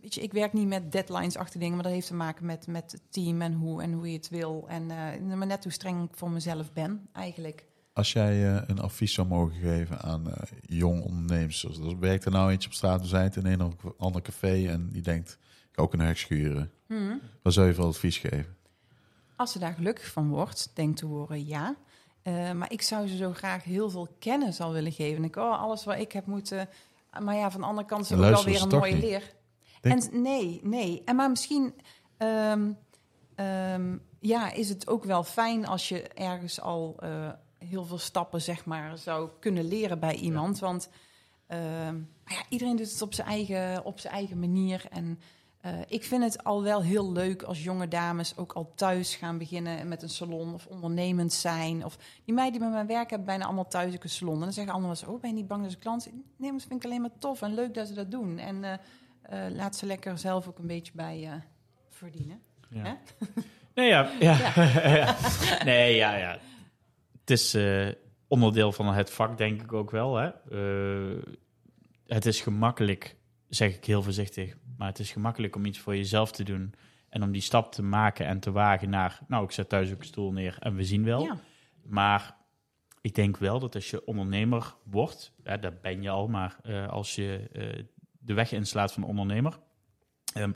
[0.00, 2.66] Weet je, ik werk niet met deadlines achter dingen, maar dat heeft te maken met,
[2.66, 4.64] met het team en hoe, en hoe je het wil.
[4.68, 7.64] En eh, maar net hoe streng ik voor mezelf ben, eigenlijk.
[7.92, 11.64] Als jij eh, een advies zou mogen geven aan eh jong ondernemers.
[11.64, 14.68] Er werkt er nou eentje op straat zijn in een of ander café.
[14.68, 15.38] En die denkt,
[15.72, 16.72] ik ook een hek schuren.
[16.86, 17.20] Hmm.
[17.42, 18.56] Wat zou je voor advies geven?
[19.36, 21.76] Als ze daar gelukkig van wordt, denk te horen, ja.
[22.22, 25.16] Eh, maar ik zou ze zo graag heel veel kennis al willen geven.
[25.16, 26.68] En ik, oh, alles wat ik heb moeten...
[27.20, 29.02] Maar ja, van de andere kant is het ook wel weer een mooie niet?
[29.02, 29.32] leer.
[29.80, 31.02] Denk- En nee, nee.
[31.04, 31.74] En maar misschien
[32.16, 32.70] ehm,
[33.34, 36.96] ehm, ja, is het ook wel fijn als je ergens al
[37.68, 40.58] heel veel stappen zeg maar, zou kunnen leren bij iemand.
[40.58, 40.88] Want
[41.46, 41.94] ehm,
[42.24, 44.84] maar ja, iedereen doet het op zijn eigen, op zijn eigen manier.
[44.90, 45.20] En
[45.60, 49.38] eh, ik vind het al wel heel leuk als jonge dames ook al thuis gaan
[49.38, 51.84] beginnen met een salon of ondernemend zijn.
[51.84, 54.34] Of die meiden die bij mijn werk hebben bijna allemaal thuis ook een salon.
[54.34, 56.14] En dan zeggen allemaal zo, oh, ben je niet bang dat ze klant zijn?
[56.14, 58.38] Nee, maar dat vind ik alleen maar tof en leuk dat ze dat doen.
[58.38, 58.72] En eh,
[59.22, 61.42] eh, laat ze lekker zelf ook een beetje bij
[61.88, 62.40] verdienen.
[62.68, 62.82] Ja.
[62.82, 62.94] Hè?
[63.74, 64.10] Nee, ja.
[64.20, 64.52] ja.
[64.98, 65.16] ja.
[65.64, 66.38] Nee, ja, ja.
[67.32, 67.88] Is eh,
[68.28, 70.16] onderdeel van het vak, denk ik ook wel.
[70.16, 70.28] Hè?
[70.28, 71.22] Eh,
[72.06, 73.16] het is gemakkelijk,
[73.48, 76.74] zeg ik heel voorzichtig, maar het is gemakkelijk om iets voor jezelf te doen.
[77.08, 79.98] En om die stap te maken en te wagen naar, nou, ik zet thuis ook
[79.98, 81.22] een stoel neer en we zien wel.
[81.22, 81.38] Ja.
[81.82, 82.36] Maar
[83.00, 86.88] ik denk wel dat als je ondernemer wordt, ja, dat ben je al, maar eh,
[86.88, 87.48] als je
[88.18, 89.58] de weg inslaat van ondernemer,
[90.34, 90.52] ehm,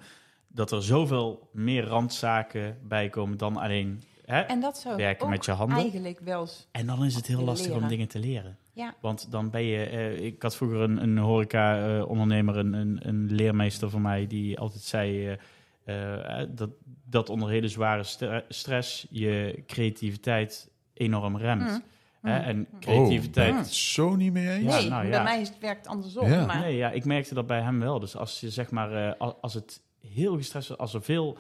[0.49, 4.03] dat er zoveel meer randzaken bij komen dan alleen.
[4.27, 4.41] Hè?
[4.41, 5.79] En dat zou ik Werken ook met je handen.
[5.79, 6.69] eigenlijk wel eens...
[6.73, 8.59] En dan is het heel lastig om dingen te leren.
[8.73, 9.85] Ja, Want dan ben je.
[9.87, 14.83] eh, ik had vroeger een, een horeca-ondernemer, een, een, een leermeester van mij, die altijd
[14.83, 15.37] zei.
[15.85, 16.71] eh, eh, dat,
[17.05, 21.61] dat onder hele zware stre- stress je creativiteit enorm remt.
[21.71, 21.83] Mm.
[22.23, 22.39] Hè?
[22.39, 22.45] Mm.
[22.45, 23.55] En Oh, creativiteit.
[23.57, 24.75] het zo niet mee eens.
[24.75, 26.29] Ja, nee, nou bij mij is het werkt andersom.
[26.29, 26.47] Ja.
[26.47, 27.99] Maar, Nee, ja, ik merkte dat bij hem wel.
[28.01, 31.39] Dus als je zeg maar, eh, als, als het heel gestrest was, als er veel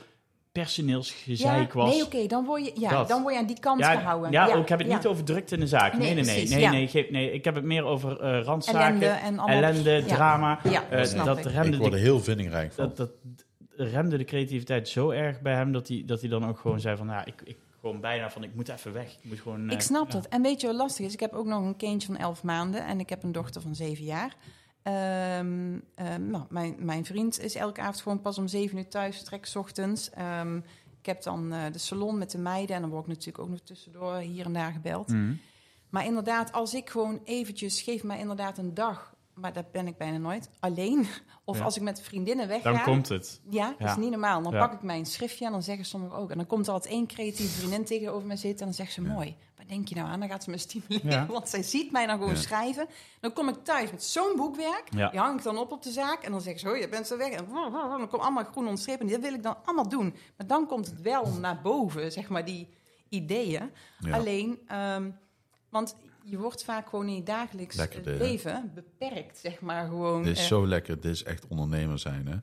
[0.63, 1.91] personeelsgezeik ja, was.
[1.95, 3.09] nee, oké, dan, word je, ja, Dat.
[3.09, 4.31] dan word je aan die kant ja, gehouden.
[4.33, 4.95] ja, ook ik heb het ja.
[4.97, 5.93] niet over drukte in de zaak.
[5.93, 6.33] Nee, Nee, nee, nee.
[6.35, 6.71] precies, nee, ja.
[6.71, 9.57] nee, geef- nee, ik heb het meer over eh randzaken, Ellende en allemaal.
[9.63, 10.03] ellende, Ja.
[10.15, 10.59] drama.
[10.71, 11.45] Ja, Eh, dat snap dat ik.
[11.45, 12.85] remde Ik word er heel vindingrijk van.
[12.85, 13.11] dat, dat
[13.77, 16.97] remde de creativiteit zo erg bij hem dat hij, dat hij dan ook gewoon zei
[16.97, 19.07] van, ja, ik, ik gewoon bijna van, ik moet even weg.
[19.13, 19.65] Ik moet gewoon.
[19.71, 20.27] Ik eh, snap dat.
[20.29, 21.13] En weet je wat lastig is?
[21.13, 23.75] Ik heb ook nog een kindje van 11 maanden en ik heb een dochter van
[23.75, 24.35] 7 jaar.
[24.87, 29.22] Ehm, ehm, nou, mijn, mijn vriend is elke avond gewoon pas om 7 uur thuis,
[29.22, 30.11] trek 's ochtends.
[30.11, 30.57] Ehm,
[31.01, 33.49] ik heb dan eh, de salon met de meiden en dan word ik natuurlijk ook
[33.49, 35.09] nog tussendoor hier en daar gebeld.
[35.09, 35.34] Mhm.
[35.91, 39.97] Maar inderdaad, als ik gewoon eventjes, geef mij inderdaad een dag, maar dat ben ik
[39.97, 41.07] bijna nooit, alleen.
[41.45, 41.64] Of Ja.
[41.64, 42.72] als ik met vriendinnen wegga.
[42.72, 43.41] Dan komt het.
[43.51, 44.43] Ja, dat is niet normaal.
[44.43, 44.59] Dan Ja.
[44.66, 46.30] pak ik mijn schriftje en dan zeggen sommigen ook.
[46.30, 49.03] En dan komt er altijd één creatieve vriendin tegenover mij zitten en dan zegt ze
[49.03, 49.37] mooi.
[49.67, 50.21] Wat denk je nou aan?
[50.21, 51.27] Dan gaat ze me stimuleren, Ja.
[51.37, 52.41] want zij ziet mij dan gewoon Ja.
[52.41, 52.87] schrijven.
[53.21, 55.11] Dan kom ik thuis met zo'n boekwerk, Ja.
[55.11, 57.07] die hang ik dan op op de zaak en dan zeggen ze, oh je bent
[57.07, 57.31] zo weg.
[57.33, 59.09] En dan komt allemaal groen onderstrepen.
[59.09, 60.14] Dat wil ik dan allemaal doen.
[60.37, 62.69] Maar dan komt het wel naar boven, zeg maar, die
[63.09, 63.71] ideeën.
[63.99, 64.14] Ja.
[64.17, 65.11] Alleen, ehm,
[65.71, 68.25] want je wordt vaak gewoon in je dagelijks Lekker dit, hè?
[68.25, 70.23] leven beperkt, zeg maar, gewoon.
[70.23, 71.01] Dit is eh, zo lekker.
[71.01, 72.35] Dit is echt ondernemer zijn, hè?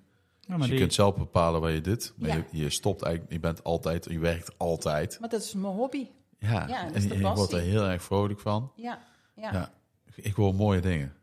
[0.47, 2.13] Ja, Dus je die- kunt zelf bepalen waar je dit.
[2.17, 2.35] Maar Ja.
[2.35, 5.17] je, je stopt eigenlijk, je bent altijd, je werkt altijd.
[5.19, 6.07] Maar dat is mijn hobby.
[6.49, 8.71] Ja, en je wordt er heel erg vrolijk van.
[8.75, 9.73] Ja, ja, Ja.
[10.15, 11.13] Ik wil mooie dingen.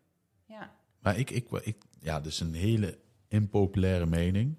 [0.47, 0.75] ja.
[1.01, 2.99] Maar ik, ik, ik, ja, dat is een hele
[3.29, 4.59] impopulaire mening.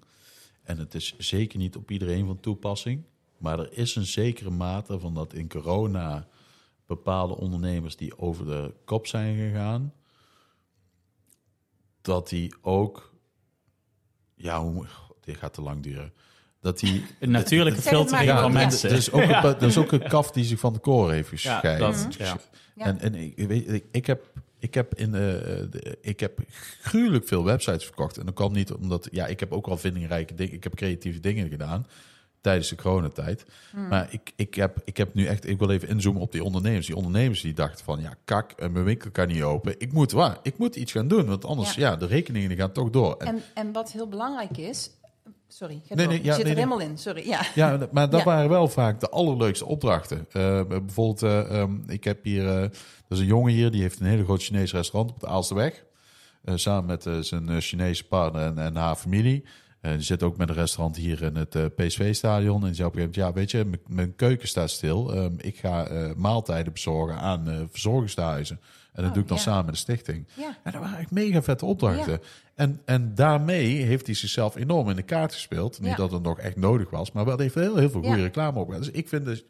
[0.62, 3.04] En het is zeker niet op iedereen van toepassing.
[3.38, 6.26] Maar er is een zekere mate van dat in corona
[6.86, 9.94] bepaalde ondernemers die over de kop zijn gegaan,
[12.00, 13.14] dat die ook,
[14.34, 14.86] ja, hoe,
[15.20, 16.12] dit gaat te lang duren.
[16.62, 18.58] Dat die Een natuurlijke filtering gewoon, van ja.
[18.58, 18.90] mensen.
[18.90, 21.28] Er is, ook een, er is ook een kaf die zich van de koren heeft
[21.28, 21.78] ja, gescheiden.
[21.78, 22.36] dat, ja.
[22.74, 22.84] Ja.
[22.84, 24.24] En, en ik, weet, ik, ik heb,
[24.58, 26.38] ik, heb in, eh, de, ik heb
[26.82, 28.18] gruwelijk veel websites verkocht.
[28.18, 29.08] En dat kwam niet omdat...
[29.10, 30.54] Ja, ik heb ook wel vindingrijke dingen...
[30.54, 31.86] Ik heb creatieve dingen gedaan
[32.40, 33.44] tijdens de coronatijd.
[33.88, 35.48] Maar ik, ik, heb, ik heb nu echt...
[35.48, 36.86] Ik wil even inzoomen op die ondernemers.
[36.86, 38.00] Die ondernemers die dachten van...
[38.00, 39.74] Ja, kak, eh, mijn winkel kan niet open.
[39.78, 41.26] Ik moet, waar, ik moet iets gaan doen.
[41.26, 41.96] Want anders, ja, Ja.
[41.96, 43.16] de rekeningen die gaan toch door.
[43.16, 44.90] En, En, en wat heel belangrijk is...
[45.54, 46.98] Sorry, ga Nee, nee, ja, ik zit nee, er helemaal in.
[46.98, 47.40] Sorry, ja.
[47.54, 48.26] Ja, maar dat Ja.
[48.26, 50.26] waren wel vaak de allerleukste opdrachten.
[50.32, 52.70] Eh, bijvoorbeeld, eh, ehm, ik heb hier, eh, er
[53.08, 55.84] is een jongen hier, die heeft een hele groot Chinees restaurant op de Aalsterweg.
[56.44, 59.44] Samen met zijn Chinese partner en, en haar familie.
[59.80, 62.60] Die zit ook met een restaurant hier in het PSV-stadion.
[62.60, 65.14] En die zei op een gegeven moment, ja, weet je, mijn- keuken staat stil.
[65.14, 68.60] Ehm, ik ga maaltijden bezorgen aan verzorgingstehuizen.
[68.92, 69.42] En dat Oh, doe ik dan ja.
[69.42, 70.26] samen met de stichting.
[70.34, 72.20] Ja, En dat waren echt mega vette opdrachten.
[72.54, 75.80] En, en daarmee heeft hij zichzelf enorm in de kaart gespeeld.
[75.80, 75.96] Niet Ja.
[75.96, 78.22] dat het nog echt nodig was, maar wel heeft heel, heel veel goede Ja.
[78.22, 78.70] reclame op.
[78.70, 79.44] Dus ik vind dus,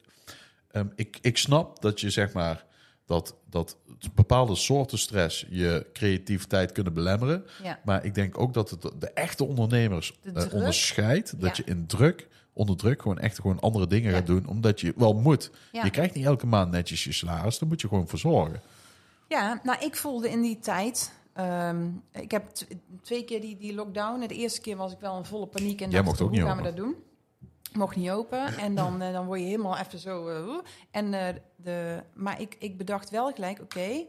[0.70, 2.64] ehm, ik, ik snap dat je zeg maar
[3.06, 3.76] dat, dat
[4.14, 7.44] bepaalde soorten stress je creativiteit kunnen belemmeren.
[7.62, 7.78] ja.
[7.84, 11.40] Maar ik denk ook dat het de echte ondernemers De eh, onderscheidt.
[11.40, 11.62] Dat Ja.
[11.66, 14.16] je in druk, onder druk, gewoon echt gewoon andere dingen Ja.
[14.16, 14.46] gaat doen.
[14.46, 15.50] Omdat je wel moet.
[15.72, 15.84] Ja.
[15.84, 17.58] Je krijgt niet elke maand netjes je salaris.
[17.58, 18.60] Daar moet je gewoon voor zorgen.
[19.32, 21.12] Ja, nou, ik voelde in die tijd...
[21.32, 22.50] ehm, ik heb
[23.02, 24.20] twee keer die, die lockdown.
[24.26, 25.80] De eerste keer was ik wel in volle paniek.
[25.80, 26.94] En Jij mocht ook hoe niet gaan we dat doen?
[27.72, 28.46] Mocht niet open.
[28.58, 30.28] En dan, eh, dan word je helemaal even zo...
[30.28, 30.58] eh,
[30.90, 34.04] en, eh, de, maar ik, ik bedacht wel gelijk, oké...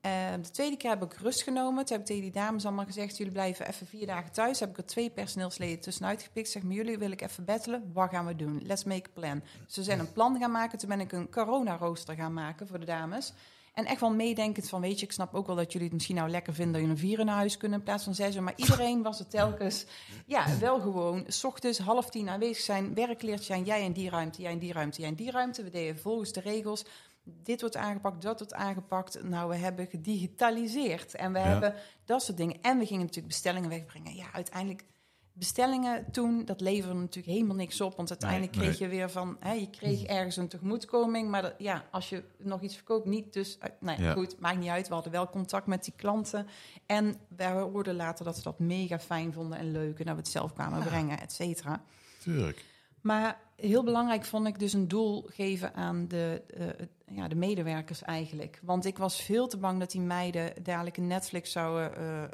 [0.00, 1.84] eh, de tweede keer heb ik rust genomen.
[1.84, 3.16] Toen heb ik tegen die dames allemaal gezegd...
[3.16, 4.60] jullie blijven even vier dagen thuis.
[4.60, 6.48] Heb ik er twee personeelsleden tussenuit gepikt.
[6.48, 7.90] Zeg maar, jullie wil ik even battelen.
[7.92, 8.62] Wat gaan we doen?
[8.64, 9.42] Let's make a plan.
[9.66, 10.78] Dus we zijn een plan gaan maken.
[10.78, 13.32] Toen ben ik een corona-rooster gaan maken voor de dames.
[13.74, 16.16] En echt wel meedenkend van, weet je, ik snap ook wel dat jullie het misschien
[16.16, 18.34] nou lekker vinden dat je een vier in huis kunnen in plaats van zes.
[18.34, 18.42] uur.
[18.42, 19.86] Maar iedereen was er telkens,
[20.26, 24.42] ja, wel gewoon, s ochtends half tien aanwezig zijn, werkleertje zijn, jij in die ruimte,
[24.42, 25.62] jij in die ruimte, jij in die ruimte.
[25.62, 26.84] We deden volgens de regels.
[27.22, 29.22] Dit wordt aangepakt, dat wordt aangepakt.
[29.22, 31.44] Nou, we hebben gedigitaliseerd en we Ja.
[31.44, 32.56] hebben dat soort dingen.
[32.62, 34.14] En we gingen natuurlijk bestellingen wegbrengen.
[34.14, 34.84] Ja, uiteindelijk
[35.36, 37.96] bestellingen toen, dat leverde natuurlijk helemaal niks op.
[37.96, 41.30] Want uiteindelijk Nee, kreeg je weer van, hè, je kreeg ergens een tegemoetkoming.
[41.30, 43.32] Maar dat, ja, als je nog iets verkoopt, niet.
[43.32, 44.88] Dus, eh, nou ja, goed, maakt niet uit.
[44.88, 46.46] We hadden wel contact met die klanten.
[46.86, 49.98] En we hoorden later dat ze dat mega fijn vonden en leuk.
[49.98, 51.82] En dat we het zelf kwamen brengen, et cetera.
[52.20, 52.64] Tuurlijk.
[53.00, 58.02] Maar heel belangrijk vond ik dus een doel geven aan de, eh, ja, de medewerkers
[58.02, 58.60] eigenlijk.
[58.62, 61.96] Want ik was veel te bang dat die meiden dadelijk een Netflix zouden...
[61.96, 62.24] eh,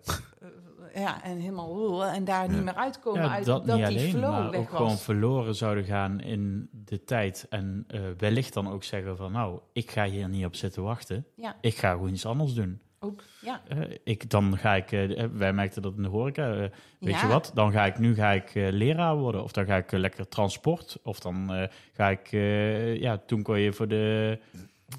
[0.95, 2.05] ja, en helemaal...
[2.05, 4.61] en daar niet meer uitkomen Ja, uit dat, dat niet die alleen, flow maar weg
[4.61, 4.77] ook was.
[4.81, 7.47] gewoon verloren zouden gaan in de tijd.
[7.51, 11.27] En eh, wellicht dan ook zeggen van, nou, ik ga hier niet op zitten wachten.
[11.37, 12.81] Ja, Ik ga gewoon iets anders doen.
[13.01, 13.23] ook.
[13.41, 13.61] Ja.
[13.69, 16.71] Eh, ik, dan ga ik, eh, wij merkten dat in de horeca, weet
[17.15, 17.21] Ja.
[17.21, 19.43] je wat, dan ga ik, nu ga ik eh, leraar worden.
[19.43, 20.99] Of dan ga ik lekker transport.
[21.03, 24.39] Of dan eh, ga ik, eh, ja, toen kon je voor de,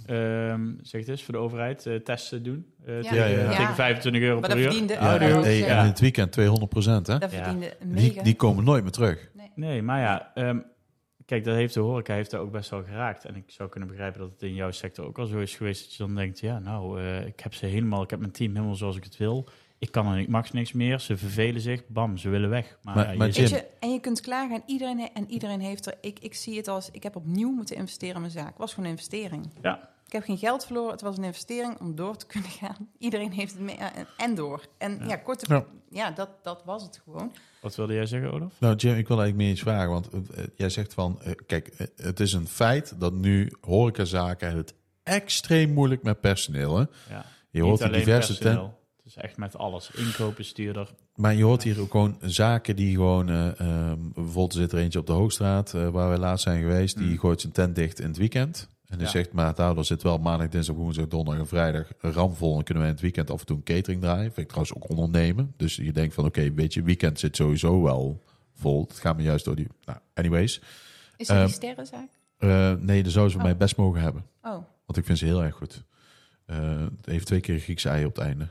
[0.05, 2.65] ehm, zeg het eens, voor de overheid eh, testen doen.
[2.85, 3.09] Eh, Ja.
[3.09, 3.55] tegen, Ja, ja, ja.
[3.57, 4.83] tegen 25 euro Maar per dat uur.
[4.89, 7.17] Ja, hey, en in het weekend 200 procent, hè?
[7.17, 7.43] Dat Ja.
[7.43, 8.23] verdiende Die, mega.
[8.23, 9.29] die komen nooit meer terug.
[9.55, 10.59] Nee, maar ja, ehm,
[11.25, 13.25] kijk, dat heeft de horeca heeft daar ook best wel geraakt.
[13.25, 15.83] En ik zou kunnen begrijpen dat het in jouw sector ook al zo is geweest.
[15.83, 18.53] Dat je dan denkt, ja, nou, eh, ik heb ze helemaal, ik heb mijn team
[18.55, 19.47] helemaal zoals ik het wil.
[19.81, 20.99] Ik kan en ik mag niks meer.
[20.99, 22.77] Ze vervelen zich, bam, ze willen weg.
[22.81, 25.85] Maar, Maar- ja, maar je en je kunt klagen en iedereen, he- en iedereen heeft
[25.85, 25.93] er...
[26.01, 28.47] Ik, ik zie het als, ik heb opnieuw moeten investeren in mijn zaak.
[28.47, 29.49] Het was gewoon een investering.
[29.61, 29.89] Ja.
[30.05, 32.89] Ik heb geen geld verloren, het was een investering om door te kunnen gaan.
[32.97, 34.65] Iedereen heeft het mee, en- en door.
[34.77, 35.15] En ja, Ja.
[35.15, 35.65] korte, Ja.
[35.89, 37.31] ja, dat, dat was het gewoon.
[37.61, 38.53] Wat wilde jij zeggen, Olaf?
[38.59, 39.89] Nou, Jim, ik wil eigenlijk meer iets vragen.
[39.89, 44.55] Want eh, jij zegt van, eh, kijk, eh, het is een feit dat nu horecazaken
[44.57, 44.73] het
[45.03, 46.77] extreem moeilijk met personeel.
[46.77, 46.85] Hè?
[47.09, 47.25] Ja.
[47.49, 48.79] Je hoort diverse personeel.
[49.15, 49.91] Is echt met alles.
[49.91, 50.89] Inkopen, stuurder.
[51.15, 54.99] maar je hoort hier ook gewoon zaken die gewoon, ehm, bijvoorbeeld er zit er eentje
[54.99, 57.17] op de Hoogstraat, eh, waar we laatst zijn geweest, die Mm.
[57.19, 58.67] gooit zijn tent dicht in het weekend.
[58.87, 59.11] En die Ja.
[59.11, 62.57] zegt, maar er zit wel maandag, dinsdag, woensdag, donderdag en vrijdag ramvol.
[62.57, 64.23] En kunnen we in het weekend af en toe een catering draaien.
[64.33, 65.53] Vind ik trouwens ook ondernemen.
[65.57, 68.85] Dus je denkt van, oké, weet je, weekend zit sowieso wel vol.
[68.87, 69.67] Het gaat me juist door die...
[69.85, 70.61] Nou, anyways.
[71.17, 72.09] Is dat Ehm, die sterrenzaak?
[72.37, 73.43] Eh, nee, dan zou ze Oh.
[73.43, 74.25] mij best mogen hebben.
[74.41, 74.51] Oh,
[74.85, 75.83] Want ik vind ze heel erg goed.
[76.45, 78.47] Eh, het heeft twee keer Griekse ei op het einde.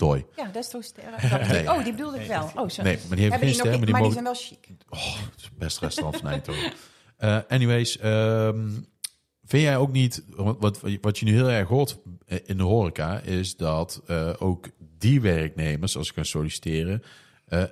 [0.00, 0.24] Doi.
[0.36, 1.30] ja, dat is toch sterren?
[1.30, 1.70] Dat- Nee.
[1.70, 2.42] Oh, die bedoelde ik wel.
[2.54, 2.90] Oh, sorry.
[2.90, 4.12] Nee, maar die Hebben geen die ster, nog, maar die maar die mogen...
[4.12, 4.68] zijn wel chic.
[4.88, 6.72] Oh, het is beste restaurant van Eindhoven.
[7.16, 8.68] Eh, anyways, ehm,
[9.44, 10.24] vind jij ook niet...
[10.28, 11.98] Wat, wat, wat je nu heel erg hoort
[12.44, 13.18] in de horeca...
[13.20, 17.02] is dat eh, ook die werknemers, als ze gaan solliciteren...
[17.46, 17.62] eh,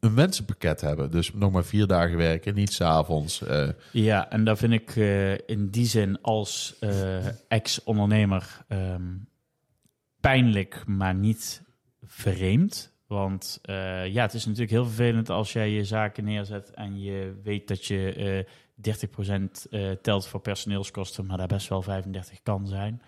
[0.00, 1.10] een wensenpakket hebben.
[1.10, 3.42] Dus nog maar vier dagen werken, niet s'avonds.
[3.42, 9.02] eh Ja, en daar vind ik eh, in die zin als eh, ex-ondernemer ehm,
[10.22, 11.62] pijnlijk, maar niet
[12.02, 12.90] vreemd.
[13.06, 17.40] Want eh, ja, het is natuurlijk heel vervelend als jij je zaken neerzet en je
[17.42, 18.54] weet dat je eh
[19.36, 23.02] 30% eh, telt voor personeelskosten, maar daar best wel 35 kan zijn.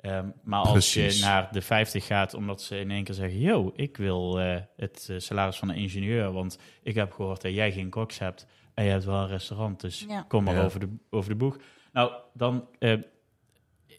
[0.00, 1.18] Ehm, maar als Precies.
[1.18, 4.60] je naar de 50 gaat, omdat ze in één keer zeggen: Yo, ik wil eh,
[4.76, 8.84] het salaris van een ingenieur, want ik heb gehoord dat jij geen koks hebt en
[8.84, 10.22] je hebt wel een restaurant, dus Ja.
[10.28, 10.64] kom maar Ja.
[10.64, 11.56] over, de, over de boeg.
[11.92, 12.68] Nou, dan.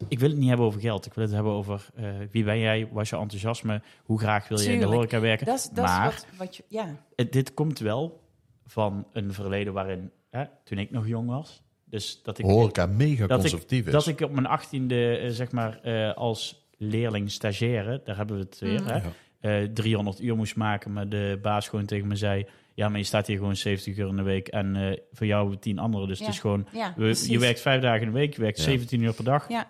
[0.08, 1.06] Ik wil het niet hebben over geld.
[1.06, 4.48] Ik wil het hebben over eh, wie ben jij, wat is je enthousiasme, hoe graag
[4.48, 5.46] wil je in de horeca werken.
[5.46, 6.64] Dat is, dat maar wat, wat je...
[6.68, 8.22] Ja, het- dit komt wel
[8.66, 13.28] van een verleden waarin, hè, toen ik nog jong was, dus dat ik horeca mega
[13.28, 13.84] dat ik- is.
[13.92, 18.44] dat ik op mijn achttiende, eh, zeg maar, eh, als leerling stagiaire, daar hebben we
[18.44, 18.90] het weer, Mhm.
[18.90, 19.62] hè, Ja.
[19.62, 23.04] eh, 300 uur moest maken, maar de baas gewoon tegen me zei, ja, maar je
[23.06, 26.20] staat hier gewoon 70 uur in de week en eh, voor jou 10 anderen, dus
[26.20, 26.26] Ja.
[26.26, 27.28] het is gewoon, ja we- precies.
[27.28, 28.64] je werkt vijf dagen in de week, je werkt Ja.
[28.64, 29.68] 17 uur per dag, Ja,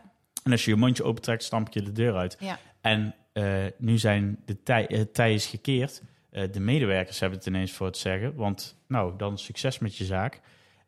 [0.48, 2.38] en als je je mondje opentrekt, stamp je de deur uit.
[2.40, 2.60] ja.
[2.82, 6.02] En eh, nu zijn de tij, het tij is gekeerd.
[6.30, 8.36] Eh, de medewerkers hebben het ineens voor het zeggen.
[8.36, 10.42] Want nou, dan succes met je zaak.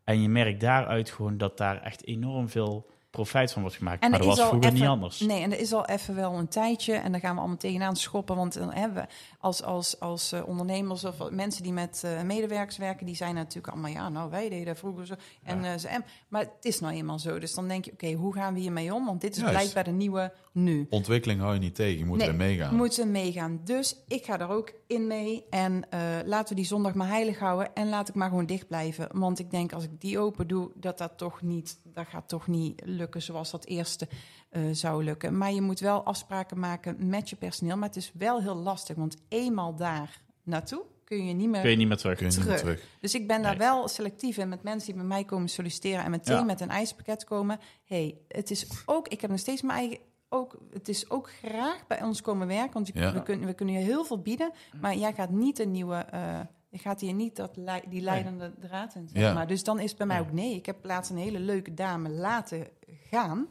[0.03, 2.89] En je merkt daaruit gewoon dat daar echt enorm veel
[3.22, 4.04] profijt van wordt gemaakt.
[4.04, 5.20] En maar er dat was vroeger even- niet anders.
[5.20, 7.96] Nee, en er is al even wel een tijdje, en daar gaan we allemaal tegenaan
[7.96, 8.36] schoppen.
[8.36, 9.08] Want dan hebben we
[9.40, 13.68] als, als, als eh, ondernemers of mensen die met eh, medewerkers werken, die zijn natuurlijk
[13.74, 15.14] allemaal, ja, nou, wij deden vroeger zo.
[15.44, 17.40] En, eh, ze, en, maar het is nou eenmaal zo.
[17.40, 19.06] Dus dan denk je, oké, hoe gaan we hiermee om?
[19.06, 19.54] Want dit is Juist.
[19.56, 20.88] blijkbaar de nieuwe nu.
[20.90, 22.76] Ontwikkeling hou je niet tegen, je moet Nee, erin meegaan.
[22.76, 23.60] Moeten meegaan.
[23.64, 25.46] Dus ik ga daar ook in mee.
[25.50, 27.76] En eh, laten we die zondag maar heilig houden.
[27.76, 29.08] En laat ik maar gewoon dicht blijven.
[29.12, 32.48] Want ik denk als ik die open doe, dat dat toch niet, dat gaat toch
[32.48, 34.07] niet lukken zoals dat eerste
[34.49, 35.38] eh, zou lukken.
[35.38, 37.77] Maar je moet wel afspraken maken met je personeel.
[37.77, 38.95] Maar het is wel heel lastig.
[38.95, 41.61] Want eenmaal daar naartoe kun je niet meer.
[41.61, 42.18] Kun je niet meer terug.
[42.18, 42.76] Kun je niet meer terug.
[42.77, 42.90] terug.
[43.02, 46.11] Dus ik ben daar wel selectief in met mensen die bij mij komen solliciteren en
[46.11, 46.44] meteen Ja.
[46.44, 47.60] met een eisenpakket komen.
[47.86, 49.98] hey, het is ook, ik heb nog steeds mijn eigen.
[50.31, 53.14] Ook, het is ook graag bij ons komen werken, want je- Ja.
[53.14, 56.40] we, kunnen, we kunnen je heel veel bieden, maar jij gaat niet een nieuwe, eh,
[56.70, 59.08] je gaat hier niet dat lei- die leidende draad in.
[59.08, 59.34] Zeg Ja.
[59.34, 59.48] maar.
[59.48, 60.26] Dus dan is het bij mij Nee.
[60.28, 60.56] ook nee.
[60.56, 62.68] Ik heb laatst een hele leuke dame laten
[63.10, 63.48] gaan,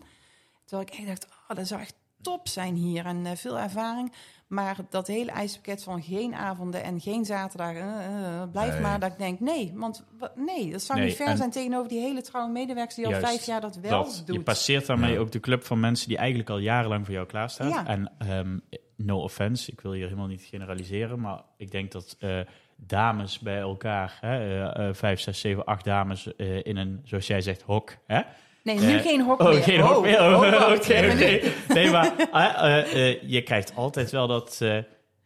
[0.65, 4.13] terwijl ik echt dacht, oh, dat zou echt top zijn hier en eh, veel ervaring.
[4.47, 8.81] Maar dat hele ijspakket van geen avonden en geen zaterdagen, eh, eh, blijf Nee.
[8.81, 9.01] maar.
[9.01, 11.89] Dat ik denk, nee, want wa- nee, dat zou Nee, niet fair en- zijn tegenover
[11.89, 14.35] die hele trouwe medewerkers die al Juist, vijf jaar dat wel dat, doet.
[14.37, 15.19] je passeert daarmee Ja.
[15.19, 17.69] ook de club van mensen die eigenlijk al jarenlang voor jou klaarstaan.
[17.69, 17.87] Ja.
[17.87, 18.59] En ehm,
[18.97, 22.41] no offense, ik wil hier helemaal niet generaliseren, maar ik denk dat eh,
[22.87, 27.27] dames bij elkaar, hè, eh, eh, vijf, zes, zeven, acht dames eh, in een, zoals
[27.27, 27.97] jij zegt, hok.
[28.07, 28.21] Hè?
[28.63, 29.63] nee, nu geen hok oh, meer.
[29.63, 30.21] geen hok meer.
[30.21, 31.41] Oh, oh, wacht, oké.
[31.69, 32.13] Nee, maar
[33.27, 34.65] je krijgt altijd wel dat.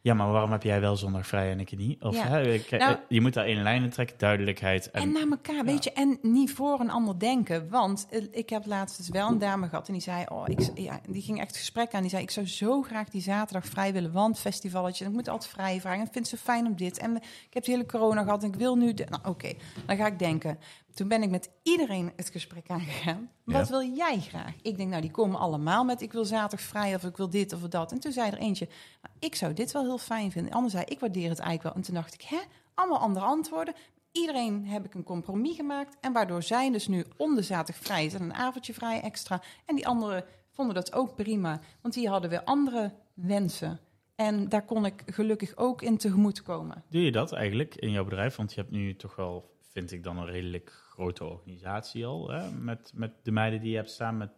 [0.02, 2.02] Ja, maar waarom heb jij wel zondag vrij en ik niet?
[2.02, 2.26] Of Ja.
[2.28, 4.90] hè, Nou- je moet daar in lijnen trekken, duidelijkheid.
[4.90, 7.68] En, En naar elkaar, weet je, en niet voor een ander denken.
[7.70, 10.70] Want eh, ik heb laatst dus wel een dame gehad en die zei, oh, ik,
[10.74, 12.00] ja, die ging echt het gesprek aan.
[12.00, 15.50] Die zei, ik zou zo graag die zaterdag vrij willen, want festivalletje, ik moet altijd
[15.50, 16.00] vrij vragen.
[16.00, 16.98] En ik vind ze fijn om dit.
[16.98, 19.52] En ik heb de hele corona gehad en ik wil nu, de- nou oké,
[19.86, 20.58] dan ga ik denken.
[20.94, 23.30] Toen ben ik met iedereen het gesprek aangegaan.
[23.44, 23.70] Wat Ja.
[23.78, 24.54] wil jij graag?
[24.62, 27.52] Ik denk, nou, die komen allemaal met, ik wil zaterdag vrij of ik wil dit
[27.52, 27.92] of dat.
[27.92, 28.68] En toen zei er eentje,
[29.02, 30.50] nou, ik zou dit wel heel fijn vinden.
[30.50, 31.72] De ander zei, ik waardeer het eigenlijk wel.
[31.74, 32.38] En toen dacht ik, hè,
[32.74, 33.74] allemaal andere antwoorden.
[34.12, 35.96] Iedereen heb ik een compromis gemaakt.
[36.00, 39.42] En waardoor zij dus nu om de zaterdag vrij is en een avondje vrij extra.
[39.66, 41.60] En die anderen vonden dat ook prima.
[41.82, 43.80] Want die hadden weer andere wensen.
[44.16, 46.84] En daar kon ik gelukkig ook in tegemoet komen.
[46.90, 48.36] Doe je dat eigenlijk in jouw bedrijf?
[48.36, 52.30] Want je hebt nu toch wel, vind ik dan, een redelijk grote organisatie al.
[52.30, 52.50] Hè?
[52.50, 54.30] Met, met de meiden die je hebt staan, met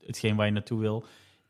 [0.00, 1.04] hetgeen waar je naartoe wil.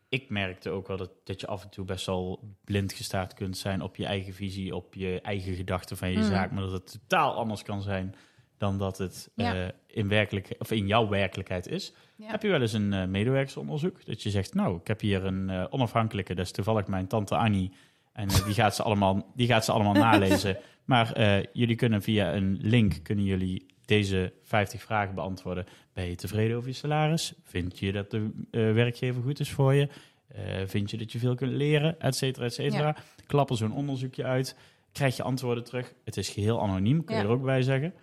[0.09, 3.57] Ik merkte ook wel dat, dat je af en toe best wel blind gestaard kunt
[3.57, 6.23] zijn op je eigen visie, op je eigen gedachten van je Mm.
[6.25, 6.51] zaak.
[6.51, 8.15] Maar dat het totaal anders kan zijn
[8.59, 9.55] dan dat het Ja.
[9.55, 11.93] eh, in, werkelijk, of in jouw werkelijkheid is.
[12.17, 12.27] Ja.
[12.31, 14.05] Heb je wel eens een eh, medewerkersonderzoek?
[14.07, 17.37] Dat je zegt, nou, ik heb hier een eh, onafhankelijke, dat is toevallig mijn tante
[17.37, 17.73] Annie.
[18.13, 20.59] En die, gaat ze allemaal, die gaat ze allemaal nalezen.
[20.85, 21.19] Maar
[21.53, 25.67] jullie kunnen via een link, kunnen jullie deze 50 vragen beantwoorden.
[25.93, 27.35] Ben je tevreden over je salaris?
[27.43, 29.89] Vind je dat de eh, werkgever goed is voor je?
[30.29, 32.01] Eh, vind je dat je veel kunt leren?
[32.01, 32.97] Et cetera, et cetera.
[33.27, 34.57] Klap er zo'n onderzoekje uit.
[34.93, 35.95] Krijg je antwoorden terug.
[36.05, 37.27] Het is geheel anoniem, kun je Ja.
[37.29, 37.95] er ook bij zeggen.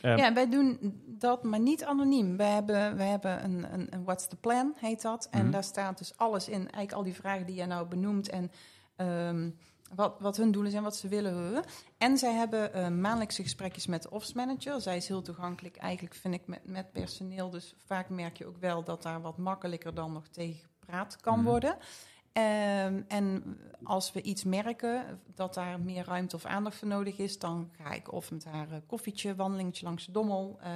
[0.00, 2.36] Eh, Ja, wij doen dat, maar niet anoniem.
[2.36, 5.28] We hebben, we hebben een, een, een What's the Plan, heet dat.
[5.30, 5.50] En Mhm.
[5.50, 6.54] daar staat dus alles in.
[6.54, 8.28] Eigenlijk al die vragen die jij nou benoemt.
[8.30, 8.50] En
[8.96, 9.50] ehm,
[9.94, 11.64] wat, wat hun doelen zijn, wat ze willen.
[11.98, 14.80] En zij hebben eh, maandelijkse gesprekjes met de office manager.
[14.80, 17.50] Zij is heel toegankelijk, eigenlijk vind ik, met, met personeel.
[17.50, 21.38] Dus vaak merk je ook wel dat daar wat makkelijker dan nog tegen gepraat kan
[21.38, 21.44] Mhm.
[21.48, 21.76] worden.
[22.32, 27.38] Ehm, en als we iets merken dat daar meer ruimte of aandacht voor nodig is,
[27.38, 30.70] dan ga ik of met haar eh, koffietje, wandelingetje langs de dommel, eh,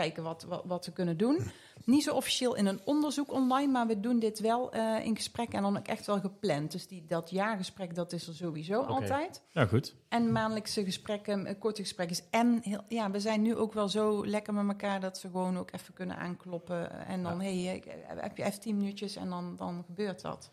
[0.00, 1.38] kijken wat, wat, wat we kunnen doen.
[1.84, 5.52] Niet zo officieel in een onderzoek online, maar we doen dit wel eh, in gesprek
[5.52, 6.72] en dan ook echt wel gepland.
[6.72, 9.42] Dus die, dat jaargesprek, dat is er sowieso altijd.
[9.52, 9.94] ja, goed.
[10.08, 12.22] En maandelijkse gesprekken, eh, korte gesprekjes.
[12.30, 15.58] En heel, ja, we zijn nu ook wel zo lekker met elkaar dat ze gewoon
[15.58, 17.06] ook even kunnen aankloppen.
[17.06, 20.50] En dan, hey, eh, heb je even tien minuutjes en dan, dan gebeurt dat.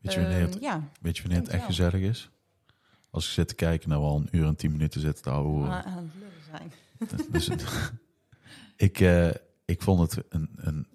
[0.00, 2.30] Weet je wanneer het, Ehm, ja, weet je wanneer het echt gezellig is?
[3.10, 6.14] Als ik zit te kijken naar wel een uur en tien minuten zitten te het
[6.18, 6.72] lullen zijn.
[7.32, 7.92] Dus het-
[8.76, 9.28] ik, eh,
[9.64, 10.86] ik vond het een, een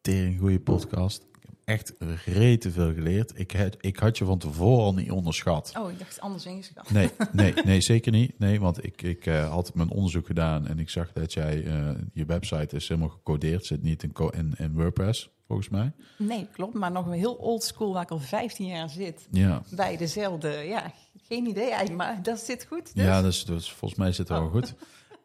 [0.00, 1.22] tering goede podcast.
[1.22, 1.94] Ik heb echt
[2.24, 3.38] rete veel geleerd.
[3.38, 5.72] Ik had, ik had je van tevoren al niet onderschat.
[5.78, 6.90] Oh, ik dacht anders ingeschat.
[6.90, 8.38] Nee, nee, nee, zeker niet.
[8.38, 11.90] Nee, want ik, ik eh, had mijn onderzoek gedaan en ik zag dat jij, eh,
[12.12, 13.66] je website is helemaal gecodeerd.
[13.66, 15.92] Zit niet in, in, in WordPress, volgens mij.
[16.18, 16.74] Nee, klopt.
[16.74, 19.26] Maar nog een heel old school waar ik al 15 jaar zit.
[19.30, 20.92] Ja, Bij dezelfde, ja,
[21.22, 22.94] geen idee eigenlijk, maar dat zit goed.
[22.94, 23.04] Dus.
[23.04, 24.52] ja dus, dus volgens mij zit het wel Oh.
[24.52, 24.74] goed.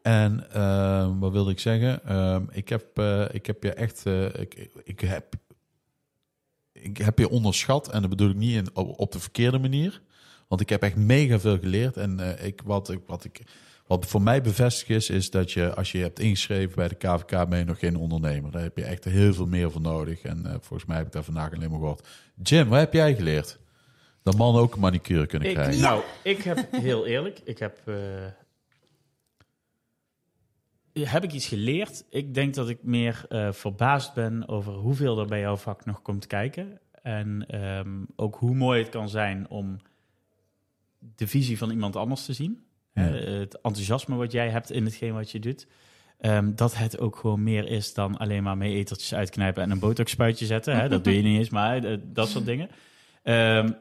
[0.06, 2.04] En ehm, wat wilde ik zeggen?
[2.04, 5.34] Ehm, ik, heb, eh, ik heb je echt, eh, ik, ik, heb,
[6.72, 10.02] ik heb je onderschat en dat bedoel ik niet in, op, de verkeerde manier.
[10.48, 11.96] Want ik heb echt mega veel geleerd.
[11.96, 13.40] En eh, ik, wat, ik, wat, ik,
[13.86, 17.48] wat voor mij bevestigd is, is dat je als je hebt ingeschreven bij de KVK,
[17.48, 18.50] ben je nog geen ondernemer.
[18.50, 20.22] Daar heb je echt heel veel meer voor nodig.
[20.22, 22.08] En volgens mij heb ik daar vandaag alleen maar gehoord.
[22.42, 23.58] Jim, wat heb jij geleerd?
[24.22, 25.80] Dat mannen ook een manicure kunnen Ik, krijgen.
[25.80, 27.78] nou, ik heb heel eerlijk, ik heb.
[30.96, 32.04] Eh, heb ik iets geleerd?
[32.10, 36.02] Ik denk dat ik meer eh, verbaasd ben over hoeveel er bij jouw vak nog
[36.02, 36.80] komt kijken.
[37.02, 39.76] En ehm, ook hoe mooi het kan zijn om
[40.98, 42.64] de visie van iemand anders te zien.
[42.92, 43.02] Ja.
[43.02, 45.66] het enthousiasme wat jij hebt in hetgeen wat je doet.
[46.18, 50.46] Ehm, dat het ook gewoon meer is dan alleen maar meeetertjes uitknijpen en een botoxspuitje
[50.46, 50.76] zetten.
[50.76, 50.88] Hè?
[50.96, 52.68] Dat doe je niet eens, maar eh, dat soort dingen.
[53.22, 53.72] Ehm,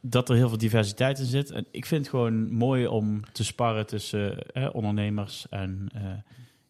[0.00, 1.50] dat er heel veel diversiteit in zit.
[1.50, 6.00] En ik vind het gewoon mooi om te sparren tussen eh, ondernemers en eh,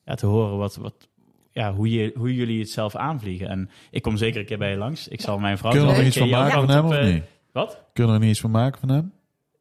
[0.04, 1.08] ja, te horen wat, wat,
[1.52, 3.48] ja, hoe, je, hoe jullie het zelf aanvliegen.
[3.48, 5.08] En ik kom zeker een keer bij je langs.
[5.08, 5.70] Ik zal mijn vrouw...
[5.70, 7.22] Kunnen we er een iets van maken van hem op, of eh, niet?
[7.52, 7.82] Wat?
[7.92, 9.12] Kunnen we er niet iets van maken van hem?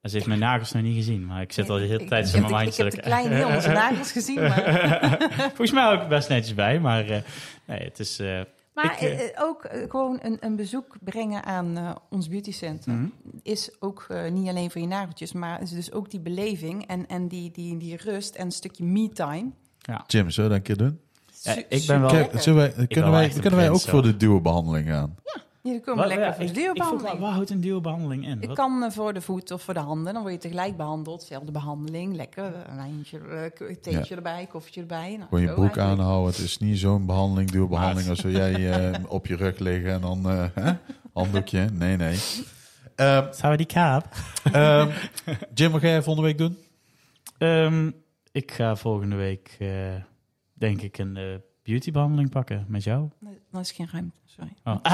[0.03, 2.41] Ze heeft mijn nagels nog niet gezien, maar ik zit al de hele tijd in
[2.41, 2.91] mijn de- Ik heb mindset.
[2.91, 5.17] de kleine heel onze nagels gezien, maar...
[5.55, 7.21] Volgens mij ook best netjes bij, maar eh,
[7.65, 8.19] nee, het is...
[8.19, 8.39] eh,
[8.83, 12.27] Maar Ik, eh, eh, eh, ook eh, gewoon een, een bezoek brengen aan eh, ons
[12.29, 13.07] beautycenter Mhm.
[13.43, 17.27] is ook niet alleen voor je nageltjes, maar is dus ook die beleving en, en
[17.27, 19.49] die, die, die rust en een stukje me-time.
[20.07, 20.99] Jim, zullen we dat een keer doen?
[21.41, 24.17] Ja, ik ben wel- Kijk, wij, ben kunnen wel wij, kunnen wij ook voor de
[24.17, 25.15] duobehandeling gaan?
[25.61, 27.19] Jullie komen Wat- lekker ja, voor de ik- ik vroeg, duurbehandeling.
[27.19, 28.41] Waar houdt een duurbehandeling in?
[28.41, 30.77] Ik Wat- kan eh, voor de voet of voor de handen, dan word je tegelijk
[30.77, 31.23] behandeld.
[31.23, 32.53] Zelfde behandeling, lekker.
[32.69, 35.09] Een wijntje, eh, theetje erbij, koffietje erbij.
[35.15, 35.99] Nou, Gewoon je broek eigenlijk.
[35.99, 36.31] aanhouden.
[36.31, 39.91] Het is niet zo'n behandeling, duurbehandeling Maar- als wil jij eh, op je rug liggen
[39.91, 40.71] en dan eh, hè?
[41.13, 41.69] handdoekje.
[41.73, 42.19] Nee, nee.
[42.95, 44.05] Ehm, Zou we die kaap?
[44.51, 44.89] ehm,
[45.53, 46.57] Jim, wat ga jij volgende week doen?
[47.37, 47.91] Ehm,
[48.31, 49.69] ik ga volgende week, eh,
[50.53, 51.23] denk ik, een eh,
[51.63, 53.09] beautybehandeling pakken met jou.
[53.19, 54.53] Nee, Dan is geen ruimte, sorry.
[54.63, 54.77] Oh.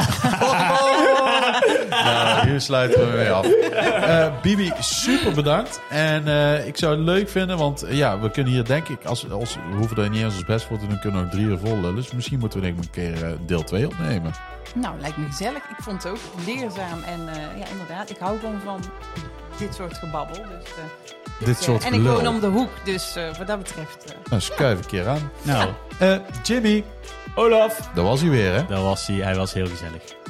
[1.89, 3.45] Nou, hier sluiten we mee af.
[3.45, 5.81] Eh, Bibi, super bedankt.
[5.89, 9.05] En eh, ik zou het leuk vinden, want eh, ja, we kunnen hier denk ik,
[9.05, 11.31] als, als, we hoeven er niet eens ons best voor te doen, kunnen we ook
[11.31, 11.95] drie uur vol lullen.
[11.95, 14.31] Dus misschien moeten we denk ik een keer deel 2 opnemen.
[14.75, 15.63] Nou, lijkt me gezellig.
[15.63, 17.03] Ik vond het ook leerzaam.
[17.05, 18.79] En eh, ja, inderdaad, ik hou gewoon van
[19.57, 20.35] dit soort gebabbel.
[20.35, 20.83] Dus, eh,
[21.39, 24.15] Dit dus, soort En ik woon om de hoek, dus eh, wat dat betreft...
[24.29, 25.31] Nou, schuif een keer aan.
[25.41, 25.69] Nou,
[25.99, 26.83] Eh, Jimmy,
[27.35, 27.89] Olaf.
[27.93, 28.65] daar was hij weer hè.
[28.65, 29.15] Dat was hij.
[29.15, 30.24] Hij was heel gezellig.